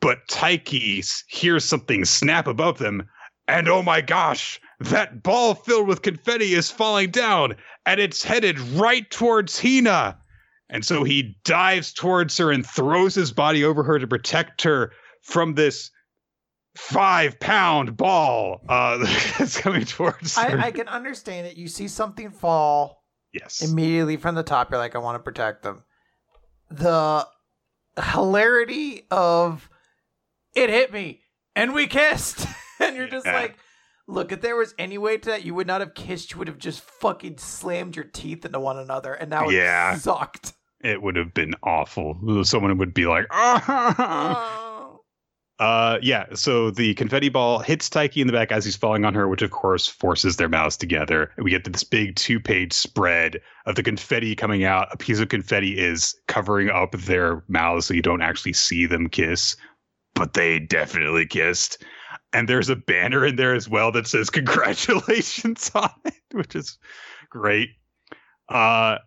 [0.00, 3.08] But Taiki hears something snap above them,
[3.48, 7.56] and oh my gosh, that ball filled with confetti is falling down,
[7.86, 10.18] and it's headed right towards Hina.
[10.68, 14.92] And so he dives towards her and throws his body over her to protect her
[15.22, 15.90] from this
[16.76, 18.98] five pound ball uh,
[19.38, 20.58] that's coming towards her.
[20.58, 21.56] I, I can understand it.
[21.56, 23.04] You see something fall
[23.36, 23.60] Yes.
[23.60, 25.84] Immediately from the top, you're like, I want to protect them.
[26.70, 27.26] The
[28.02, 29.68] hilarity of
[30.54, 31.20] it hit me
[31.54, 32.46] and we kissed.
[32.80, 33.34] and you're just yeah.
[33.34, 33.58] like,
[34.08, 36.32] look, if there was any way to that, you would not have kissed.
[36.32, 39.12] You would have just fucking slammed your teeth into one another.
[39.12, 39.94] And now yeah.
[39.94, 40.54] it sucked.
[40.86, 42.16] It would have been awful.
[42.44, 45.00] Someone would be like, oh.
[45.58, 46.26] Uh, yeah.
[46.34, 49.42] So the confetti ball hits Taiki in the back as he's falling on her, which
[49.42, 51.32] of course forces their mouths together.
[51.36, 54.88] And we get this big two-page spread of the confetti coming out.
[54.92, 59.08] A piece of confetti is covering up their mouths, so you don't actually see them
[59.08, 59.56] kiss,
[60.14, 61.82] but they definitely kissed.
[62.32, 66.78] And there's a banner in there as well that says "Congratulations" on it, which is
[67.30, 67.70] great.
[68.48, 68.98] Uh,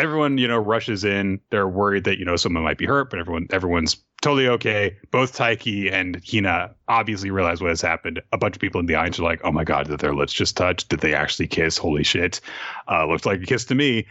[0.00, 1.40] everyone you know rushes in.
[1.50, 4.96] They're worried that you know someone might be hurt, but everyone everyone's totally okay.
[5.10, 8.20] Both Taiki and Hina obviously realize what has happened.
[8.32, 10.32] A bunch of people in the audience are like, "Oh my god, did their lips
[10.32, 10.88] just touch?
[10.88, 11.76] Did they actually kiss?
[11.78, 12.40] Holy shit!
[12.88, 14.06] Uh, looks like a kiss to me."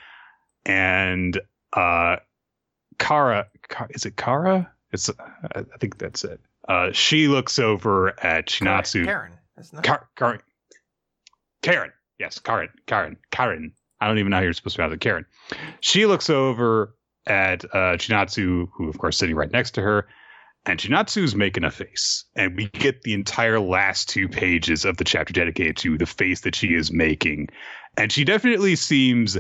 [0.66, 1.40] And
[1.74, 2.18] uh,
[3.00, 3.48] Kara,
[3.92, 4.72] is it Kara?
[4.92, 5.10] It's
[5.56, 6.40] I think that's it.
[6.68, 9.06] Uh, she looks over at Chinatsu.
[9.06, 9.34] Karen?
[10.16, 10.42] Karen.
[11.62, 11.92] Karen.
[12.20, 12.70] Yes, Karen.
[12.86, 13.18] Karen.
[13.32, 13.74] Karen.
[14.02, 15.02] I don't even know how you're supposed to pronounce it.
[15.02, 15.26] Karen.
[15.82, 16.96] She looks over
[17.28, 20.08] at uh, Chinatsu, who of course is sitting right next to her,
[20.66, 25.04] and Chinatsu's making a face, and we get the entire last two pages of the
[25.04, 27.50] chapter dedicated to the face that she is making,
[27.98, 29.38] and she definitely seems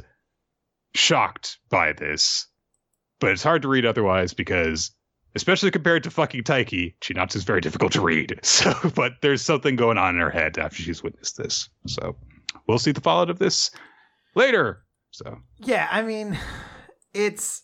[0.93, 2.47] shocked by this,
[3.19, 4.91] but it's hard to read otherwise because.
[5.35, 8.39] Especially compared to fucking Taiki, Chinatsu's very difficult to read.
[8.43, 11.69] So, but there's something going on in her head after she's witnessed this.
[11.85, 12.15] So,
[12.65, 13.69] we'll see the fallout of this
[14.35, 14.83] later.
[15.11, 16.37] So, yeah, I mean,
[17.13, 17.63] it's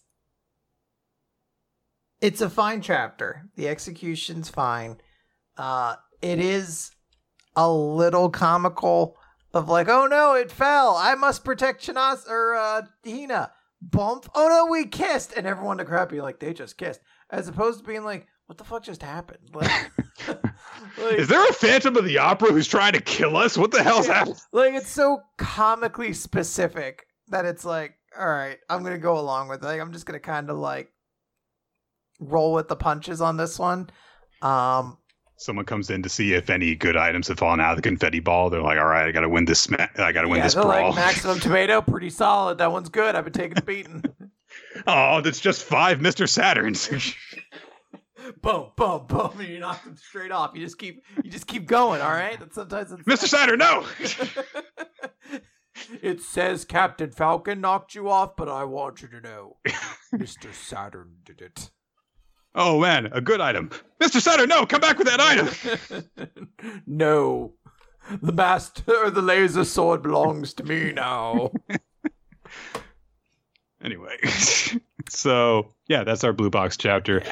[2.21, 3.49] it's a fine chapter.
[3.55, 4.97] The execution's fine.
[5.57, 6.91] Uh, it is
[7.55, 9.17] a little comical
[9.53, 10.95] of like, oh no, it fell.
[10.95, 13.51] I must protect Chinas or uh, Hina.
[13.81, 14.29] Bump.
[14.33, 17.79] Oh no, we kissed, and everyone to crap be like they just kissed, as opposed
[17.79, 19.39] to being like, what the fuck just happened?
[20.27, 20.41] Like,
[20.97, 23.57] like, is there a Phantom of the Opera who's trying to kill us?
[23.57, 24.38] What the hell's yeah, happening?
[24.53, 29.61] Like it's so comically specific that it's like, all right, I'm gonna go along with
[29.61, 29.65] it.
[29.65, 30.89] Like, I'm just gonna kind of like
[32.19, 33.89] roll with the punches on this one.
[34.41, 34.97] Um,
[35.38, 38.22] Someone comes in to see if any good items have fallen out of the confetti
[38.22, 38.49] ball.
[38.49, 39.69] They're like, "All right, I got to win this.
[39.69, 42.57] Ma- I got to win yeah, this brawl." Like, Maximum tomato, pretty solid.
[42.59, 43.15] That one's good.
[43.15, 44.03] I've been taking a beating.
[44.88, 47.13] oh, that's just five Mister Saturns.
[48.41, 50.52] Boom, boom, boom, and you knock them straight off.
[50.56, 52.02] You just keep, you just keep going.
[52.02, 52.39] All right.
[52.41, 53.85] And sometimes it's Mister Saturn, no.
[56.02, 59.57] it says Captain Falcon knocked you off, but I want you to know,
[60.11, 61.69] Mister Saturn did it.
[62.56, 63.69] Oh man, a good item.
[63.99, 64.22] Mr.
[64.22, 66.31] Saturn, no, come back with that item.
[66.88, 67.53] no.
[68.22, 71.52] The master of the laser sword belongs to me now.
[73.84, 74.18] anyway,
[75.10, 77.23] so yeah, that's our blue box chapter.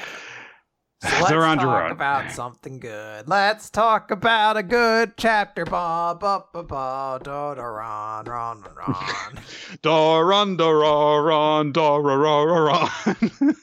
[1.04, 1.92] So let's Duran, talk Duran.
[1.92, 3.28] about something good.
[3.28, 5.66] Let's talk about a good chapter.
[5.66, 9.40] Ba ba ba ba da da ron ron ron.
[9.84, 13.56] Doron, doron, doron.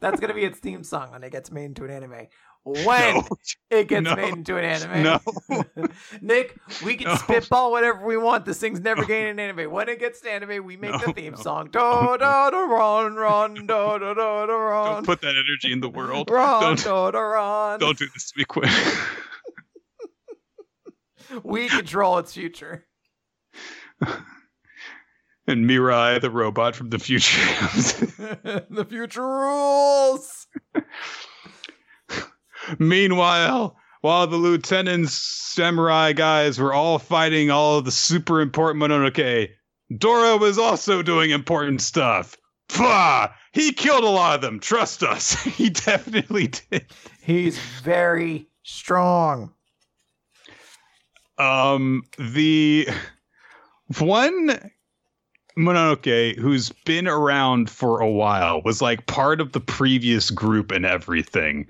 [0.00, 2.26] That's gonna be its theme song when it gets made into an anime.
[2.84, 3.28] When No.
[3.70, 4.16] it gets No.
[4.16, 5.02] made into an anime.
[5.02, 5.64] No.
[6.20, 7.14] Nick, we can No.
[7.16, 8.44] spitball whatever we want.
[8.44, 9.70] This thing's never getting an anime.
[9.70, 11.70] When it gets to anime, we make the theme song.
[11.70, 15.88] Da da da ron ron da da da da Don't put that energy in the
[15.88, 16.28] world.
[16.30, 17.78] Ron Don't, da da ron.
[17.80, 18.70] don't do this to me, Quinn.
[21.42, 22.86] We control its future.
[24.00, 27.38] and Mirai, the robot from the future.
[28.70, 30.46] the future rules.
[32.78, 39.50] Meanwhile, while the lieutenants, samurai guys were all fighting all of the super important Mononoke,
[39.96, 42.36] Dora was also doing important stuff.
[42.68, 43.28] Pah!
[43.52, 44.60] He killed a lot of them.
[44.60, 45.32] Trust us.
[45.42, 46.86] he definitely did.
[47.22, 49.52] He's very strong.
[51.38, 52.88] Um, the
[53.98, 54.72] one
[55.56, 60.84] Mononoke who's been around for a while was like part of the previous group and
[60.84, 61.66] everything.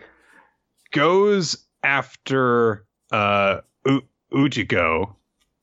[0.93, 4.02] Goes after uh U-
[4.32, 5.15] Ujiko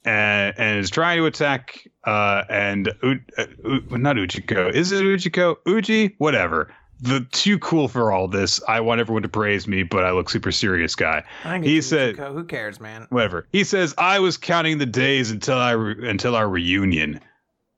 [0.03, 4.71] and, and is trying to attack uh and U- uh, U- not Ujiko.
[4.71, 5.57] Is it Ujiko?
[5.67, 6.15] Uji?
[6.19, 6.73] Whatever.
[7.01, 8.61] The too cool for all this.
[8.69, 11.23] I want everyone to praise me, but I look super serious guy
[11.61, 12.33] He said- Izuku.
[12.33, 13.47] "Who cares, man?" whatever.
[13.51, 17.19] He says I was counting the days until I re- until our reunion.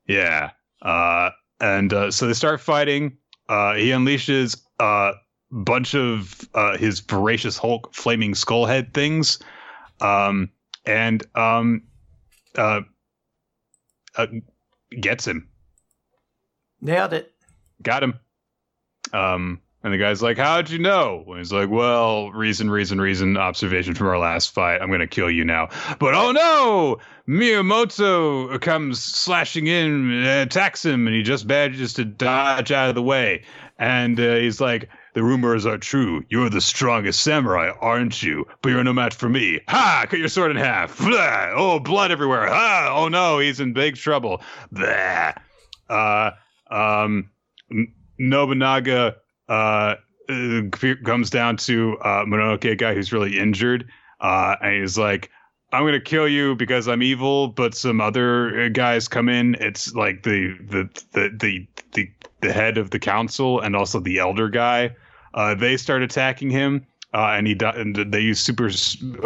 [0.06, 0.50] Yeah.
[0.80, 1.30] Uh,
[1.60, 3.16] and uh, so they start fighting.
[3.48, 5.12] Uh, he unleashes a
[5.50, 9.38] bunch of uh, his voracious Hulk flaming skull head things,
[10.00, 10.50] um,
[10.84, 11.82] and um,
[12.56, 12.82] uh,
[14.16, 14.26] uh,
[15.00, 15.48] gets him.
[16.80, 17.32] Nailed it.
[17.82, 18.14] Got him.
[19.12, 23.36] Um, and the guy's like, "How'd you know?" And he's like, "Well, reason, reason, reason.
[23.36, 24.82] Observation from our last fight.
[24.82, 25.68] I'm gonna kill you now."
[25.98, 26.98] But oh no!
[27.28, 32.96] Miyamoto comes slashing in, and attacks him, and he just manages to dodge out of
[32.96, 33.44] the way.
[33.78, 34.88] And uh, he's like,
[35.18, 36.24] "The rumors are true.
[36.28, 38.46] You're the strongest samurai, aren't you?
[38.62, 39.58] But you're no match for me.
[39.66, 40.06] Ha!
[40.08, 40.96] Cut your sword in half.
[40.96, 41.50] Blah!
[41.56, 42.46] Oh, blood everywhere.
[42.46, 42.94] Ha!
[42.96, 44.40] Oh no, he's in big trouble.
[44.70, 45.32] Blah!
[45.90, 46.30] Uh,
[46.70, 47.30] um,
[48.16, 49.16] Nobunaga
[49.48, 49.96] uh,
[50.28, 50.62] uh,
[51.04, 53.88] comes down to uh, Mononoke guy who's really injured,
[54.20, 55.32] uh, and he's like,
[55.72, 59.56] "I'm gonna kill you because I'm evil." But some other uh, guys come in.
[59.56, 62.08] It's like the the the the the,
[62.40, 64.94] the head of the council and also the elder guy.
[65.34, 66.86] Uh, they start attacking him.
[67.14, 68.68] Uh, and he and they use super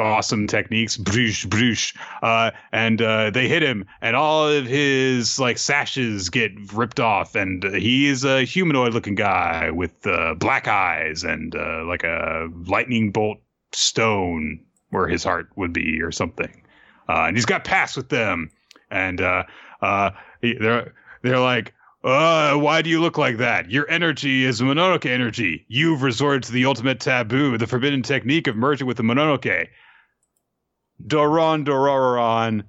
[0.01, 1.93] awesome techniques, broosh, broosh,
[2.23, 7.35] uh, and uh, they hit him, and all of his like sashes get ripped off,
[7.35, 13.11] and he is a humanoid-looking guy with uh, black eyes and uh, like a lightning
[13.11, 13.39] bolt
[13.73, 14.61] stone
[14.91, 16.63] where his heart would be, or something.
[17.09, 18.49] Uh, and he's got pass with them,
[18.93, 19.19] and
[20.41, 21.75] he, they're they're like.
[22.05, 23.71] Uh, why do you look like that?
[23.71, 25.65] Your energy is Mononoke energy.
[25.69, 29.69] You've resorted to the ultimate taboo, the forbidden technique of merging with the Mononoke.
[31.07, 32.65] Doron Dororon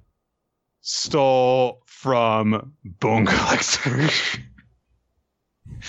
[0.80, 4.08] stole from Bone Collector.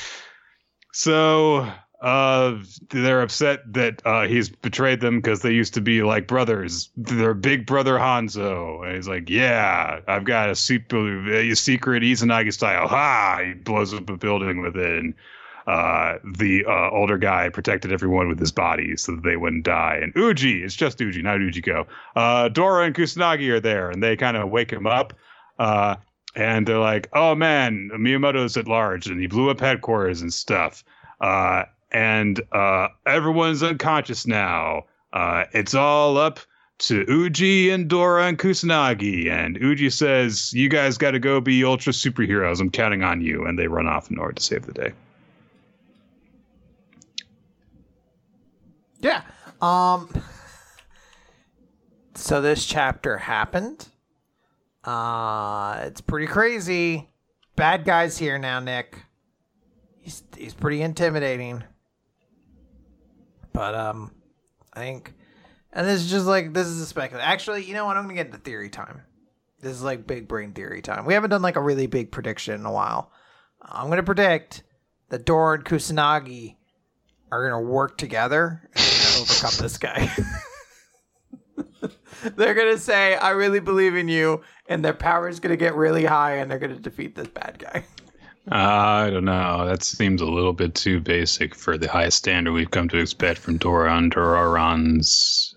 [0.94, 1.72] so
[2.06, 6.92] uh, they're upset that uh, he's betrayed them because they used to be like brothers.
[6.96, 8.86] Their big brother Hanzo.
[8.86, 12.88] And he's like, Yeah, I've got a, super, a secret Izanagi style.
[12.88, 13.40] Ha!
[13.44, 15.00] He blows up a building with it.
[15.00, 15.16] And
[15.66, 20.00] uh, the uh, older guy protected everyone with his body so that they wouldn't die.
[20.00, 21.88] And Uji, it's just Uji, not Ujiko.
[22.16, 25.14] Uh, Dora and Kusanagi are there, and they kind of wake him up.
[25.58, 25.96] Uh,
[26.36, 30.84] and they're like, "Oh man, Miyamoto's at large, and he blew up headquarters and stuff."
[31.20, 31.64] Uh,
[31.96, 34.84] and uh, everyone's unconscious now.
[35.14, 36.42] Uh, it's all up
[36.78, 39.30] to Uji and Dora and Kusanagi.
[39.30, 42.60] And Uji says, "You guys got to go be ultra superheroes.
[42.60, 44.92] I'm counting on you." And they run off in order to save the day.
[49.00, 49.22] Yeah.
[49.62, 50.10] Um.
[52.18, 53.90] So this chapter happened.
[54.86, 57.10] Uh, it's pretty crazy.
[57.58, 58.98] Bad guys here now, Nick.
[60.00, 61.62] He's he's pretty intimidating.
[63.56, 64.12] But um,
[64.74, 65.14] I think,
[65.72, 67.26] and this is just like this is a speculation.
[67.26, 67.96] Actually, you know what?
[67.96, 69.02] I'm gonna get into theory time.
[69.62, 71.06] This is like big brain theory time.
[71.06, 73.12] We haven't done like a really big prediction in a while.
[73.62, 74.64] I'm gonna predict
[75.10, 76.58] that Dora and Kusanagi
[77.32, 80.12] are gonna work together and overcome this guy.
[82.36, 86.04] they're gonna say, "I really believe in you," and their power is gonna get really
[86.04, 87.86] high, and they're gonna defeat this bad guy.
[88.48, 89.66] I don't know.
[89.66, 93.40] That seems a little bit too basic for the high standard we've come to expect
[93.40, 95.56] from Doran Doran's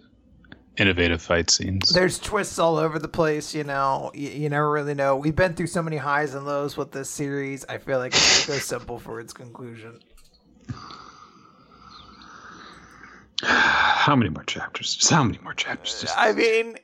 [0.78, 1.90] innovative fight scenes.
[1.90, 4.10] There's twists all over the place, you know.
[4.14, 5.16] You, you never really know.
[5.16, 7.64] We've been through so many highs and lows with this series.
[7.68, 9.98] I feel like it's so simple for its conclusion.
[13.42, 14.94] How many more chapters?
[14.94, 16.00] Just how many more chapters?
[16.00, 16.76] Just- I mean,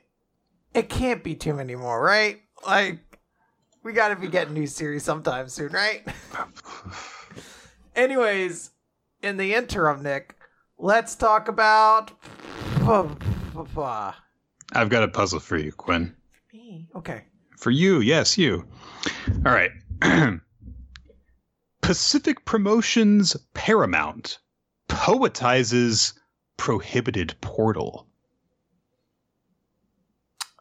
[0.73, 2.41] it can't be too many more, right?
[2.65, 3.14] Like,
[3.85, 6.03] we got to be getting new series sometime soon, right?
[7.95, 8.71] Anyways,
[9.21, 10.35] in the interim, Nick,
[10.79, 12.11] let's talk about.
[14.73, 16.15] I've got a puzzle for you, Quinn.
[16.49, 16.89] For me?
[16.95, 17.25] Okay.
[17.57, 18.65] For you, yes, you.
[19.45, 19.71] All right.
[21.81, 24.39] Pacific Promotions Paramount
[24.89, 26.13] poetizes
[26.57, 28.07] Prohibited Portal.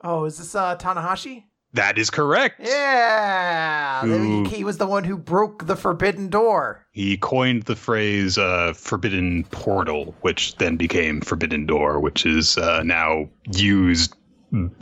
[0.03, 1.45] Oh, is this uh, Tanahashi?
[1.75, 2.61] That is correct.
[2.65, 6.87] Yeah, Who- he was the one who broke the forbidden door.
[6.93, 12.83] He coined the phrase uh, Forbidden Portal, which then became Forbidden Door, which is uh,
[12.85, 14.15] now used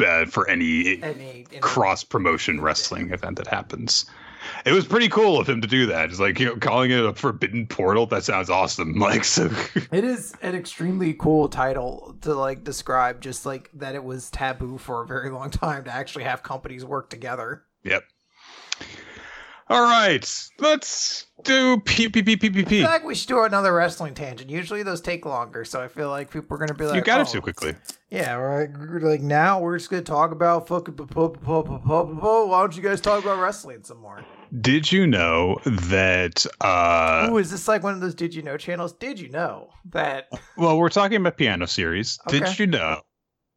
[0.04, 4.04] uh, for any Any, any- cross promotion wrestling event that happens.
[4.64, 6.10] It was pretty cool of him to do that.
[6.10, 8.06] It's like, you know, calling it a Forbidden Portal.
[8.06, 8.92] That sounds awesome.
[9.02, 9.50] Like, so.
[9.92, 14.78] It is an extremely cool title to like describe just like that it was taboo
[14.78, 17.64] for a very long time to actually have companies work together.
[17.82, 18.04] Yep.
[19.68, 21.94] All right, let's do I
[22.84, 24.50] feel like we should do another wrestling tangent.
[24.50, 27.20] Usually those take longer, so I feel like people are gonna be like, You got
[27.20, 27.74] oh, it too quickly.
[28.10, 28.68] Yeah, right.
[29.02, 30.94] Like now we're just gonna talk about fucking.
[30.94, 34.22] Why don't you guys talk about wrestling some more?
[34.60, 36.44] Did you know that?
[36.60, 38.92] uh Ooh, is this like one of those Did You Know channels?
[38.92, 40.28] Did you know that?
[40.56, 42.18] Well, we're talking about piano series.
[42.28, 42.40] Okay.
[42.40, 43.00] Did you know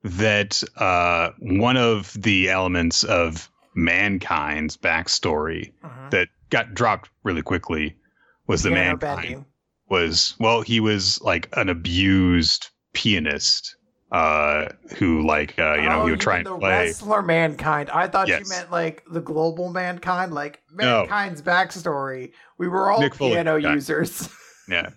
[0.04, 6.12] that uh one of the elements of mankind's backstory Mhm.
[6.12, 7.96] that got dropped really quickly
[8.48, 9.46] was the Piano mankind
[9.90, 13.76] was well he was like an abused pianist
[14.16, 17.90] uh who like uh you know Oh, he would try and the play wrestler mankind.
[17.90, 21.02] I thought you meant like the global mankind, like No.
[21.06, 22.32] mankind's backstory.
[22.58, 24.30] We were all Nick piano users.
[24.70, 24.90] yeah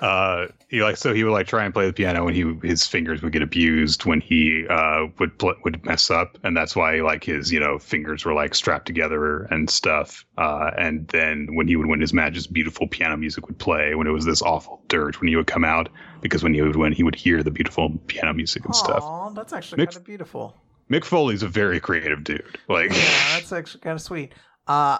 [0.00, 2.86] uh he like so he would like try and play the piano and he his
[2.86, 6.96] fingers would get abused when he uh would pl- would mess up and that's why
[7.02, 11.68] like his you know fingers were like strapped together and stuff uh and then when
[11.68, 14.82] he would win his matches beautiful piano music would play when it was this awful
[14.88, 15.90] dirt when he would come out
[16.22, 19.28] because when he would win he would hear the beautiful piano music and stuff Aw,
[19.30, 20.56] that's actually Nick- kind of beautiful.
[20.90, 24.32] mick foley's a very creative dude like Yeah, that's actually kind of sweet.
[24.66, 24.98] Uh,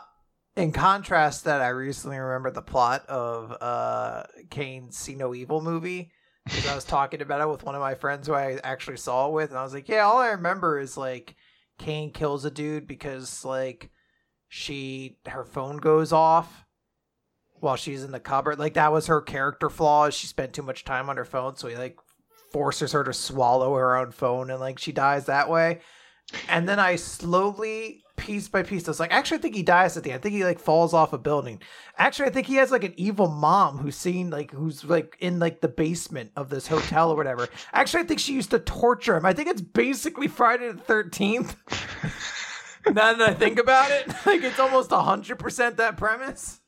[0.57, 6.13] in contrast, that I recently remembered the plot of uh Kane's "See No Evil" movie
[6.45, 9.29] because I was talking about it with one of my friends who I actually saw
[9.29, 11.37] it with, and I was like, "Yeah, all I remember is like
[11.79, 13.91] Kane kills a dude because like
[14.49, 16.65] she her phone goes off."
[17.61, 20.09] While she's in the cupboard, like that was her character flaw.
[20.09, 21.99] She spent too much time on her phone, so he like
[22.53, 25.81] forces her to swallow her own phone, and like she dies that way.
[26.49, 30.05] And then I slowly, piece by piece, I like, actually, I think he dies at
[30.05, 30.21] the end.
[30.21, 31.61] I think he like falls off a building.
[31.97, 35.39] Actually, I think he has like an evil mom who's seen like who's like in
[35.39, 37.49] like the basement of this hotel or whatever.
[37.73, 39.25] Actually, I think she used to torture him.
[39.25, 41.57] I think it's basically Friday the Thirteenth.
[42.87, 46.60] now that I think about it, like it's almost hundred percent that premise.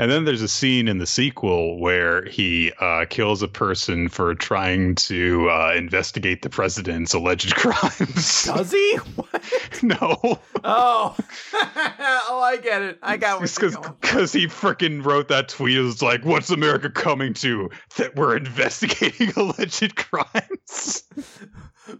[0.00, 4.34] And then there's a scene in the sequel where he uh, kills a person for
[4.34, 8.44] trying to uh, investigate the president's alleged crimes.
[8.44, 8.96] Does he?
[9.16, 9.44] What?
[9.82, 11.14] no, Oh,
[11.52, 12.98] oh, I get it.
[13.02, 13.94] I got going.
[14.00, 15.76] because he freaking wrote that tweet.
[15.76, 17.68] It was like, "What's America coming to?
[17.98, 21.04] That we're investigating alleged crimes."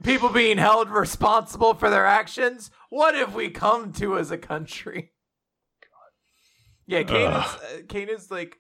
[0.02, 2.70] people being held responsible for their actions.
[2.89, 5.12] What have we come to as a country?
[6.91, 7.61] Yeah, Kane is, Ugh.
[7.62, 8.57] uh, Kane is like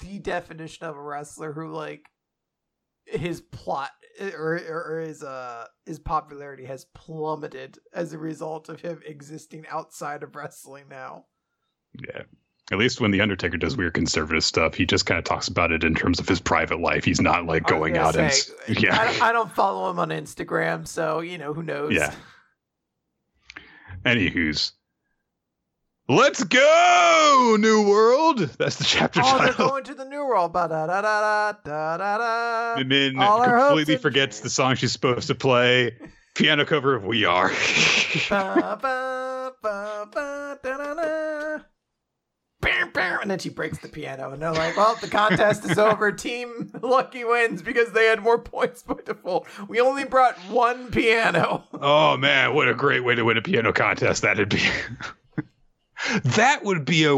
[0.00, 2.04] the definition of a wrestler who like
[3.06, 3.90] his plot
[4.20, 9.64] or, or, or his uh his popularity has plummeted as a result of him existing
[9.70, 11.24] outside of wrestling now.
[12.08, 12.22] yeah.
[12.70, 15.72] At least when the Undertaker does weird conservative stuff, he just kind of talks about
[15.72, 17.04] it in terms of his private life.
[17.04, 18.98] He's not like going out and say, s- yeah.
[18.98, 21.92] I, don't, I don't follow him on Instagram, so you know who knows.
[21.92, 22.14] Yeah.
[24.06, 24.72] Anywho's.
[26.08, 28.38] Let's go, New World!
[28.58, 29.68] That's the chapter Oh, they're title.
[29.68, 30.52] going to the new world.
[30.52, 32.74] Ba da da da da da.
[32.80, 35.96] And then All completely forgets the song she's supposed to play.
[36.34, 37.50] Piano cover of We Are.
[38.28, 41.58] Ba, ba, ba, ba, da, da, da.
[42.60, 45.78] Bam, bam, and then she breaks the piano, and they're like, "Well, the contest is
[45.78, 46.10] over.
[46.12, 49.46] Team Lucky wins because they had more points by default.
[49.68, 53.72] We only brought one piano." Oh man, what a great way to win a piano
[53.72, 54.62] contest that'd be.
[56.24, 57.16] that would be a.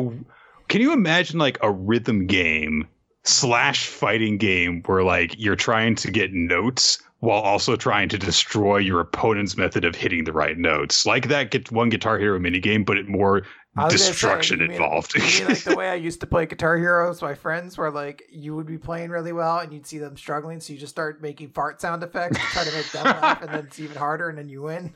[0.68, 2.88] Can you imagine like a rhythm game
[3.24, 8.76] slash fighting game where like you're trying to get notes while also trying to destroy
[8.76, 11.06] your opponent's method of hitting the right notes.
[11.06, 13.44] Like that get one Guitar Hero minigame, but it more
[13.88, 15.14] destruction say, mean- involved.
[15.14, 17.90] You mean like the way I used to play Guitar Hero with my friends, where
[17.90, 20.92] like you would be playing really well and you'd see them struggling, so you just
[20.94, 23.96] start making fart sound effects to try to make them laugh, and then it's even
[23.96, 24.94] harder, and then you win.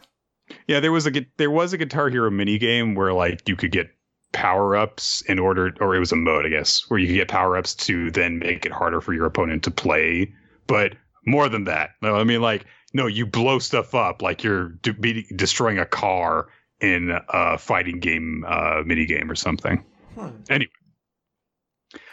[0.66, 3.72] Yeah, there was a there was a Guitar Hero mini game where like you could
[3.72, 3.90] get
[4.32, 7.28] power ups in order, or it was a mode, I guess, where you could get
[7.28, 10.32] power ups to then make it harder for your opponent to play.
[10.66, 10.94] But
[11.26, 15.26] more than that, I mean like no, you blow stuff up like you're de- be-
[15.34, 16.48] destroying a car
[16.80, 19.84] in a fighting game uh, mini game or something.
[20.14, 20.28] Hmm.
[20.48, 20.70] Anyway.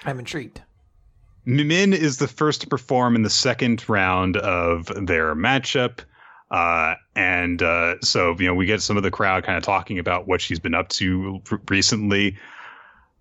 [0.04, 0.62] I'm intrigued.
[1.46, 6.00] Min is the first to perform in the second round of their matchup.
[6.52, 10.00] Uh, and uh, so, you know, we get some of the crowd kind of talking
[10.00, 12.38] about what she's been up to recently.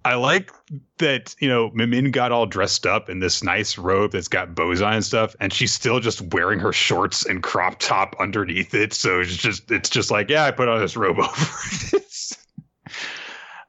[0.04, 0.50] I like
[0.98, 4.82] that, you know, Mimin got all dressed up in this nice robe that's got bows
[4.82, 8.92] on and stuff, and she's still just wearing her shorts and crop top underneath it.
[8.92, 11.46] So it's just, it's just like, yeah, I put on this robe over
[11.90, 12.36] this.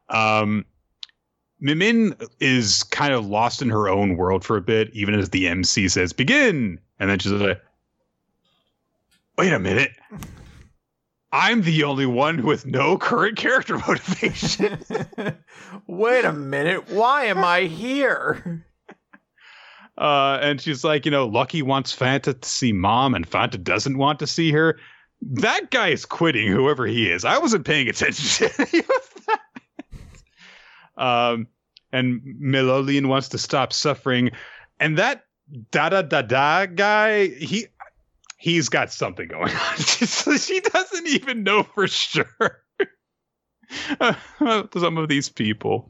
[0.10, 0.66] um,
[1.64, 5.48] Mimin is kind of lost in her own world for a bit, even as the
[5.48, 7.62] MC says begin, and then she's like,
[9.38, 9.92] "Wait a minute,
[11.32, 14.80] I'm the only one with no current character motivation."
[15.88, 18.66] Wait a minute, why am I here?
[19.98, 23.98] uh, and she's like, "You know, Lucky wants Fanta to see Mom, and Fanta doesn't
[23.98, 24.80] want to see her.
[25.22, 27.26] That guy is quitting, whoever he is.
[27.26, 29.42] I wasn't paying attention to any of that."
[30.98, 31.48] Um,
[31.92, 34.32] and Melolian wants to stop suffering,
[34.80, 35.26] and that
[35.72, 37.68] da da da da guy, he
[38.46, 39.76] he's got something going on.
[40.38, 42.62] She doesn't even know for sure.
[44.78, 45.90] Some of these people.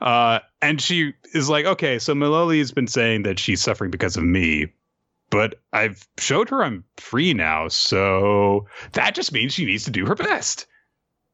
[0.00, 4.16] Uh, and she is like, okay, so Maloli has been saying that she's suffering because
[4.16, 4.72] of me,
[5.30, 10.06] but I've showed her I'm free now, so that just means she needs to do
[10.06, 10.66] her best.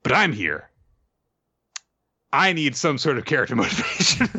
[0.02, 0.70] But I'm here.
[2.32, 4.30] I need some sort of character motivation.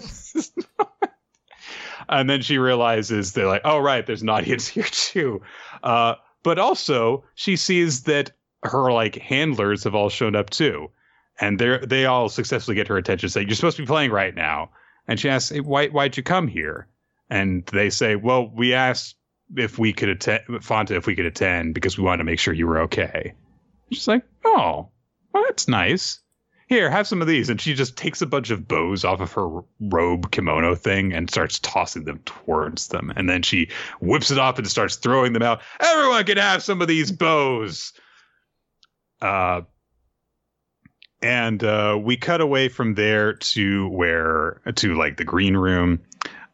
[2.09, 5.41] And then she realizes they're like, oh right, there's an audience here too.
[5.81, 8.31] Uh, but also she sees that
[8.63, 10.89] her like handlers have all shown up too,
[11.39, 13.29] and they they all successfully get her attention.
[13.29, 14.71] Say, you're supposed to be playing right now.
[15.07, 16.87] And she asks, hey, why why'd you come here?
[17.29, 19.15] And they say, well, we asked
[19.55, 22.53] if we could attend Fanta if we could attend because we wanted to make sure
[22.53, 23.33] you were okay.
[23.91, 24.89] She's like, oh,
[25.33, 26.22] well, that's nice
[26.67, 27.49] here, have some of these.
[27.49, 31.29] And she just takes a bunch of bows off of her robe kimono thing and
[31.29, 33.11] starts tossing them towards them.
[33.15, 33.69] And then she
[34.01, 35.61] whips it off and starts throwing them out.
[35.79, 37.93] Everyone can have some of these bows.
[39.21, 39.61] Uh,
[41.21, 46.01] and uh, we cut away from there to where, to like the green room.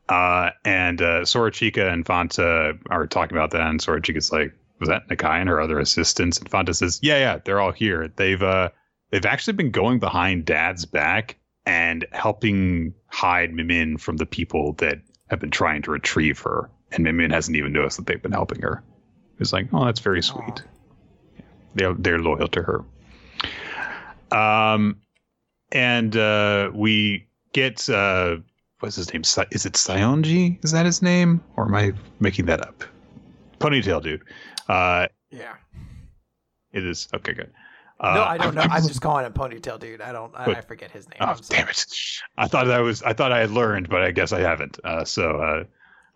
[0.08, 3.62] Uh, and uh, Sorachika and Fanta are talking about that.
[3.62, 6.40] And Sorachika's like, was that Nakai and her other assistants?
[6.40, 8.08] And Fanta says, yeah, yeah, they're all here.
[8.16, 8.70] They've, uh,
[9.12, 15.00] they've actually been going behind dad's back and helping hide Mimin from the people that
[15.30, 16.70] have been trying to retrieve her.
[16.92, 18.84] And Mimin hasn't even noticed that they've been helping her.
[19.40, 20.64] It's like, oh, that's very sweet.
[21.76, 22.84] They're they're loyal to her.
[24.32, 24.98] Um,
[25.72, 28.38] and uh, we get uh,
[28.80, 29.22] what's his name?
[29.52, 30.64] Is it Sionji?
[30.64, 32.84] Is that his name, or am I making that up?
[33.60, 34.24] Ponytail dude.
[34.68, 35.56] Uh, Yeah.
[36.72, 37.34] it is okay.
[37.34, 37.52] Good.
[38.00, 38.62] Uh, no, I don't know.
[38.62, 40.02] I'm- just calling him Ponytail Dude.
[40.02, 40.34] I don't.
[40.36, 41.18] I, But- I forget his name.
[41.22, 41.86] Oh, damn it!
[42.38, 43.04] I thought I was.
[43.04, 44.80] I thought I had learned, but I guess I haven't.
[44.84, 45.64] Uh, so, uh,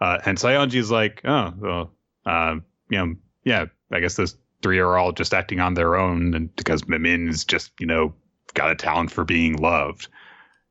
[0.03, 1.91] uh, and Sionji's like, oh, well,
[2.25, 2.55] uh,
[2.89, 3.65] you know, yeah.
[3.91, 7.71] I guess those three are all just acting on their own, and because Mimin's just,
[7.79, 8.13] you know,
[8.53, 10.07] got a talent for being loved.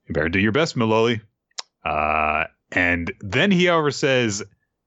[0.09, 1.21] You better do your best, Maloli.
[1.85, 4.43] Uh, and then he, however, says,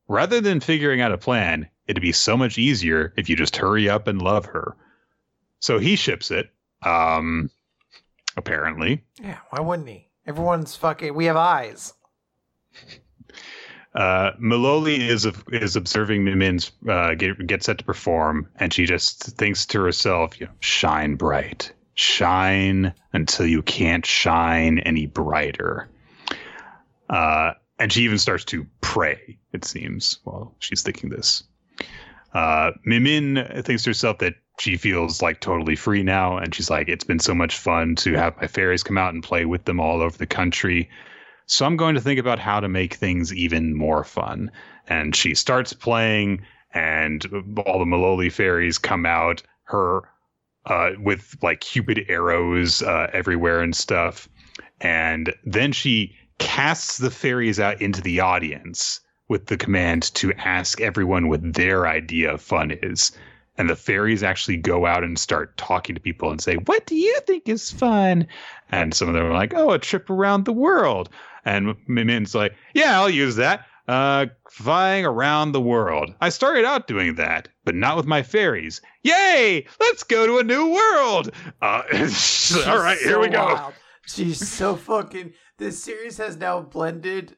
[0.08, 3.88] rather than figuring out a plan, it'd be so much easier if you just hurry
[3.90, 4.76] up and love her.
[5.60, 6.50] So he ships it.
[6.84, 7.50] Um,
[8.38, 9.04] apparently.
[9.22, 9.40] Yeah.
[9.50, 10.08] Why wouldn't he?
[10.28, 11.14] Everyone's fucking.
[11.14, 11.94] We have eyes.
[13.96, 19.24] Uh, Maloli is is observing Mimin's uh, get get set to perform, and she just
[19.38, 25.88] thinks to herself, you know, "Shine bright, shine until you can't shine any brighter."
[27.10, 29.38] Uh, and she even starts to pray.
[29.54, 31.44] It seems while she's thinking this.
[32.34, 36.38] Uh, Mimin thinks to herself that she feels like totally free now.
[36.38, 39.24] And she's like, it's been so much fun to have my fairies come out and
[39.24, 40.90] play with them all over the country.
[41.46, 44.52] So I'm going to think about how to make things even more fun.
[44.88, 47.26] And she starts playing, and
[47.66, 50.02] all the Maloli fairies come out, her
[50.66, 54.28] uh, with like cupid arrows uh, everywhere and stuff.
[54.82, 60.82] And then she casts the fairies out into the audience with the command to ask
[60.82, 63.12] everyone what their idea of fun is.
[63.58, 66.96] And the fairies actually go out and start talking to people and say, What do
[66.96, 68.28] you think is fun?
[68.72, 71.10] And some of them are like, Oh, a trip around the world.
[71.46, 73.66] And Min's like, Yeah, I'll use that.
[73.88, 76.14] Uh, flying around the world.
[76.20, 78.82] I started out doing that, but not with my fairies.
[79.04, 79.68] Yay!
[79.80, 81.32] Let's go to a new world.
[81.62, 81.84] Uh,
[82.66, 83.46] all right, here we go.
[83.46, 83.74] Wild.
[84.08, 85.34] She's so fucking.
[85.60, 87.38] This series has now blended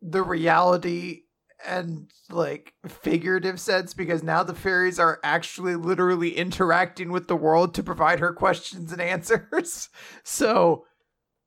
[0.00, 1.23] the reality
[1.66, 7.74] and like figurative sense because now the fairies are actually literally interacting with the world
[7.74, 9.88] to provide her questions and answers.
[10.26, 10.86] So,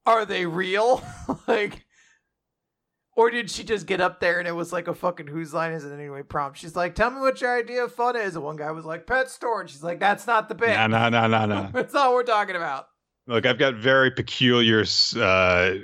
[0.05, 1.03] are they real?
[1.47, 1.85] like,
[3.15, 5.73] or did she just get up there and it was like a fucking whose line
[5.73, 6.59] is it anyway prompt?
[6.59, 9.07] She's like, "Tell me what your idea of fun is." And one guy was like,
[9.07, 10.69] "Pet store," and she's like, "That's not the bit.
[10.69, 11.69] No, no, no, no, no.
[11.73, 12.87] That's not what we're talking about."
[13.27, 15.75] Look, I've got very peculiar uh, uh,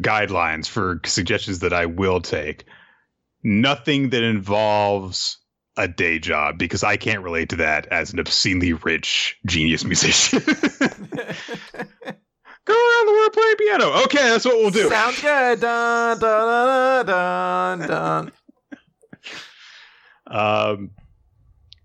[0.00, 2.64] guidelines for suggestions that I will take.
[3.44, 5.38] Nothing that involves
[5.76, 10.40] a day job because I can't relate to that as an obscenely rich genius musician.
[12.66, 14.02] Go around the world playing piano.
[14.04, 14.88] Okay, that's what we'll do.
[14.88, 15.60] Sounds good.
[15.60, 18.32] Dun dun dun dun dun.
[20.26, 20.90] um,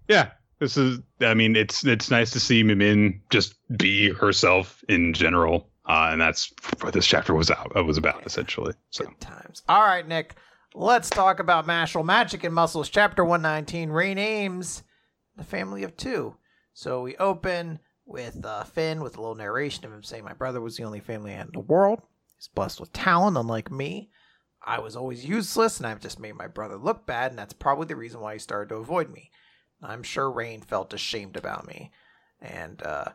[0.08, 0.30] yeah,
[0.60, 5.70] this is i mean it's it's nice to see mimin just be herself in general
[5.86, 9.82] uh, and that's what this chapter was out was about essentially so Good times all
[9.82, 10.36] right nick
[10.74, 14.84] let's talk about Mashle magic and muscles chapter 119 renames
[15.36, 16.36] the family of two.
[16.74, 20.62] So we open with uh, finn with a little narration of him saying my brother
[20.62, 22.02] was the only family I had in the world.
[22.38, 24.10] He's blessed with talent unlike me.
[24.66, 27.86] I was always useless and i've just made my brother look bad and that's probably
[27.88, 29.32] the reason why he started to avoid me.
[29.82, 31.92] I'm sure Rain felt ashamed about me.
[32.42, 33.10] And uh,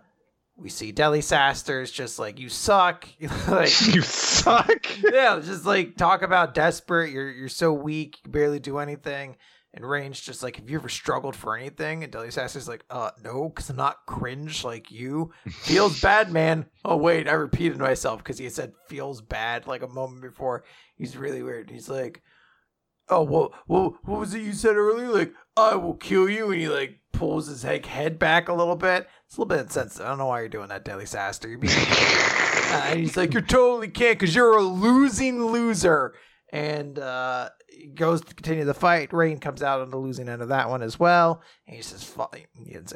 [0.57, 3.09] we see Deli Sasters just like, you suck.
[3.49, 4.87] like, you suck?
[5.03, 7.11] yeah, just like talk about desperate.
[7.11, 8.19] You're, you're so weak.
[8.25, 9.37] You barely do anything.
[9.77, 12.05] And Rain's just like, have you ever struggled for anything?
[12.05, 15.33] And Deli Saster's like, uh, no, because I'm not cringe like you.
[15.49, 16.67] Feels bad, man.
[16.85, 20.63] Oh, wait, I repeated myself because he said feels bad like a moment before.
[20.95, 21.71] He's really weird.
[21.71, 22.23] He's like,
[23.09, 25.09] oh well, well, what was it you said earlier?
[25.09, 28.77] Like, I will kill you, and he like pulls his like, head back a little
[28.77, 29.09] bit.
[29.27, 30.07] It's a little bit insensitive.
[30.07, 31.49] I don't know why you're doing that, Deli Saster.
[31.49, 36.15] You're being, uh, and he's like, you totally can't because you're a losing loser.
[36.53, 37.49] And uh,
[37.95, 39.13] goes to continue the fight.
[39.13, 41.43] Rain comes out on the losing end of that one as well.
[41.67, 42.39] And he says, fuck.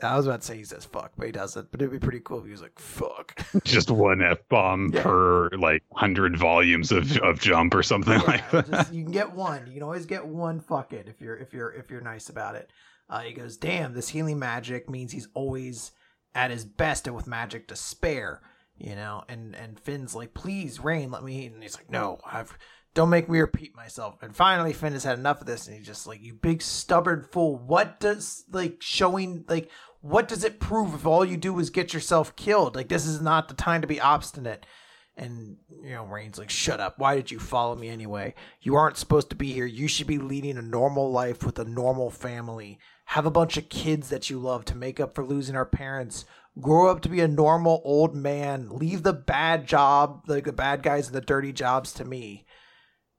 [0.02, 1.70] I was about to say he says fuck, but he doesn't.
[1.70, 3.44] But it'd be pretty cool if he was like, fuck.
[3.64, 5.02] Just one F bomb yeah.
[5.02, 8.70] per like 100 volumes of, of jump or something yeah, like that.
[8.70, 9.66] Just, you can get one.
[9.66, 12.54] You can always get one fuck it if you're, if you're, if you're nice about
[12.54, 12.70] it.
[13.08, 15.92] Uh, he goes, damn, this healing magic means he's always
[16.34, 18.42] at his best and with magic to spare,
[18.76, 19.24] you know?
[19.28, 21.46] And, and Finn's like, please, Rain, let me.
[21.46, 22.58] And he's like, no, I've,
[22.98, 24.16] don't make me repeat myself.
[24.22, 27.22] And finally, Finn has had enough of this, and he's just like, "You big stubborn
[27.30, 27.56] fool!
[27.56, 29.70] What does like showing like
[30.00, 32.74] what does it prove if all you do is get yourself killed?
[32.74, 34.66] Like this is not the time to be obstinate."
[35.16, 36.98] And you know, Rain's like, "Shut up!
[36.98, 38.34] Why did you follow me anyway?
[38.62, 39.66] You aren't supposed to be here.
[39.66, 42.80] You should be leading a normal life with a normal family.
[43.08, 46.24] Have a bunch of kids that you love to make up for losing our parents."
[46.60, 50.82] grow up to be a normal old man leave the bad job like the bad
[50.82, 52.44] guys and the dirty jobs to me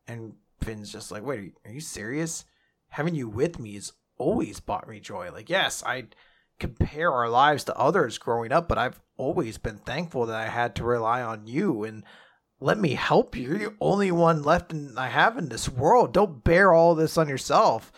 [0.10, 2.46] and Finn's just like, wait, are you serious?
[2.90, 5.32] Having you with me has always brought me joy.
[5.32, 6.06] Like, yes, I
[6.60, 10.76] compare our lives to others growing up, but I've always been thankful that I had
[10.76, 12.04] to rely on you and
[12.60, 13.50] let me help you.
[13.50, 16.14] You're the only one left in, I have in this world.
[16.14, 17.92] Don't bear all this on yourself.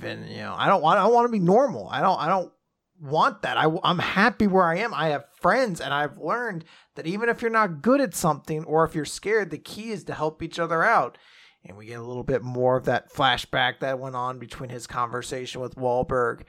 [0.00, 0.98] Finn, you know, I don't want.
[0.98, 1.88] I want to be normal.
[1.88, 2.18] I don't.
[2.20, 2.52] I don't
[3.00, 3.56] want that.
[3.56, 4.92] I, I'm happy where I am.
[4.94, 6.64] I have friends, and I've learned
[6.96, 10.04] that even if you're not good at something or if you're scared, the key is
[10.04, 11.18] to help each other out
[11.64, 14.86] and we get a little bit more of that flashback that went on between his
[14.86, 16.42] conversation with Wahlberg.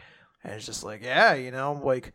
[0.44, 2.14] And it's just like, yeah, you know, like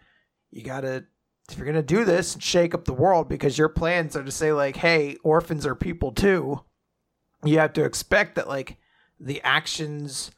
[0.50, 1.04] you gotta
[1.50, 4.30] if you're gonna do this and shake up the world because your plans are to
[4.30, 6.60] say like, hey, orphans are people too.
[7.42, 8.76] You have to expect that like
[9.18, 10.30] the actions,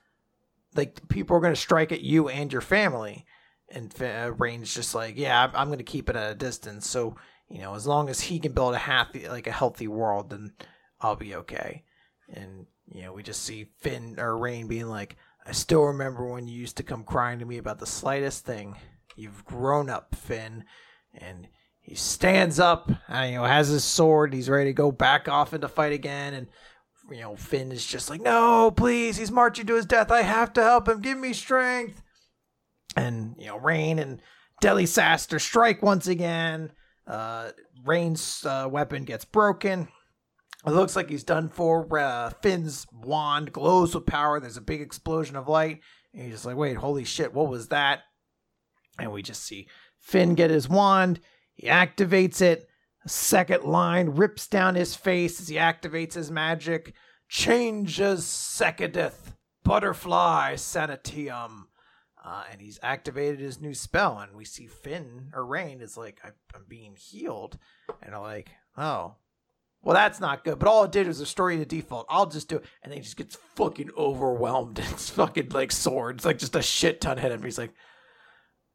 [0.75, 3.27] like people are gonna strike at you and your family.
[3.69, 6.87] And uh, Rain's just like, yeah, I'm, I'm gonna keep it at a distance.
[6.87, 7.17] So
[7.53, 10.55] you know, as long as he can build a happy, like a healthy world, then
[11.03, 11.85] I'll be okay.
[12.33, 16.49] And, you know, we just see Finn or Rain being like, I still remember when
[16.49, 18.77] you used to come crying to me about the slightest thing.
[19.17, 20.65] You've grown up, Finn.
[21.13, 21.47] And
[21.81, 24.33] he stands up, and, you know, has his sword.
[24.33, 26.33] He's ready to go back off into fight again.
[26.33, 26.47] And
[27.11, 30.11] you know, Finn is just like, "No, please, he's marching to his death.
[30.11, 31.01] I have to help him.
[31.01, 32.03] Give me strength."
[32.97, 34.21] And you know, Rain and
[34.61, 36.73] Deli-Saster strike once again.
[37.07, 37.51] Uh,
[37.85, 39.89] Rain's uh, weapon gets broken.
[40.65, 41.99] It looks like he's done for.
[41.99, 44.39] Uh, Finn's wand glows with power.
[44.39, 45.81] There's a big explosion of light.
[46.13, 48.01] And he's just like, wait, holy shit, what was that?
[48.99, 49.69] And we just see
[49.99, 51.21] Finn get his wand.
[51.55, 52.69] He activates it.
[53.07, 56.95] Second line rips down his face as he activates his magic.
[57.29, 59.35] Changes Sekadith,
[59.65, 61.65] Butterfly Sanitium.
[62.25, 66.21] Uh, and he's activated his new spell, and we see Finn or Rain is like,
[66.25, 67.59] I'm being healed.
[68.01, 69.17] And I'm like, oh,
[69.83, 70.61] well, that's not good.
[70.61, 72.07] But all it did was you to default.
[72.09, 72.65] I'll just do it.
[72.83, 74.79] And then he just gets fucking overwhelmed.
[74.93, 77.43] It's fucking like swords, like just a shit ton hit him.
[77.43, 77.75] He's like,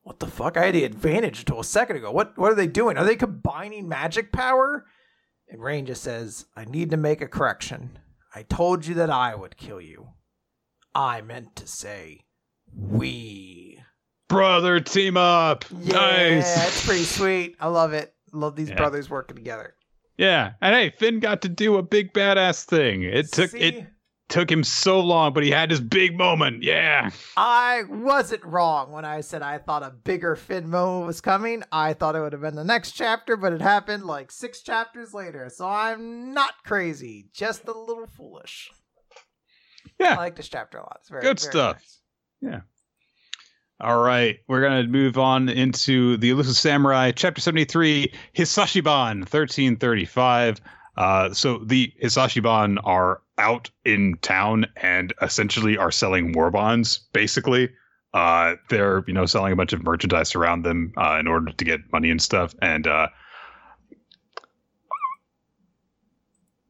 [0.08, 0.56] what the fuck?
[0.56, 2.12] I had the advantage until a second ago.
[2.14, 2.98] What what are they doing?
[2.98, 4.86] Are they combining magic power?
[5.50, 8.00] And Rain just says, I need to make a correction.
[8.34, 10.08] I told you that I would kill you.
[10.96, 12.22] I meant to say
[12.74, 13.82] we.
[14.30, 15.66] Brother team up.
[15.82, 16.56] Yeah, nice.
[16.56, 17.58] That's pretty sweet.
[17.60, 18.14] I love it.
[18.32, 18.76] Love these Yeah.
[18.76, 19.74] brothers working together.
[20.18, 23.04] Yeah, and hey, Finn got to do a big badass thing.
[23.04, 23.60] It took See?
[23.60, 23.88] it
[24.30, 26.64] took him so long, but he had his big moment.
[26.64, 27.12] Yeah.
[27.38, 31.64] I wasn't wrong when I said I thought a bigger Finn moment was coming.
[31.72, 35.14] I thought it would have been the next chapter, but it happened like six chapters
[35.14, 35.50] later.
[35.50, 38.70] So I'm not crazy, just a little foolish.
[40.00, 40.14] Yeah.
[40.14, 40.98] I like this chapter a lot.
[41.00, 41.84] It's very Good very stuff.
[42.42, 42.62] nice.
[43.80, 50.60] All right, we're gonna move on into the Elusive Samurai, Chapter Seventy-three, Hisashiban, thirteen thirty-five.
[50.98, 57.00] Uh, so the Hisashiban are out in town and essentially are selling war bonds.
[57.14, 57.70] Basically,
[58.14, 61.66] uh, they're you know selling a bunch of merchandise around them uh, in order to
[61.66, 62.56] get money and stuff.
[62.62, 63.08] And uh,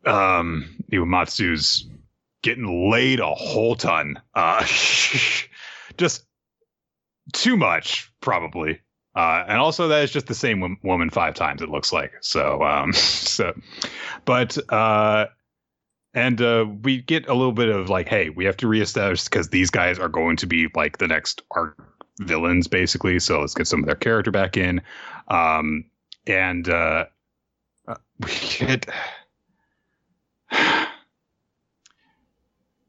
[0.05, 1.87] um, Iwamatsu's
[2.41, 4.19] getting laid a whole ton.
[4.33, 4.65] Uh,
[5.97, 6.25] just
[7.33, 8.79] too much, probably.
[9.15, 11.61] Uh, and also, that is just the same wom- woman five times.
[11.61, 12.61] It looks like so.
[12.61, 13.53] Um, so,
[14.25, 15.25] but uh,
[16.17, 19.49] and uh, we get a little bit of like, hey, we have to reestablish because
[19.49, 21.77] these guys are going to be like the next arc
[22.19, 23.19] villains, basically.
[23.19, 24.81] So let's get some of their character back in.
[25.27, 25.85] Um,
[26.25, 27.05] and uh,
[27.87, 28.87] uh, we get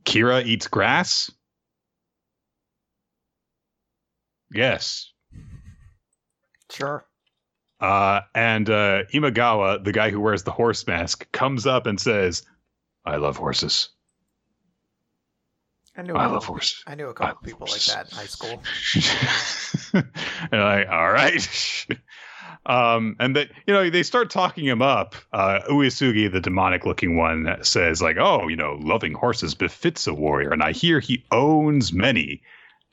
[0.06, 1.30] Kira eats grass.
[4.54, 5.12] Yes.
[6.70, 7.04] Sure.
[7.78, 12.42] Uh, and uh, Imagawa, the guy who wears the horse mask, comes up and says,
[13.08, 13.88] I love horses.
[15.96, 16.14] I knew.
[16.14, 16.84] I a love couple- horses.
[16.86, 18.62] I knew a I couple people like that in high school.
[20.52, 21.86] and like, all right.
[22.66, 25.16] um, and that you know they start talking him up.
[25.32, 30.50] Uh, Uesugi, the demonic-looking one, says like, "Oh, you know, loving horses befits a warrior,"
[30.50, 32.42] and I hear he owns many.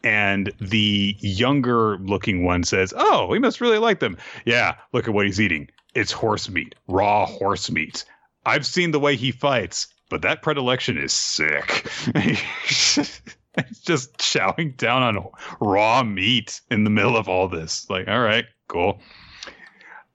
[0.03, 5.25] And the younger-looking one says, "Oh, he must really like them." Yeah, look at what
[5.25, 5.67] he's eating.
[5.93, 8.05] It's horse meat, raw horse meat.
[8.45, 11.89] I've seen the way he fights, but that predilection is sick.
[12.17, 13.21] He's
[13.83, 15.29] just chowing down on
[15.59, 17.89] raw meat in the middle of all this.
[17.89, 18.99] Like, all right, cool.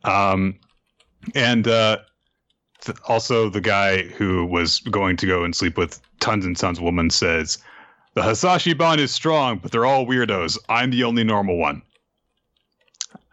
[0.04, 0.58] Um,
[1.34, 1.98] and uh,
[2.80, 6.80] th- also the guy who was going to go and sleep with Tons and Sons
[6.80, 7.58] woman says,
[8.14, 10.58] "The Hisashiban is strong, but they're all weirdos.
[10.68, 11.82] I'm the only normal one."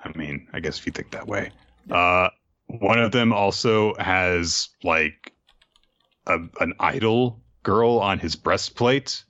[0.03, 1.51] I mean, I guess if you think that way.
[1.89, 2.29] Uh,
[2.67, 5.33] one of them also has like
[6.27, 9.23] a, an idol girl on his breastplate.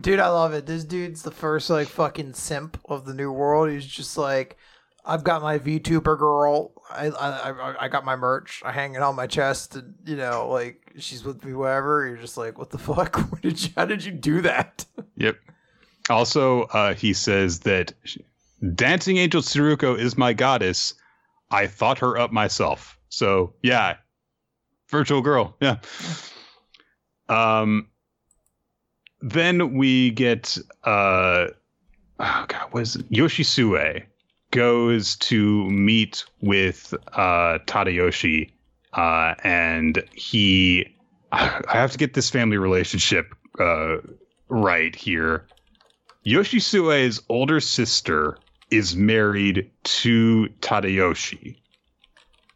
[0.00, 0.66] Dude, I love it.
[0.66, 3.70] This dude's the first like fucking simp of the new world.
[3.70, 4.56] He's just like,
[5.04, 6.72] I've got my VTuber girl.
[6.90, 8.62] I I I- got my merch.
[8.64, 12.06] I hang it on my chest, and you know, like she's with me, whatever.
[12.06, 13.16] You're just like, what the fuck?
[13.30, 13.70] What did you?
[13.76, 14.84] How did you do that?
[15.16, 15.36] Yep.
[16.10, 17.92] Also, uh, he says that
[18.74, 20.94] Dancing Angel Tsuruko is my goddess.
[21.50, 22.96] I thought her up myself.
[23.08, 23.96] So yeah,
[24.88, 25.56] virtual girl.
[25.60, 25.76] Yeah.
[27.28, 27.88] Um.
[29.20, 31.48] Then we get uh,
[32.20, 33.10] oh god, it?
[33.10, 34.04] Yoshisue
[34.50, 38.50] goes to meet with uh Tadayoshi,
[38.94, 40.94] uh, and he.
[41.32, 43.96] I have to get this family relationship uh
[44.48, 45.46] right here.
[46.24, 48.38] Yoshisue's older sister
[48.70, 51.56] is married to Tadayoshi,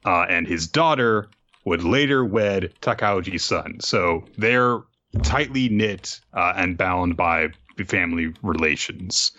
[0.04, 1.28] uh, and his daughter
[1.64, 3.78] would later wed Takauji's son.
[3.80, 4.80] So they're
[5.22, 7.48] tightly knit uh, and bound by
[7.86, 9.32] family relations.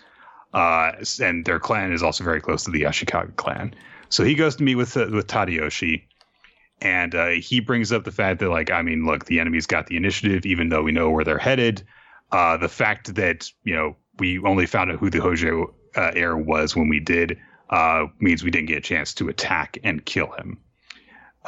[0.54, 3.74] uh, and their clan is also very close to the Ashikaga clan.
[4.08, 6.04] So he goes to meet with uh, with Tadayoshi,
[6.80, 9.88] and uh, he brings up the fact that like I mean, look, the enemy's got
[9.88, 11.82] the initiative, even though we know where they're headed.
[12.30, 16.36] Uh, the fact that you know we only found out who the Hojo uh, heir
[16.36, 17.36] was when we did
[17.70, 20.58] uh, means we didn't get a chance to attack and kill him.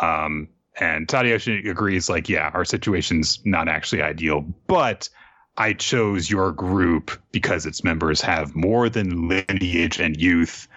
[0.00, 0.48] Um,
[0.78, 5.08] and Tadayoshi agrees, like, yeah, our situation's not actually ideal, but
[5.56, 10.68] I chose your group because its members have more than lineage and youth.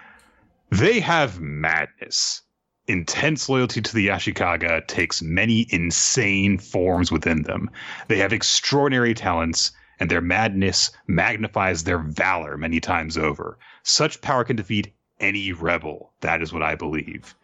[0.70, 2.42] They have madness.
[2.86, 7.70] Intense loyalty to the Ashikaga takes many insane forms within them.
[8.08, 13.58] They have extraordinary talents, and their madness magnifies their valor many times over.
[13.82, 16.12] Such power can defeat any rebel.
[16.20, 17.34] That is what I believe.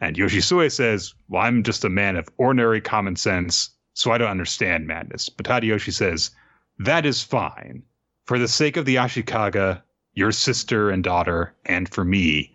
[0.00, 4.30] And Yoshisue says, Well, I'm just a man of ordinary common sense, so I don't
[4.30, 5.28] understand madness.
[5.28, 6.30] But Tadayoshi says,
[6.78, 7.82] That is fine.
[8.26, 9.82] For the sake of the Ashikaga,
[10.14, 12.54] your sister and daughter, and for me,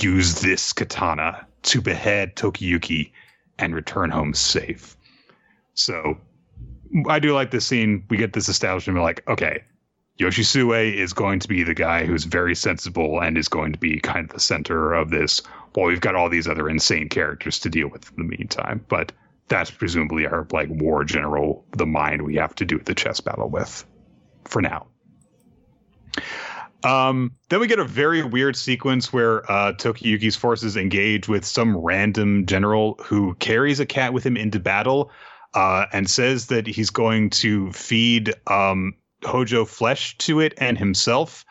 [0.00, 3.12] use this katana to behead Tokiyuki
[3.58, 4.96] and return home safe.
[5.74, 6.18] So
[7.08, 8.04] I do like this scene.
[8.10, 8.98] We get this establishment.
[8.98, 9.64] We're like, okay,
[10.18, 13.98] Yoshisue is going to be the guy who's very sensible and is going to be
[13.98, 15.40] kind of the center of this.
[15.74, 19.12] While we've got all these other insane characters to deal with in the meantime, but
[19.48, 23.48] that's presumably our like war general, the mind we have to do the chess battle
[23.48, 23.84] with,
[24.44, 24.86] for now.
[26.84, 31.76] Um, then we get a very weird sequence where uh, Tokiyuki's forces engage with some
[31.76, 35.10] random general who carries a cat with him into battle
[35.54, 41.44] uh, and says that he's going to feed um, Hojo flesh to it and himself.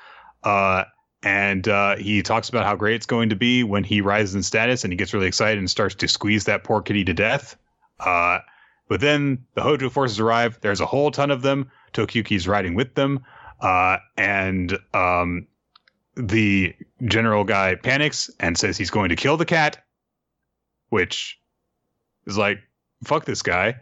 [0.43, 0.85] Uh,
[1.23, 4.43] and uh, he talks about how great it's going to be when he rises in
[4.43, 7.55] status and he gets really excited and starts to squeeze that poor kitty to death.
[7.99, 8.39] Uh,
[8.87, 10.59] but then the Hojo forces arrive.
[10.61, 11.71] There's a whole ton of them.
[11.93, 13.23] Tokiyuki's riding with them.
[13.61, 15.47] Uh, and um,
[16.15, 16.75] the
[17.05, 19.85] general guy panics and says he's going to kill the cat,
[20.89, 21.39] which
[22.25, 22.59] is like,
[23.03, 23.75] fuck this guy.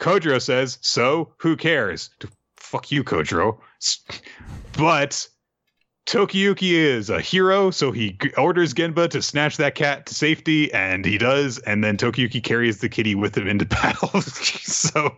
[0.00, 2.10] Kojiro says, so who cares?
[2.56, 3.58] Fuck you, Kojiro.
[4.76, 5.28] But
[6.06, 11.04] Tokiyuki is a hero, so he orders Genba to snatch that cat to safety, and
[11.04, 11.58] he does.
[11.58, 14.20] And then Tokiyuki carries the kitty with him into battle.
[14.20, 15.16] so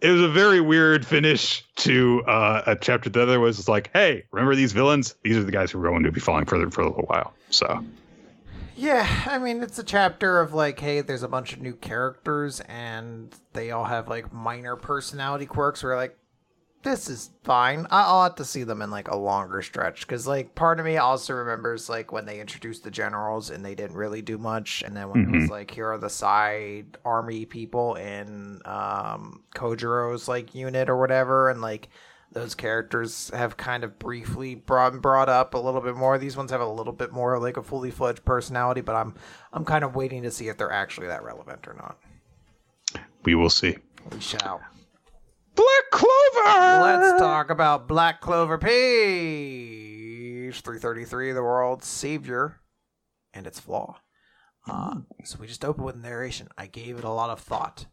[0.00, 3.10] it was a very weird finish to uh, a chapter.
[3.10, 5.14] The other was like, hey, remember these villains?
[5.22, 7.34] These are the guys who are going to be falling further for a little while.
[7.50, 7.84] So
[8.78, 12.60] yeah, I mean, it's a chapter of like, hey, there's a bunch of new characters
[12.60, 16.16] and they all have like minor personality quirks where like,
[16.84, 17.88] this is fine.
[17.90, 20.96] I'll have to see them in like a longer stretch because like part of me
[20.96, 24.96] also remembers like when they introduced the generals and they didn't really do much, and
[24.96, 25.34] then when mm-hmm.
[25.34, 25.54] it was mm-hmm.
[25.54, 31.60] like here are the side army people in um Kojiro's like unit or whatever, and
[31.60, 31.88] like
[32.32, 36.18] those characters have kind of briefly brought brought up a little bit more.
[36.18, 39.14] These ones have a little bit more like a fully fledged personality, but I'm
[39.52, 41.98] I'm kind of waiting to see if they're actually that relevant or not.
[43.24, 43.76] We will see.
[44.12, 44.60] We shall.
[45.54, 46.82] Black Clover.
[46.82, 52.60] Let's talk about Black Clover page 333, the world's savior
[53.34, 53.96] and its flaw.
[54.66, 56.48] Uh, so we just open with narration.
[56.56, 57.86] I gave it a lot of thought.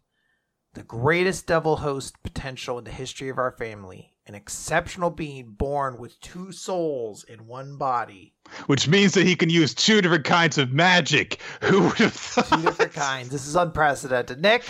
[0.74, 5.98] The greatest devil host potential in the history of our family an exceptional being born
[5.98, 8.34] with two souls in one body.
[8.66, 11.42] Which means that he can use two different kinds of magic.
[11.62, 12.48] Who would have thought?
[12.48, 13.30] Two different kinds.
[13.30, 14.42] This is unprecedented.
[14.42, 14.64] Nick,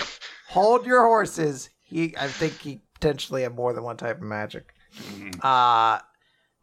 [0.49, 1.69] hold your horses.
[1.79, 4.73] He, I think he potentially have more than one type of magic.
[4.97, 5.39] Mm-hmm.
[5.41, 5.99] Uh,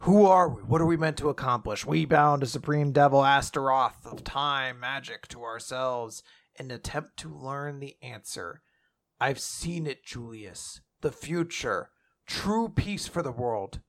[0.01, 0.62] who are we?
[0.62, 1.86] What are we meant to accomplish?
[1.86, 6.24] We bound a supreme devil Astaroth of time magic to ourselves
[6.59, 8.62] in an attempt to learn the answer.
[9.20, 10.81] I've seen it, Julius.
[11.02, 11.90] The future
[12.33, 13.81] true peace for the world.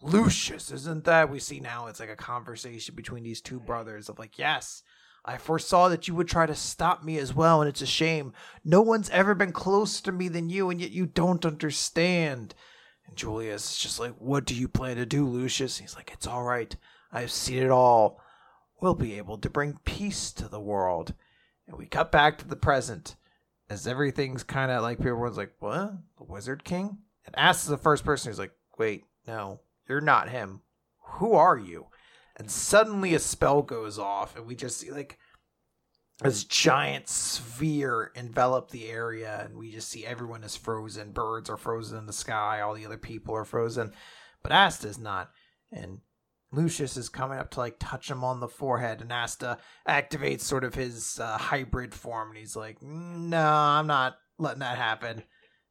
[0.00, 1.88] Lucius, isn't that we see now?
[1.88, 4.84] It's like a conversation between these two brothers of like, yes,
[5.24, 8.32] I foresaw that you would try to stop me as well, and it's a shame.
[8.64, 12.54] No one's ever been closer to me than you, and yet you don't understand.
[13.06, 15.78] And Julius is just like, What do you plan to do, Lucius?
[15.78, 16.74] He's like, It's all right.
[17.12, 18.20] I've seen it all.
[18.80, 21.14] We'll be able to bring peace to the world.
[21.66, 23.16] And we cut back to the present
[23.68, 25.94] as everything's kind of like everyone's like, What?
[26.16, 26.98] The Wizard King?
[27.34, 30.60] And the first person who's like, wait, no, you're not him.
[31.02, 31.86] Who are you?
[32.36, 35.18] And suddenly a spell goes off, and we just see like
[36.22, 41.12] this giant sphere envelop the area, and we just see everyone is frozen.
[41.12, 43.92] Birds are frozen in the sky, all the other people are frozen,
[44.42, 45.30] but Asta's not.
[45.72, 46.00] And
[46.52, 50.64] Lucius is coming up to like touch him on the forehead, and Asta activates sort
[50.64, 55.24] of his uh, hybrid form, and he's like, "No, I'm not letting that happen."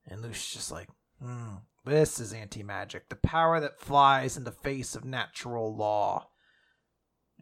[0.06, 0.90] And Lucius just like,
[1.24, 6.30] Mm, This is anti magic, the power that flies in the face of natural law.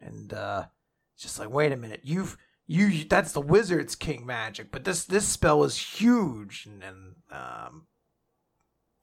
[0.00, 0.66] And uh
[1.14, 2.36] it's just like, wait a minute, you've
[2.66, 7.86] you that's the wizard's king magic, but this this spell is huge and, and um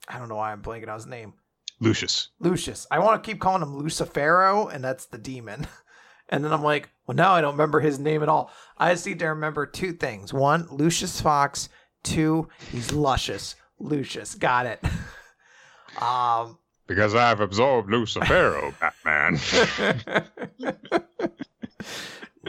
[0.08, 1.34] I don't know why I'm blanking on his name.
[1.80, 2.30] Lucius.
[2.40, 2.86] Lucius.
[2.92, 5.68] I want to keep calling him Lucifero, and that's the demon.
[6.30, 8.50] And then I'm like, well, now I don't remember his name at all.
[8.78, 10.34] I just need to remember two things.
[10.34, 11.68] One, Lucius Fox.
[12.02, 13.56] Two, he's luscious.
[13.84, 14.36] Lucius.
[14.36, 14.84] Got it.
[16.02, 16.58] um,
[16.88, 19.40] because I've absorbed Lucifero, Batman.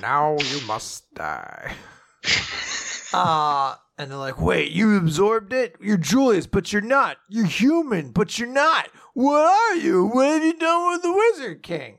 [0.01, 1.75] now you must die.
[3.13, 5.77] Uh, and they're like, wait, you absorbed it?
[5.81, 7.19] You're Julius, but you're not.
[7.29, 8.89] You're human, but you're not.
[9.15, 10.07] What are you?
[10.07, 11.99] What have you done with the Wizard King?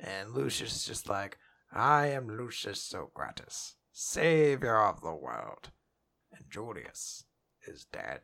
[0.00, 1.38] And Lucius is just like,
[1.72, 5.70] I am Lucius Zogratis, savior of the world.
[6.32, 7.24] And Julius
[7.66, 8.22] is dead.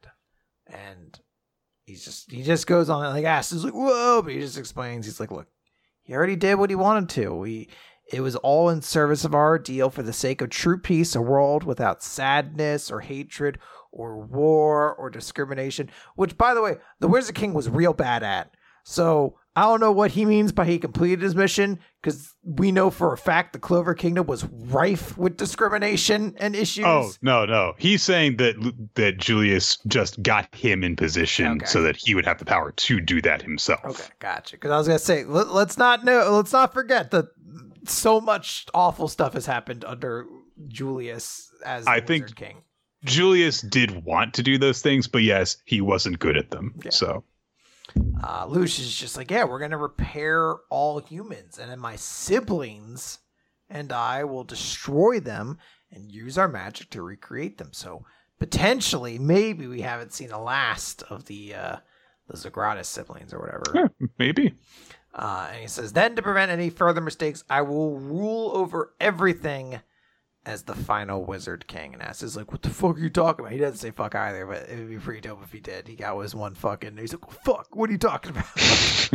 [0.67, 1.19] And
[1.85, 5.07] he's just he just goes on like asks is like, whoa, but he just explains,
[5.07, 5.49] he's like, look,
[6.03, 7.35] he already did what he wanted to.
[7.35, 7.69] We
[8.13, 11.23] it was all in service of our ideal for the sake of true peace, a
[11.23, 13.59] world without sadness or hatred
[13.91, 18.55] or war or discrimination, which by the way, the Wizard King was real bad at.
[18.85, 22.89] So I don't know what he means by he completed his mission because we know
[22.89, 26.87] for a fact the Clover Kingdom was rife with discrimination and issues.
[26.87, 28.55] Oh no, no, he's saying that
[28.95, 31.67] that Julius just got him in position okay.
[31.67, 33.85] so that he would have the power to do that himself.
[33.85, 34.57] Okay, gotcha.
[34.57, 37.27] Because I was gonna say let, us not know, let's not forget that
[37.87, 40.27] so much awful stuff has happened under
[40.69, 42.63] Julius as I think King.
[43.05, 46.75] Julius did want to do those things, but yes, he wasn't good at them.
[46.85, 46.91] Yeah.
[46.91, 47.25] So
[48.23, 53.19] uh, Lucius is just like, yeah, we're gonna repair all humans, and then my siblings
[53.69, 55.59] and I will destroy them
[55.91, 57.71] and use our magic to recreate them.
[57.73, 58.05] So
[58.39, 61.77] potentially, maybe we haven't seen the last of the uh,
[62.29, 63.65] the Zogratis siblings or whatever.
[63.75, 64.55] Yeah, maybe.
[65.15, 69.81] Uh, and he says, then to prevent any further mistakes, I will rule over everything
[70.45, 71.95] as the final Wizard King.
[71.95, 73.53] And Ass is like, what the fuck are you talking about?
[73.53, 75.89] He doesn't say fuck either, but it would be pretty dope if he did.
[75.89, 76.97] He got his one fucking.
[76.97, 79.11] He's like, fuck, what are you talking about?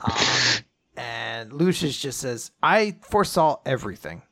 [0.00, 0.64] um,
[0.96, 4.22] and Lucius just says, I foresaw everything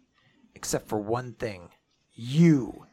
[0.55, 1.70] except for one thing.
[2.12, 2.86] You.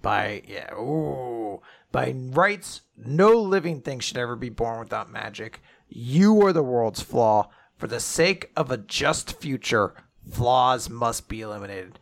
[0.00, 1.60] By, yeah, ooh.
[1.92, 5.60] By rights, no living thing should ever be born without magic.
[5.88, 7.50] You are the world's flaw.
[7.76, 9.94] For the sake of a just future,
[10.30, 11.98] flaws must be eliminated.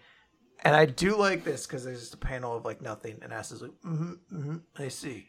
[0.63, 3.53] And I do like this because there's just a panel of like nothing, and Ass
[3.53, 5.27] is like, mm-hmm, mm-hmm, I see.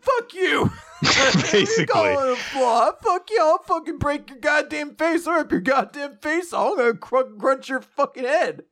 [0.00, 0.70] Fuck you!
[1.02, 2.14] Basically.
[2.14, 2.92] a flaw.
[2.92, 6.72] Fuck you, I'll fucking break your goddamn face or rip your goddamn face off.
[6.72, 8.62] I'm gonna cr- crunch your fucking head.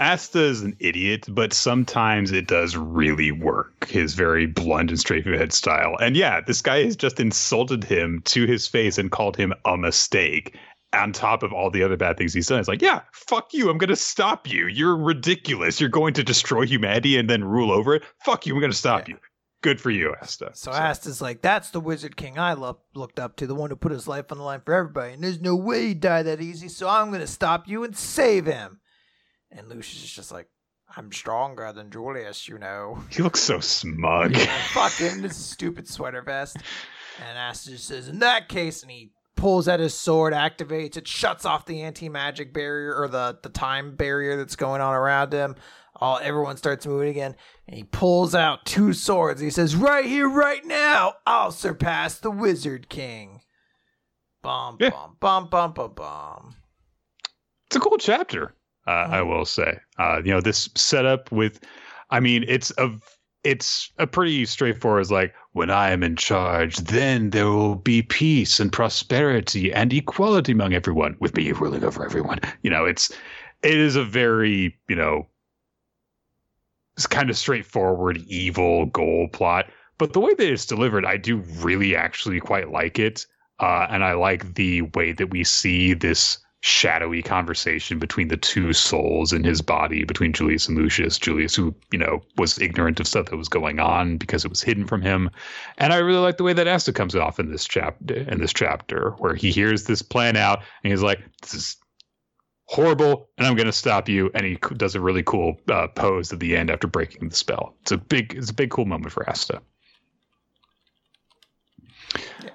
[0.00, 3.86] Asta is an idiot, but sometimes it does really work.
[3.86, 5.94] His very blunt and straightforward head style.
[6.00, 9.76] And yeah, this guy has just insulted him to his face and called him a
[9.76, 10.56] mistake
[10.92, 12.58] on top of all the other bad things he's done.
[12.58, 13.70] It's like, yeah, fuck you.
[13.70, 14.66] I'm going to stop you.
[14.66, 15.80] You're ridiculous.
[15.80, 18.02] You're going to destroy humanity and then rule over it.
[18.24, 18.54] Fuck you.
[18.54, 19.14] I'm going to stop yeah.
[19.14, 19.20] you.
[19.62, 20.50] Good for you, Asta.
[20.54, 23.70] So, so Asta's like, that's the Wizard King I lo- looked up to, the one
[23.70, 25.12] who put his life on the line for everybody.
[25.12, 26.68] And there's no way he'd die that easy.
[26.68, 28.80] So I'm going to stop you and save him.
[29.50, 30.48] And Lucius is just like,
[30.96, 32.98] I'm stronger than Julius, you know.
[33.10, 34.36] He looks so smug.
[34.36, 36.56] Yeah, fuck him, this stupid sweater vest.
[37.24, 41.08] And Asta just says, in that case, and he pulls out his sword, activates it,
[41.08, 45.32] shuts off the anti magic barrier or the, the time barrier that's going on around
[45.32, 45.56] him.
[45.96, 47.36] All everyone starts moving again,
[47.66, 49.40] and he pulls out two swords.
[49.40, 53.42] He says, "Right here, right now, I'll surpass the Wizard King."
[54.42, 54.90] Bum yeah.
[54.90, 56.54] bum bum bum bum bum.
[57.66, 58.54] It's a cool chapter,
[58.86, 58.90] uh.
[58.90, 59.78] I will say.
[59.98, 61.60] Uh, you know, this setup with,
[62.10, 62.90] I mean, it's a
[63.44, 65.10] it's a pretty straightforward.
[65.10, 70.52] Like when I am in charge, then there will be peace and prosperity and equality
[70.52, 72.40] among everyone, with me ruling over everyone.
[72.62, 73.10] You know, it's
[73.62, 75.26] it is a very you know,
[76.96, 79.66] it's kind of straightforward evil goal plot.
[79.98, 83.26] But the way that it's delivered, I do really actually quite like it,
[83.58, 88.72] uh, and I like the way that we see this shadowy conversation between the two
[88.74, 91.18] souls in his body between Julius and Lucius.
[91.18, 94.60] Julius, who, you know, was ignorant of stuff that was going on because it was
[94.60, 95.30] hidden from him.
[95.78, 98.52] And I really like the way that Asta comes off in this chapter in this
[98.52, 101.76] chapter where he hears this plan out and he's like, This is
[102.66, 104.30] horrible and I'm gonna stop you.
[104.34, 107.74] And he does a really cool uh, pose at the end after breaking the spell.
[107.82, 109.62] It's a big it's a big cool moment for Asta.
[112.42, 112.50] Yeah.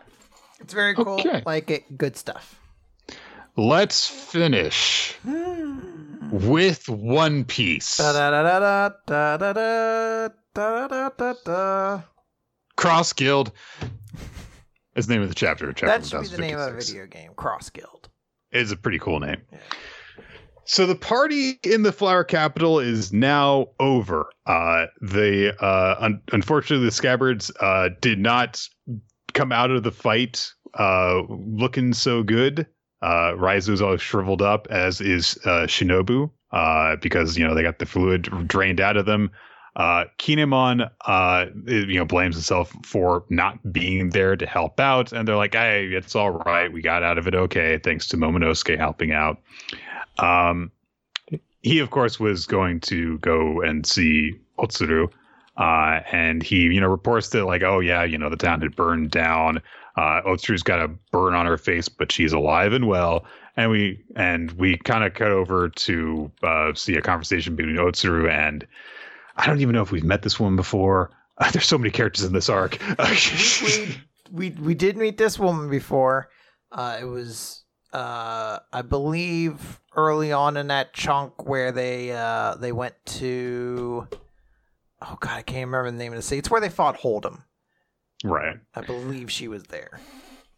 [0.60, 1.20] It's very cool.
[1.20, 1.42] Okay.
[1.44, 1.98] Like it.
[1.98, 2.60] Good stuff.
[3.58, 5.16] Let's finish
[6.32, 7.98] with One Piece.
[12.76, 13.54] Cross Guild.
[14.96, 15.72] Is the name of the chapter.
[15.72, 17.32] chapter that should be the name of a video game.
[17.38, 18.10] Cross Guild.
[18.52, 19.42] It's a pretty cool name.
[19.52, 19.60] Yeah.
[20.66, 24.28] So the party in the flower capital is now over.
[24.46, 28.68] Uh, the uh, un- unfortunately the scabbards uh, did not
[29.34, 32.68] come out of the fight uh, looking so good.
[33.06, 37.78] Uh, Raizo's all shriveled up, as is uh, Shinobu, uh, because you know they got
[37.78, 39.30] the fluid drained out of them.
[39.76, 45.28] Uh, Kinemon, uh, you know, blames himself for not being there to help out, and
[45.28, 46.74] they're like, "Hey, it's all right.
[46.74, 49.40] We got out of it okay, thanks to Momonosuke helping out."
[50.18, 50.72] Um,
[51.62, 55.12] he, of course, was going to go and see Otsuru,
[55.58, 58.76] uh, and he, you know, reports that like, "Oh yeah, you know, the town had
[58.76, 59.62] burned down.
[59.98, 63.26] Uh, Otsuru's got a burn on her face, but she's alive and well."
[63.58, 68.30] And we and we kind of cut over to uh, see a conversation between Otsuru
[68.30, 68.68] and
[69.38, 71.12] I don't even know if we've met this woman before.
[71.38, 72.78] Uh, there's so many characters in this arc.
[73.62, 73.98] we,
[74.32, 76.30] we we did meet this woman before.
[76.72, 77.64] Uh, it was
[77.94, 84.08] uh, I believe early on in that chunk where they uh, they went to
[85.02, 86.40] oh god I can't remember the name of the city.
[86.40, 87.44] It's where they fought Hold'em.
[88.24, 88.58] Right.
[88.74, 90.00] I believe she was there.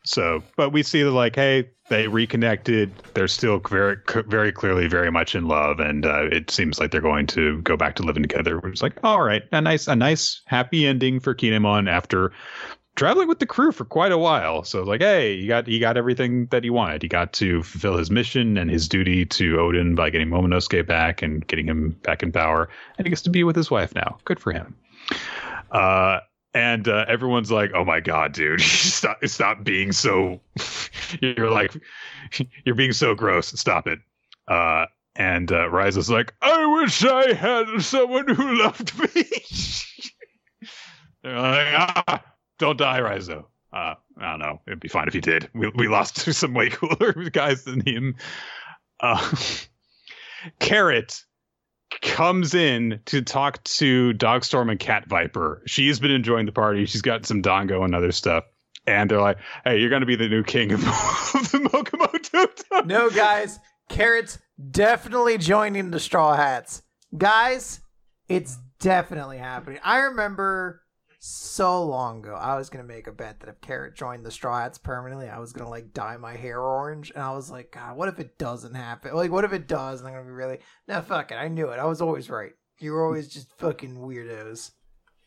[0.08, 2.94] So, but we see that like, hey, they reconnected.
[3.14, 3.98] They're still very,
[4.28, 7.76] very clearly very much in love, and uh, it seems like they're going to go
[7.76, 8.60] back to living together.
[8.60, 12.32] Which is like, all right, a nice, a nice, happy ending for Kinemon after
[12.96, 14.64] traveling with the crew for quite a while.
[14.64, 17.02] So, like, hey, he got he got everything that he wanted.
[17.02, 21.22] He got to fulfill his mission and his duty to Oden by getting Momonosuke back
[21.22, 24.18] and getting him back in power, and he gets to be with his wife now.
[24.24, 24.74] Good for him.
[25.72, 26.20] Uh,
[26.54, 29.24] and uh, everyone's like, "Oh my god, dude, stop!
[29.26, 30.40] Stop being so."
[31.22, 31.74] you're like,
[32.66, 33.48] you're being so gross.
[33.60, 34.00] Stop it.
[34.48, 39.24] Uh, and uh, Rise is like, "I wish I had someone who loved me."
[41.24, 42.24] They're like, "Ah,
[42.60, 44.62] don't die, Raizo." Uh, I don't know.
[44.66, 45.50] It'd be fine if you did.
[45.54, 48.16] We we lost some way cooler guys than him.
[49.00, 49.36] Uh,
[50.60, 51.24] Carrot
[52.02, 55.62] comes in to talk to Dogstorm and Cat Viper.
[55.66, 56.86] She's been enjoying the party.
[56.86, 58.44] She's got some Dongo and other stuff.
[58.86, 62.86] And they're like, hey, you're going to be the new king of, of the Mokomoto.
[62.86, 63.60] No, guys,
[63.90, 64.40] Carrot's
[64.72, 66.82] definitely joining the Straw Hats.
[67.18, 67.82] Guys,
[68.30, 69.80] it's definitely happening.
[69.84, 70.82] I remember
[71.28, 74.60] so long ago, I was gonna make a bet that if Carrot joined the Straw
[74.60, 77.98] Hats permanently, I was gonna like dye my hair orange, and I was like, God,
[77.98, 79.14] what if it doesn't happen?
[79.14, 80.00] Like, what if it does?
[80.00, 81.36] And I'm gonna be really no, fuck it.
[81.36, 81.80] I knew it.
[81.80, 82.54] I was always right.
[82.80, 84.72] You were always just fucking weirdos.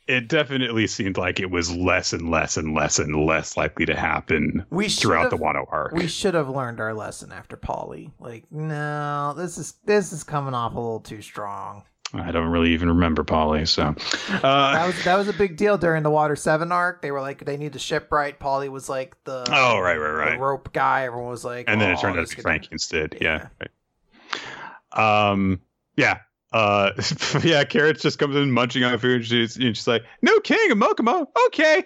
[0.06, 3.94] It definitely seemed like it was less and less and less and less likely to
[3.94, 5.92] happen We throughout the Wano arc.
[5.92, 8.10] We should have learned our lesson after Polly.
[8.18, 11.84] Like, no, this is this is coming off a little too strong.
[12.12, 13.94] I don't really even remember Polly, so.
[14.28, 17.02] That Uh, was that was a big deal during the Water Seven arc.
[17.02, 18.36] They were like, they need the ship right.
[18.36, 20.40] Polly was like the oh, right, right, right.
[20.40, 21.04] rope guy.
[21.04, 23.16] Everyone was like, and then it "Oh, turned out to be Frank instead.
[23.20, 23.46] Yeah.
[23.60, 25.30] Right.
[25.30, 25.60] Um.
[25.96, 26.18] Yeah.
[26.52, 26.90] Uh.
[27.44, 27.62] Yeah.
[27.64, 29.16] Carrots just comes in munching on food.
[29.16, 31.84] And she's, and she's like, "No king of Mokomo." Okay.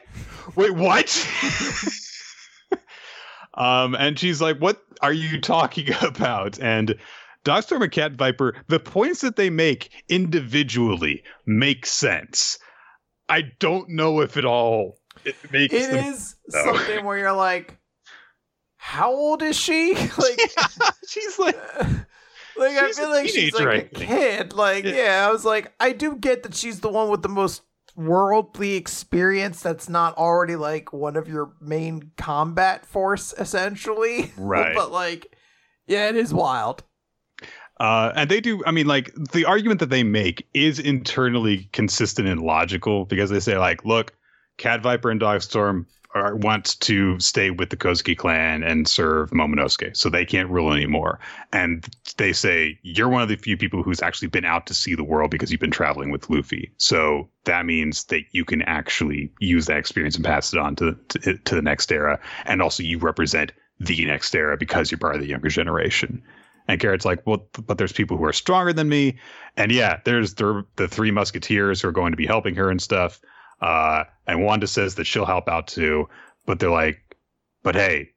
[0.56, 1.28] Wait, what?
[3.54, 3.94] um.
[3.94, 6.96] And she's like, "What are you talking about?" And
[7.44, 12.58] Dogstorm and Cat Viper, the points that they make individually make sense.
[13.28, 16.64] I don't know if it all it makes It them- is No.
[16.64, 17.78] something where you're like,
[18.76, 19.94] how old is she?
[20.18, 20.40] like,
[21.08, 21.56] she's like.
[22.56, 24.52] like I feel like she's like I a kid.
[24.52, 24.94] Like, Yeah.
[24.94, 27.62] yeah, I was like, I do get that she's the one with the most
[27.96, 34.74] worldly experience that's not already like one of your main combat force essentially Right.
[34.74, 35.32] but like
[35.86, 36.82] yeah it is wild
[37.80, 38.62] Uh, and they do.
[38.66, 43.40] I mean, like the argument that they make is internally consistent and logical because they
[43.40, 44.14] say, like, look,
[44.58, 49.96] Cat Viper and Dogstorm are, wants to stay with the Kozuki clan and serve Momonosuke,
[49.96, 51.18] so they can't rule anymore.
[51.52, 54.94] And they say you're one of the few people who's actually been out to see
[54.94, 56.72] the world because you've been traveling with Luffy.
[56.76, 60.96] So that means that you can actually use that experience and pass it on to
[61.08, 65.16] to, to the next era, and also you represent the next era because you're part
[65.16, 66.22] of the younger generation.
[66.66, 69.18] And Carrot's like, well, but there's people who are stronger than me,
[69.56, 72.80] and yeah, there's the the three musketeers who are going to be helping her and
[72.80, 73.20] stuff.
[73.60, 76.08] Uh, and Wanda says that she'll help out too,
[76.46, 77.16] but they're like,
[77.62, 78.10] but hey,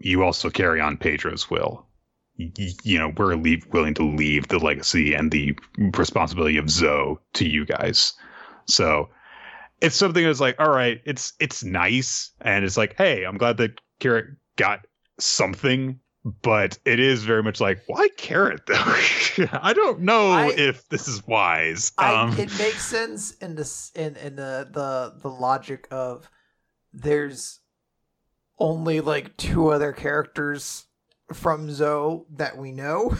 [0.00, 1.86] you also carry on Pedro's will.
[2.38, 2.52] Y-
[2.82, 5.56] You know, we're leave, willing to leave the legacy and the
[5.96, 8.12] responsibility of Zou to you guys.
[8.66, 9.08] So
[9.80, 13.56] it's something that's like, all right, it's it's nice, and it's like, hey, I'm glad
[13.58, 14.26] that Carrot
[14.56, 14.80] got
[15.18, 16.00] something
[16.42, 18.74] but it is very much like why carrot though
[19.60, 23.92] i don't know I- if this is wise I, um it makes sense in this
[23.94, 26.28] in in the the the logic of
[26.92, 27.60] there's
[28.58, 30.86] only like two other characters
[31.32, 33.16] from Zou that we know.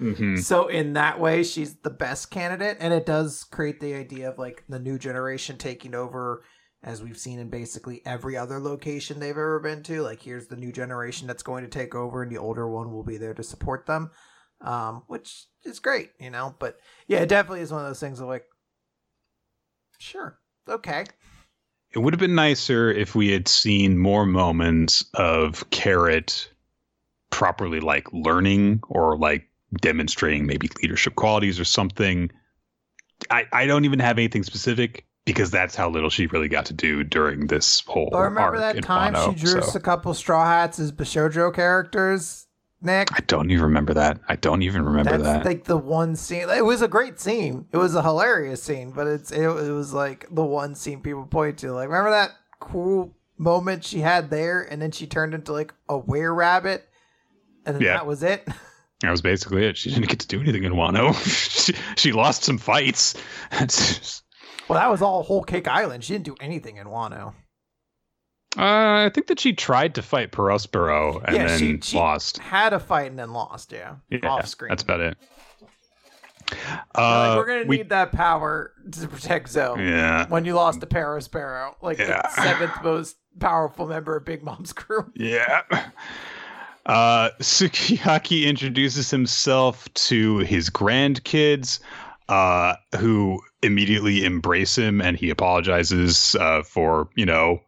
[0.00, 0.36] Mm-hmm.
[0.36, 4.38] So in that way, she's the best candidate, and it does create the idea of
[4.38, 6.42] like the new generation taking over,
[6.82, 10.02] as we've seen in basically every other location they've ever been to.
[10.02, 13.04] Like here's the new generation that's going to take over, and the older one will
[13.04, 14.10] be there to support them,
[14.60, 16.54] um, which is great, you know.
[16.58, 18.44] But yeah, it definitely is one of those things of like,
[19.98, 20.38] sure,
[20.68, 21.04] okay,
[21.94, 26.50] It would have been nicer if we had seen more moments of Carrot
[27.30, 29.48] properly like learning or like
[29.80, 32.30] demonstrating maybe leadership qualities or something.
[33.30, 36.72] I, I don't even have anything specific because that's how little she really got to
[36.74, 40.12] do during this whole But remember that time Wano, she drew us so- a couple
[40.14, 42.46] straw hats as Bishojo characters,
[42.80, 43.08] Nick?
[43.12, 44.18] I don't even remember that.
[44.28, 45.44] I don't even remember That's that.
[45.44, 46.48] like the one scene.
[46.50, 47.66] It was a great scene.
[47.72, 51.24] It was a hilarious scene, but it's it, it was like the one scene people
[51.26, 51.72] point to.
[51.72, 55.96] Like, remember that cool moment she had there, and then she turned into like a
[55.98, 56.88] were rabbit,
[57.64, 57.92] and then Yeah.
[57.94, 58.46] that was it.
[59.00, 59.76] that was basically it.
[59.76, 61.14] She didn't get to do anything in Wano.
[61.64, 63.14] she, she lost some fights.
[64.72, 66.02] Well, that was all Whole Cake Island.
[66.04, 67.34] She didn't do anything in Wano.
[68.56, 72.38] Uh, I think that she tried to fight Perospero and Yeah, then she- she- lost.
[72.38, 73.72] Had a fight and then lost.
[73.72, 74.70] Yeah, Yeah, off screen.
[74.70, 75.18] that's about it.
[76.94, 79.76] Uh, like, we're gonna we- need that power to protect Zou.
[79.78, 82.22] Yeah, When you lost to Perospero, like Yeah.
[82.22, 85.10] the seventh most powerful member of Big Mom's crew.
[85.14, 85.62] yeah.
[86.84, 91.78] Uh, Sukiyaki introduces himself to his grandkids,
[92.28, 97.60] uh, who immediately embrace him, and he apologizes uh, for you know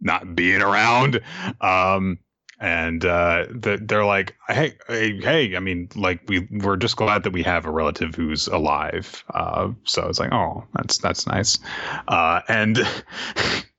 [0.00, 1.20] not being around.
[1.60, 2.18] Um,
[2.58, 7.22] and uh, th- they're like, "Hey, hey, hey!" I mean, like we we're just glad
[7.24, 9.24] that we have a relative who's alive.
[9.32, 11.58] Uh, so it's like, oh, that's that's nice.
[12.08, 12.78] Uh, and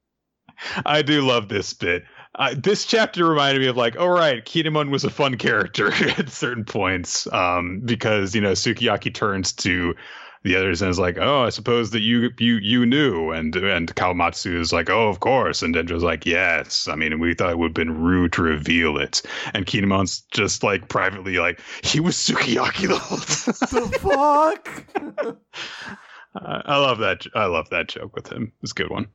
[0.86, 2.04] I do love this bit.
[2.36, 6.30] Uh, this chapter reminded me of like, all right, Kinemon was a fun character at
[6.30, 9.96] certain points, um, because you know Sukiyaki turns to
[10.44, 13.94] the others and is like, oh, I suppose that you you you knew, and and
[13.96, 16.88] Kawamatsu is like, oh, of course, and Denjo's like, yes.
[16.88, 19.22] I mean, we thought it would have been rude to reveal it,
[19.54, 23.90] and Kinemon's just like privately like, he was Sukiyaki the whole time.
[23.92, 25.38] the fuck?
[26.36, 27.26] I I love that.
[27.36, 28.52] I love that joke with him.
[28.62, 29.08] It's a good one.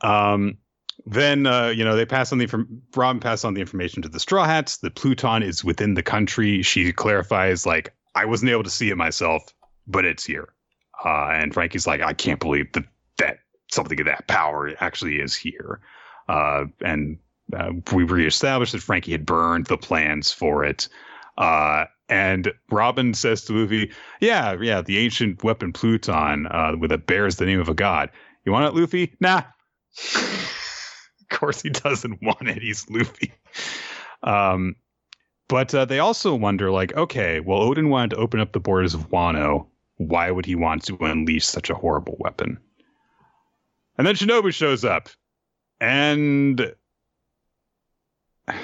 [0.00, 0.58] Um,
[1.06, 4.08] then uh, you know they pass on the inform- Robin passes on the information to
[4.08, 4.78] the Straw Hats.
[4.78, 6.62] The Pluton is within the country.
[6.62, 9.42] She clarifies like I wasn't able to see it myself,
[9.90, 10.48] but it's here.
[11.04, 12.84] Uh, and Frankie's like I can't believe that
[13.18, 13.38] that
[13.70, 15.80] something of that power actually is here.
[16.28, 17.18] Uh, and
[17.56, 20.88] uh, we reestablished that Frankie had burned the plans for it.
[21.38, 27.06] Uh, and Robin says to Luffy, "Yeah, yeah, the ancient weapon Pluton, uh, with it
[27.06, 28.10] bears the name of a god.
[28.44, 29.14] You want it, Luffy?
[29.20, 29.42] Nah.
[30.14, 32.62] of course he doesn't want it.
[32.62, 33.32] He's Luffy.
[34.22, 34.76] Um,
[35.48, 38.94] but uh, they also wonder, like, okay, well, Oden wanted to open up the borders
[38.94, 39.66] of Wano.
[40.00, 42.58] Why would he want to unleash such a horrible weapon?
[43.98, 45.10] And then Shinobu shows up,
[45.78, 46.74] and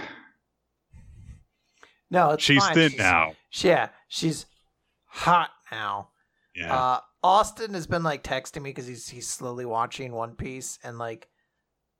[2.10, 2.74] No, it's she's fine.
[2.74, 3.32] thin She's- now.
[3.52, 4.46] Yeah, she's
[5.06, 6.10] hot now.
[6.54, 6.74] Yeah.
[6.74, 10.98] Uh, Austin has been like texting me because he's he's slowly watching One Piece, and
[10.98, 11.28] like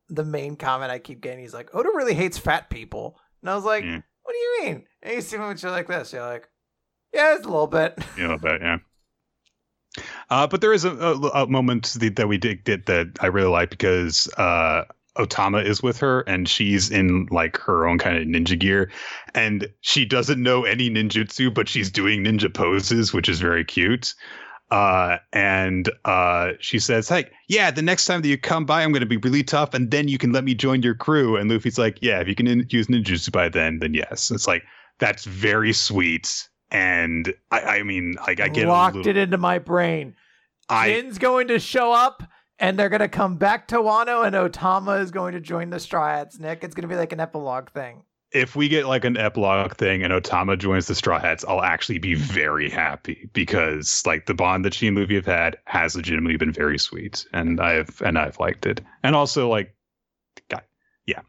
[0.09, 3.55] the main comment I keep getting, he's like, "Oda really hates fat people," and I
[3.55, 4.01] was like, Yeah.
[4.23, 6.49] "What do you mean?" And you see when you're like this, you're like,
[7.13, 8.79] "Yeah, it's a little bit." Yeah, a little bit, yeah.
[10.29, 13.51] Uh, but there is a, a, a moment that, that we did that I really
[13.51, 14.85] like because uh,
[15.17, 18.91] Otama is with her and she's in like her own kind of ninja gear,
[19.35, 24.15] and she doesn't know any ninjutsu, but she's doing ninja poses, which is very cute.
[24.71, 28.91] Uh, and uh, she says, "Hey, yeah, the next time that you come by, I'm
[28.91, 31.49] going to be really tough, and then you can let me join your crew." And
[31.49, 34.65] Luffy's like, "Yeah, if you can in- use ninjutsu by then, then yes." It's like
[34.99, 36.49] that's very sweet.
[36.71, 40.15] And I, I mean, like I get locked little, it into my brain.
[40.69, 42.23] I Jin's going to show up,
[42.59, 46.09] and they're gonna come back to Wano, and Otama is going to join the Straw
[46.09, 46.39] Hats.
[46.41, 48.03] Nick, it's gonna be like an epilogue thing.
[48.33, 51.99] if we get like an epilogue thing and Otama joins the Straw Hats, I'll actually
[51.99, 56.37] be very happy because like the bond that she and Luffy have had has legitimately
[56.37, 59.75] been very sweet, and I've and I've liked it, and also like,
[60.51, 60.63] God,
[61.07, 61.21] yeah,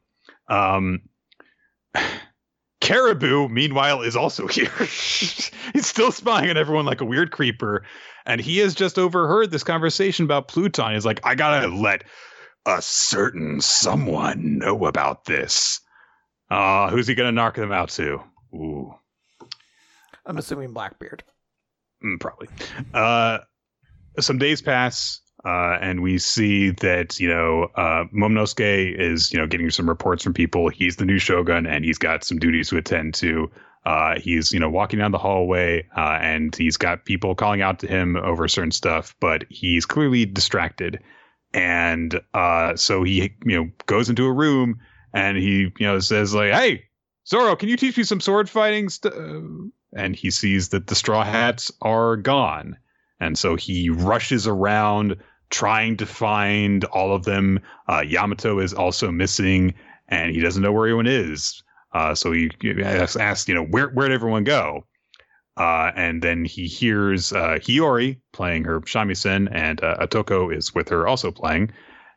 [0.50, 1.02] um.
[2.88, 4.72] Caribou, meanwhile, is also here.
[4.78, 5.52] He's
[5.86, 7.84] still spying on everyone like a weird creeper,
[8.26, 10.94] and he has just overheard this conversation about Pluton.
[10.94, 12.06] He's like, I gotta let
[12.66, 15.82] a certain someone know about this.
[16.50, 18.24] Uh, who's he gonna knock them out to?
[18.56, 18.94] Ooh,
[20.26, 21.26] I'm assuming Blackbeard.
[22.02, 22.48] mm, probably.
[22.94, 23.40] Uh,
[24.18, 25.20] some days pass.
[25.48, 30.22] Uh, and we see that you know uh, Momonosuke is you know getting some reports
[30.22, 30.68] from people.
[30.68, 33.50] He's the new shogun, and he's got some duties to attend to.
[33.86, 37.80] Uh, he's you know walking down the hallway, uh, and he's got people calling out
[37.80, 41.00] to him over certain stuff, but he's clearly distracted.
[41.54, 44.82] And uh, so he you know goes into a room,
[45.14, 46.84] and he you know says like, "Hey,
[47.26, 48.90] Zoro, can you teach me some sword fighting?"
[49.94, 52.76] And he sees that the straw hats are gone,
[53.22, 55.16] and so he rushes around
[55.50, 57.60] trying to find all of them.
[57.88, 59.74] Uh, Yamato is also missing,
[60.08, 61.64] and he doesn't know where anyone is.
[61.94, 62.50] Uh, so he
[62.84, 64.86] asks, you know, where where'd everyone go?
[65.58, 70.90] Uh, and then he hears uh, Hiyori playing her shamisen, and uh, Otoko is with
[70.90, 71.72] her also playing.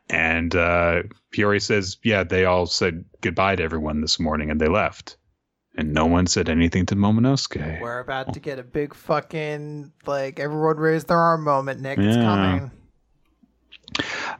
[0.09, 1.03] And uh,
[1.33, 5.17] Hiyori says, "Yeah, they all said goodbye to everyone this morning, and they left."
[5.77, 7.81] And no one said anything to Momonosuke.
[7.81, 11.79] We're about to get a big fucking like everyone raised their arm moment.
[11.79, 12.71] Nick, it's coming.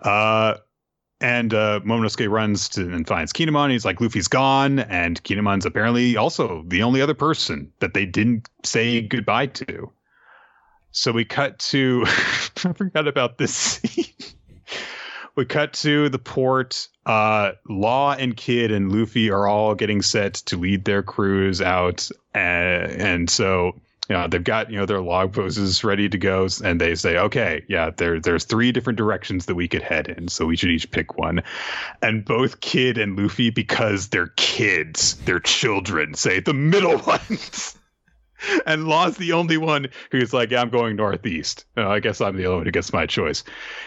[0.01, 0.55] Uh,
[1.21, 3.71] and uh, Momonosuke runs to and finds Kinemon.
[3.71, 8.49] He's like, Luffy's gone, and Kinemon's apparently also the only other person that they didn't
[8.63, 9.91] say goodbye to.
[10.91, 12.03] So we cut to.
[12.07, 14.05] I forgot about this scene.
[15.35, 16.87] we cut to the port.
[17.05, 22.09] Uh, Law and Kid and Luffy are all getting set to lead their crews out,
[22.35, 23.79] uh, and so
[24.11, 27.15] you know, they've got you know their log poses ready to go, and they say,
[27.15, 30.69] okay, yeah, there there's three different directions that we could head in, so we should
[30.69, 31.41] each pick one.
[32.01, 37.77] And both Kid and Luffy, because they're kids, they're children, say the middle ones.
[38.65, 41.65] And Law's the only one who's like, yeah, I'm going northeast.
[41.77, 43.43] Uh, I guess I'm the only one who gets my choice.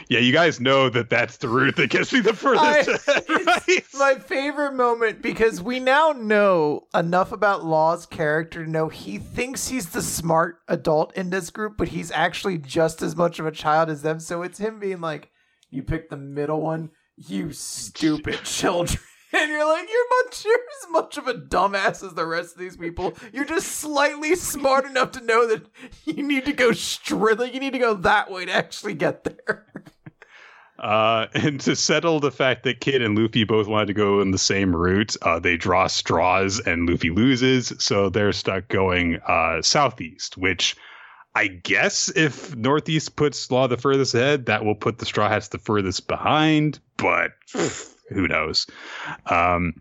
[0.09, 3.63] Yeah, you guys know that that's the route that gets me the furthest ahead, right?
[3.69, 9.19] It's my favorite moment because we now know enough about Law's character to know he
[9.19, 13.47] thinks he's the smart adult in this group, but he's actually just as much of
[13.47, 14.21] a child as them.
[14.21, 15.31] So it's him being like,
[15.71, 19.01] "You picked the middle one, you stupid children."
[19.37, 22.61] And you're like, you're much, you're as much of a dumbass as the rest of
[22.61, 23.15] these people.
[23.33, 25.67] You're just slightly smart enough to know that
[26.05, 29.25] you need to go straight, like you need to go that way to actually get
[29.25, 29.67] there.
[30.77, 34.33] Uh, and to settle the fact that Kid and Luffy both wanted to go in
[34.33, 39.63] the same route, uh, they draw straws and Luffy loses, so they're stuck going uh,
[39.63, 40.77] southeast, which
[41.37, 45.49] I guess if northeast puts Law the furthest ahead, that will put the Straw Hats
[45.49, 47.31] the furthest behind, but
[48.09, 48.67] who knows?
[49.27, 49.75] Um,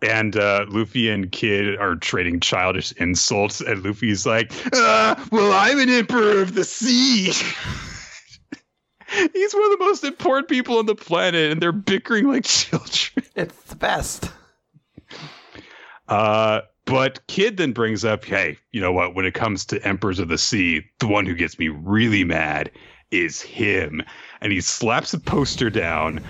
[0.00, 5.78] and uh, Luffy and Kid are trading childish insults, and Luffy's like, uh, "Well, I'm
[5.80, 7.32] an emperor of the sea."
[9.32, 13.24] He's one of the most important people on the planet, and they're bickering like children.
[13.34, 14.30] It's the best.
[16.08, 19.14] Uh, but Kid then brings up, hey, you know what?
[19.14, 22.70] When it comes to Emperors of the Sea, the one who gets me really mad
[23.10, 24.02] is him.
[24.40, 26.20] And he slaps a poster down,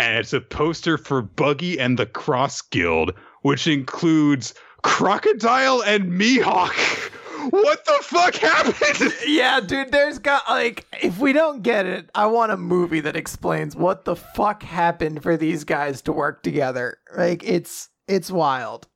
[0.00, 6.74] and it's a poster for Buggy and the Cross Guild, which includes Crocodile and Mihawk.
[7.48, 9.14] What the fuck happened?
[9.26, 13.16] Yeah, dude, there's got like if we don't get it, I want a movie that
[13.16, 16.98] explains what the fuck happened for these guys to work together.
[17.16, 18.88] Like it's it's wild.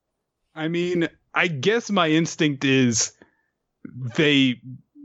[0.55, 3.13] I mean, I guess my instinct is
[4.15, 4.61] they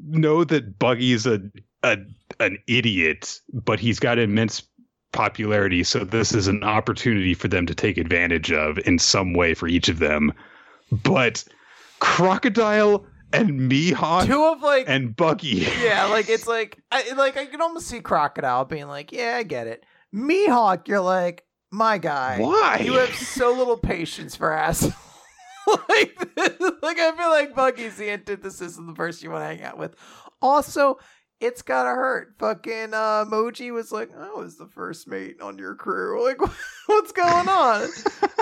[0.05, 1.39] know that Buggy's a,
[1.81, 1.97] a
[2.41, 4.67] an idiot, but he's got immense
[5.11, 9.53] popularity, so this is an opportunity for them to take advantage of in some way
[9.53, 10.33] for each of them.
[10.91, 11.43] But
[11.99, 15.67] Crocodile and Mihawk Two of like and Buggy.
[15.81, 19.43] yeah, like it's like I like I can almost see Crocodile being like, yeah, I
[19.43, 19.85] get it.
[20.13, 22.81] Mihawk, you're like, my guy, Why?
[22.83, 24.83] you have so little patience for ass.
[25.67, 26.17] like,
[26.81, 29.77] like I feel like Buggy's the antithesis of the person you want to hang out
[29.77, 29.95] with.
[30.41, 30.97] Also,
[31.39, 32.35] it's gotta hurt.
[32.37, 36.09] Fucking uh, Moji was like, I was the first mate on your crew.
[36.29, 36.41] Like,
[36.85, 37.81] what's going on?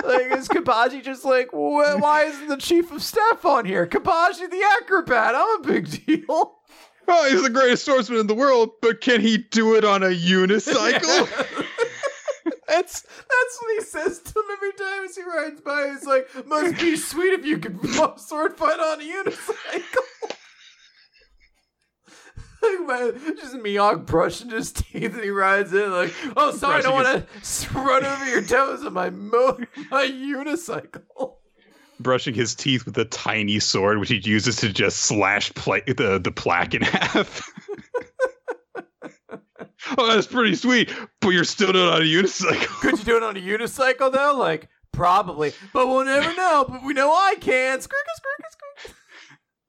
[0.04, 3.86] like, is Kabaji just like, why isn't the chief of staff on here?
[3.86, 5.34] Kabaji the acrobat.
[5.34, 6.58] I'm a big deal.
[7.10, 10.08] Oh, he's the greatest swordsman in the world, but can he do it on a
[10.08, 11.26] unicycle?
[12.68, 15.88] That's that's what he says to him every time as he rides by.
[15.88, 17.78] He's like, "Must be sweet if you could
[18.18, 20.36] sword fight on a unicycle."
[22.62, 26.82] Like, man, just Miyagi brushing his teeth and he rides in like, "Oh, sorry, I
[26.82, 29.58] don't want to run over your toes on my mo-
[29.90, 31.34] my unicycle."
[32.00, 36.20] brushing his teeth with a tiny sword, which he uses to just slash pla- the
[36.22, 37.42] the plaque in half.
[39.98, 42.66] oh, that's pretty sweet, but you're still not on a unicycle.
[42.80, 44.36] Could you do it on a unicycle though?
[44.38, 46.66] Like, probably, but we'll never know.
[46.68, 47.80] But we know I can.
[47.80, 48.96] Skirk, skirk, skirk.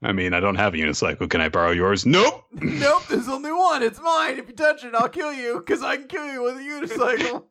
[0.02, 1.30] I mean, I don't have a unicycle.
[1.30, 2.06] Can I borrow yours?
[2.06, 2.46] Nope.
[2.54, 3.84] nope, there's only one.
[3.84, 4.40] It's mine.
[4.40, 7.44] If you touch it, I'll kill you because I can kill you with a unicycle.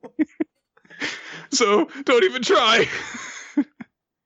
[1.50, 2.88] so don't even try.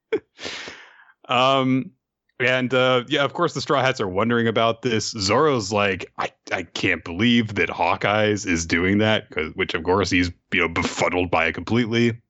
[1.28, 1.91] um,
[2.39, 5.10] and uh, yeah, of course, the Straw Hats are wondering about this.
[5.10, 10.31] Zoro's like, I, I can't believe that Hawkeyes is doing that, which of course he's
[10.52, 12.20] you know befuddled by it completely.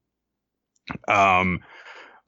[1.08, 1.60] Um,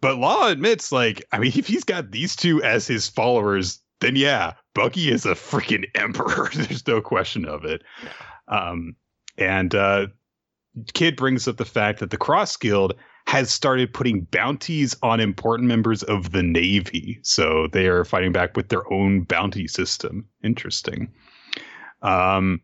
[0.04, 4.16] but Law admits, like, I mean, if he's got these two as his followers, then
[4.16, 6.50] yeah, Buggy is a freaking emperor.
[6.52, 7.80] There's no question of it.
[8.46, 8.96] Um,
[9.38, 10.08] and uh,
[10.92, 12.92] Kid brings up the fact that the Cross Guild
[13.26, 17.18] has started putting bounties on important members of the Navy.
[17.22, 20.28] So they are fighting back with their own bounty system.
[20.42, 21.10] Interesting.
[22.02, 22.60] Um,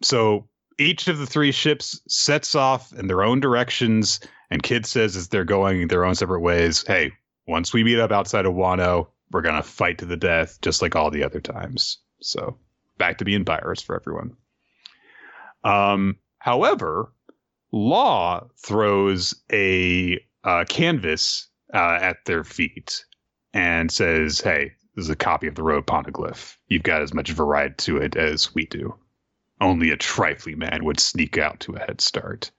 [0.00, 0.48] so
[0.78, 4.20] each of the three ships sets off in their own directions
[4.54, 7.10] and Kid says as they're going their own separate ways, hey,
[7.48, 10.94] once we meet up outside of Wano, we're gonna fight to the death, just like
[10.94, 11.98] all the other times.
[12.20, 12.56] So
[12.96, 14.36] back to being virus for everyone.
[15.64, 17.12] Um, however,
[17.72, 23.04] Law throws a uh, canvas uh, at their feet
[23.52, 26.56] and says, "Hey, this is a copy of the road poneglyph.
[26.68, 28.94] You've got as much variety to it as we do.
[29.60, 32.52] Only a trifling man would sneak out to a head start."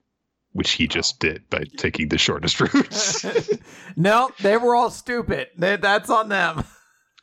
[0.56, 3.50] Which he just did by taking the shortest route.
[3.98, 5.50] no, they were all stupid.
[5.58, 6.64] They, that's on them.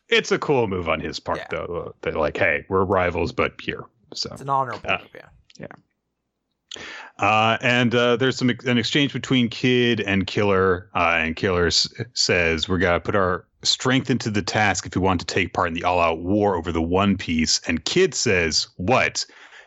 [0.09, 1.47] It's a cool move on his part, yeah.
[1.51, 1.95] though.
[2.03, 5.29] They're like, "Hey, we're rivals, but here." So it's an honorable uh, move, yeah.
[5.59, 6.83] Yeah.
[7.19, 11.89] Uh, and uh, there's some an exchange between Kid and Killer, uh, and Killer s-
[12.13, 15.55] says we got to put our strength into the task if we want to take
[15.55, 17.63] part in the all-out war over the One Piece.
[17.67, 19.25] And Kid says, "What?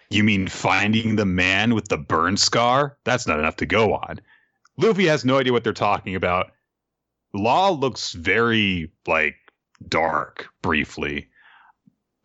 [0.09, 2.97] You mean finding the man with the burn scar?
[3.03, 4.19] That's not enough to go on.
[4.77, 6.51] Luffy has no idea what they're talking about.
[7.33, 9.35] Law looks very like
[9.87, 11.29] dark briefly.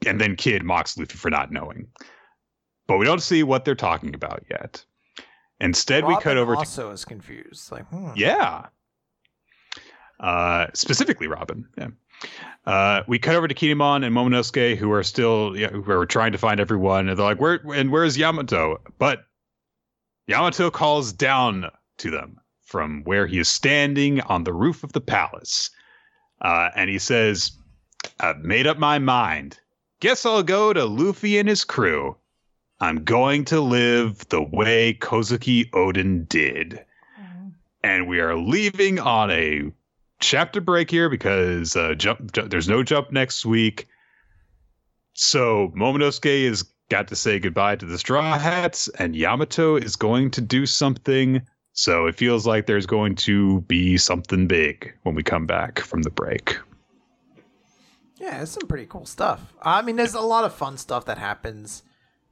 [0.07, 1.87] And then Kid mocks Luffy for not knowing.
[2.87, 4.85] But we don't see what they're talking about yet.
[5.61, 6.95] Instead, Robin we cut over to also to.
[6.95, 7.71] is confused.
[7.71, 8.13] Like, hmm.
[8.17, 8.67] Yeah.
[10.19, 11.67] Uh, specifically, Robin.
[11.77, 11.89] Yeah.
[12.67, 16.33] Uh, we cut over to Kinemon and Momonosuke, who are still yeah, who are trying
[16.33, 19.25] to find everyone, and they're like, "Where and where's Yamato?" But
[20.27, 25.01] Yamato calls down to them from where he is standing on the roof of the
[25.01, 25.71] palace,
[26.43, 27.53] uh, and he says,
[28.21, 29.59] "I've made up my mind.
[30.01, 32.17] Guess I'll go to Luffy and his crew.
[32.79, 36.85] I'm going to live the way Kozuki Oden did."
[37.19, 37.55] Mm.
[37.83, 39.73] And we are leaving on a
[40.21, 43.89] chapter break here because uh, jump, jump, there's no jump next week.
[45.15, 50.31] So Momonosuke has got to say goodbye to the Straw Hats, and Yamato is going
[50.33, 51.43] to do something.
[51.73, 56.03] So it feels like there's going to be something big when we come back from
[56.03, 56.59] the break.
[58.19, 59.55] Yeah, it's some pretty cool stuff.
[59.63, 61.83] I mean, there's a lot of fun stuff that happens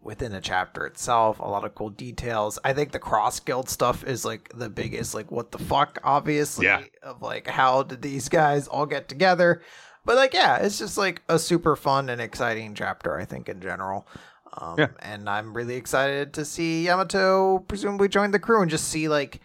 [0.09, 1.39] within the chapter itself.
[1.39, 2.59] A lot of cool details.
[2.65, 6.65] I think the cross guild stuff is like the biggest, like what the fuck, obviously,
[6.65, 6.83] yeah.
[7.03, 9.61] of like how did these guys all get together?
[10.07, 13.19] But like, yeah, it's just like a super fun and exciting chapter.
[13.19, 14.09] I think in general.
[14.57, 14.89] Um, yeah.
[15.01, 19.41] And I'm really excited to see Yamato presumably join the crew and just see like,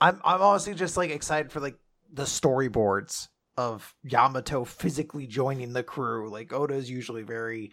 [0.00, 1.78] I'm I'm honestly just like excited for like
[2.12, 6.28] the storyboards of Yamato physically joining the crew.
[6.28, 7.70] Like Oda is usually very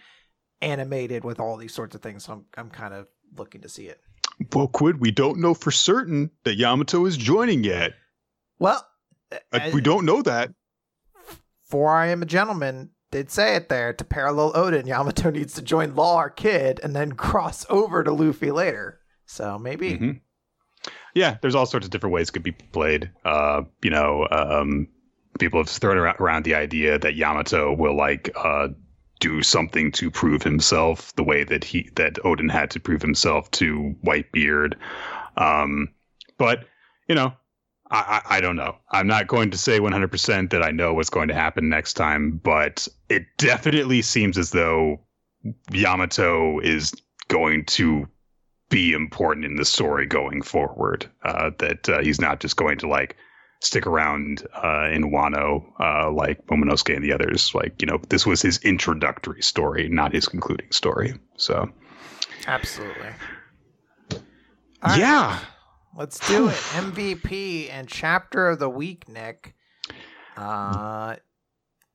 [0.64, 2.25] animated with all these sorts of things.
[2.25, 4.00] So I'm I'm kind of looking to see it.
[4.53, 7.93] Well, Quid, we don't know for certain that Yamato is joining yet.
[8.59, 8.85] Well,
[9.51, 10.51] uh, we don't know that.
[11.64, 14.88] For I am a gentleman did say it there to parallel Oden.
[14.88, 19.00] Yamato needs to join Law or Kid and then cross over to Luffy later.
[19.27, 19.92] So maybe.
[19.92, 20.11] Mm-hmm.
[21.14, 23.11] Yeah, there's all sorts of different ways it could be played.
[23.24, 24.88] Uh, you know, um,
[25.40, 28.69] people have thrown around the idea that Yamato will like uh,
[29.24, 33.50] do something to prove himself the way that he that Oden had to prove himself
[33.52, 34.74] to Whitebeard.
[35.38, 35.88] Um,
[36.38, 36.66] but
[37.08, 37.32] you know,
[37.90, 38.76] I, I, I don't know.
[38.92, 42.42] I'm not going to say 100% that I know what's going to happen next time,
[42.43, 45.00] but it definitely seems as though
[45.72, 46.93] Yamato is
[47.30, 48.06] going to
[48.69, 51.10] be important in the story going forward.
[51.24, 53.16] Uh, that uh, he's not just going to like
[53.64, 57.53] stick around uh, in Wano uh, like Momonosuke and the others.
[57.56, 61.14] Like, you know, this was his introductory story, not his concluding story.
[61.38, 61.69] So,
[62.45, 63.09] absolutely.
[64.83, 65.32] All yeah.
[65.32, 65.42] Right.
[65.95, 66.56] Let's do it.
[66.56, 69.56] MVP and chapter of the week, Nick.
[70.35, 71.16] Uh,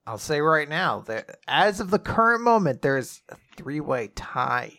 [0.06, 4.78] I'll say right now that as of the current moment, there's a three way tie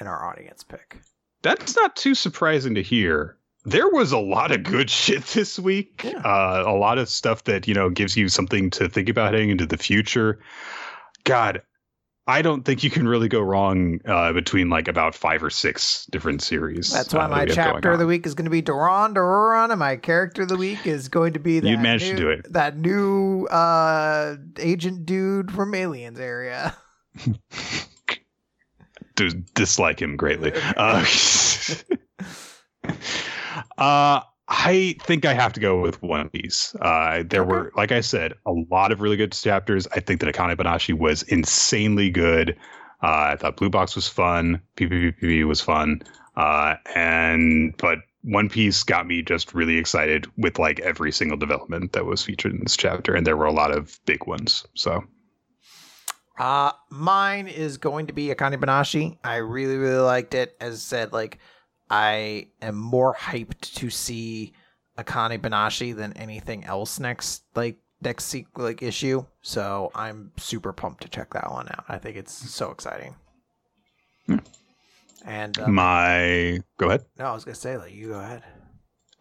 [0.00, 0.98] in our audience pick.
[1.42, 6.02] That's not too surprising to hear there was a lot of good shit this week.
[6.04, 6.18] Yeah.
[6.18, 9.50] Uh, a lot of stuff that you know gives you something to think about heading
[9.50, 10.40] into the future.
[11.24, 11.62] God,
[12.26, 16.06] I don't think you can really go wrong uh, between like about five or six
[16.06, 16.90] different series.
[16.90, 19.78] That's why uh, my chapter of the week is going to be Duran Duran, and
[19.78, 22.50] my character of the week is going to be that You'd managed to do it.
[22.52, 26.76] That new uh, agent dude from Aliens area.
[29.54, 30.52] Dislike him greatly.
[33.78, 36.74] Uh, I think I have to go with One Piece.
[36.80, 37.44] Uh, there Okay.
[37.44, 39.86] were, like I said, a lot of really good chapters.
[39.94, 42.50] I think that Akane Banashi was insanely good.
[43.02, 44.60] Uh, I thought Blue Box was fun.
[44.76, 46.02] PPPP was fun.
[46.36, 51.92] Uh, and but One Piece got me just really excited with like every single development
[51.92, 54.66] that was featured in this chapter, and there were a lot of big ones.
[54.74, 55.04] So
[56.38, 59.18] Uh, mine is going to be Akane Banashi.
[59.22, 60.56] I really, really liked it.
[60.60, 61.38] As I said, like,
[61.94, 64.52] I am more hyped to see
[64.98, 69.24] Akane Banashi than anything else next, like, next like issue.
[69.42, 71.84] So I'm super pumped to check that one out.
[71.88, 73.14] I think it's so exciting.
[74.26, 74.38] Hmm.
[75.24, 77.04] And uh, my go ahead.
[77.18, 78.42] no, I was gonna say, like, you go ahead.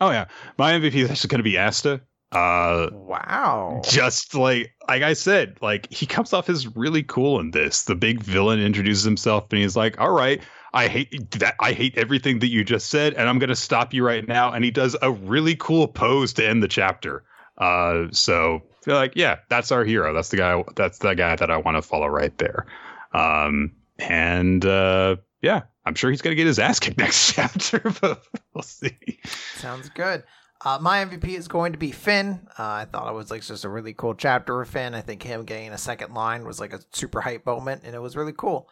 [0.01, 0.25] Oh yeah,
[0.57, 2.01] my MVP is actually going to be Asta.
[2.31, 3.81] Uh, Wow.
[3.85, 7.83] just like like I said, like he comes off as really cool in this.
[7.83, 10.41] The big villain introduces himself and he's like, "All right,
[10.73, 11.55] I hate that.
[11.59, 14.51] I hate everything that you just said, and I'm going to stop you right now."
[14.51, 17.23] And he does a really cool pose to end the chapter.
[17.57, 20.13] Uh, so like, yeah, that's our hero.
[20.13, 20.63] That's the guy.
[20.75, 22.65] That's the guy that I want to follow right there.
[23.13, 27.79] Um, and uh, yeah, I'm sure he's going to get his ass kicked next chapter,
[28.01, 29.19] but we'll see.
[29.55, 30.23] Sounds good.
[30.65, 32.47] Uh, my MVP is going to be Finn.
[32.57, 34.95] Uh, I thought it was like just a really cool chapter of Finn.
[34.95, 37.99] I think him getting a second line was like a super hype moment, and it
[37.99, 38.69] was really cool.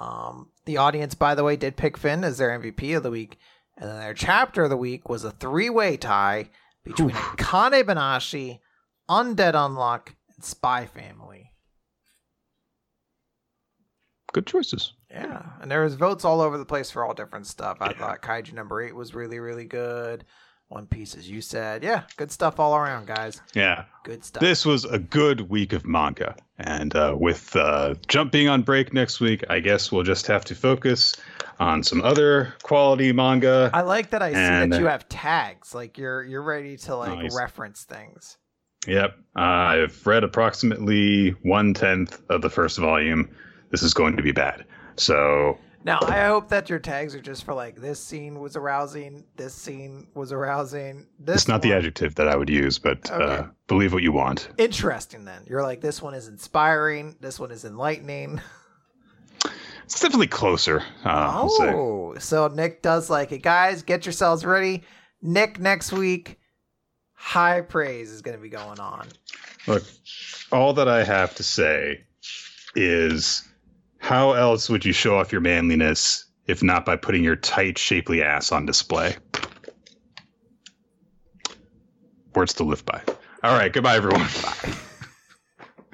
[0.00, 3.38] Um, the audience, by the way, did pick Finn as their MVP of the week,
[3.76, 6.48] and then their chapter of the week was a three-way tie
[6.84, 7.34] between Oof.
[7.36, 8.60] Kane Banashi,
[9.10, 11.52] Undead Unluck, and Spy Family.
[14.32, 14.94] Good choices.
[15.10, 17.78] Yeah, and there was votes all over the place for all different stuff.
[17.80, 17.98] I Yeah.
[17.98, 20.24] thought Kaiju number eight was really, really good.
[20.70, 23.40] One Piece, as you said, yeah, good stuff all around, guys.
[23.54, 23.86] Yeah.
[24.04, 24.40] Good stuff.
[24.40, 26.36] This was a good week of manga.
[26.58, 30.44] And uh, with uh, Jump being on break next week, I guess we'll just have
[30.44, 31.16] to focus
[31.58, 33.68] on some other quality manga.
[33.74, 35.74] I like that I see that you have tags.
[35.74, 37.36] Like you're you're ready to like Nice.
[37.36, 38.38] reference things.
[38.86, 39.16] Yep.
[39.36, 43.28] Uh, I've read approximately one tenth of the first volume.
[43.70, 44.64] This is going to be bad.
[44.94, 49.24] So, Now I hope that your tags are just for like this scene was arousing,
[49.36, 51.06] this scene was arousing.
[51.18, 54.50] This it's not the adjective that I would use, but uh, believe what you want.
[54.58, 55.42] Interesting then.
[55.46, 58.40] You're like this one is inspiring, this one is enlightening.
[59.84, 60.84] It's definitely closer.
[61.04, 63.42] Uh, Oh, so Nick does like it.
[63.42, 64.82] Guys, get yourselves ready.
[65.22, 66.38] Nick next week,
[67.14, 69.08] high praise is going to be going on.
[69.66, 69.82] Look,
[70.52, 72.04] all that I have to say
[72.76, 73.48] is
[74.00, 78.22] how else would you show off your manliness if not by putting your tight, shapely
[78.22, 79.14] ass on display?
[82.34, 83.00] Words to live by.
[83.44, 84.26] All right, goodbye, everyone.
[84.42, 84.89] Bye.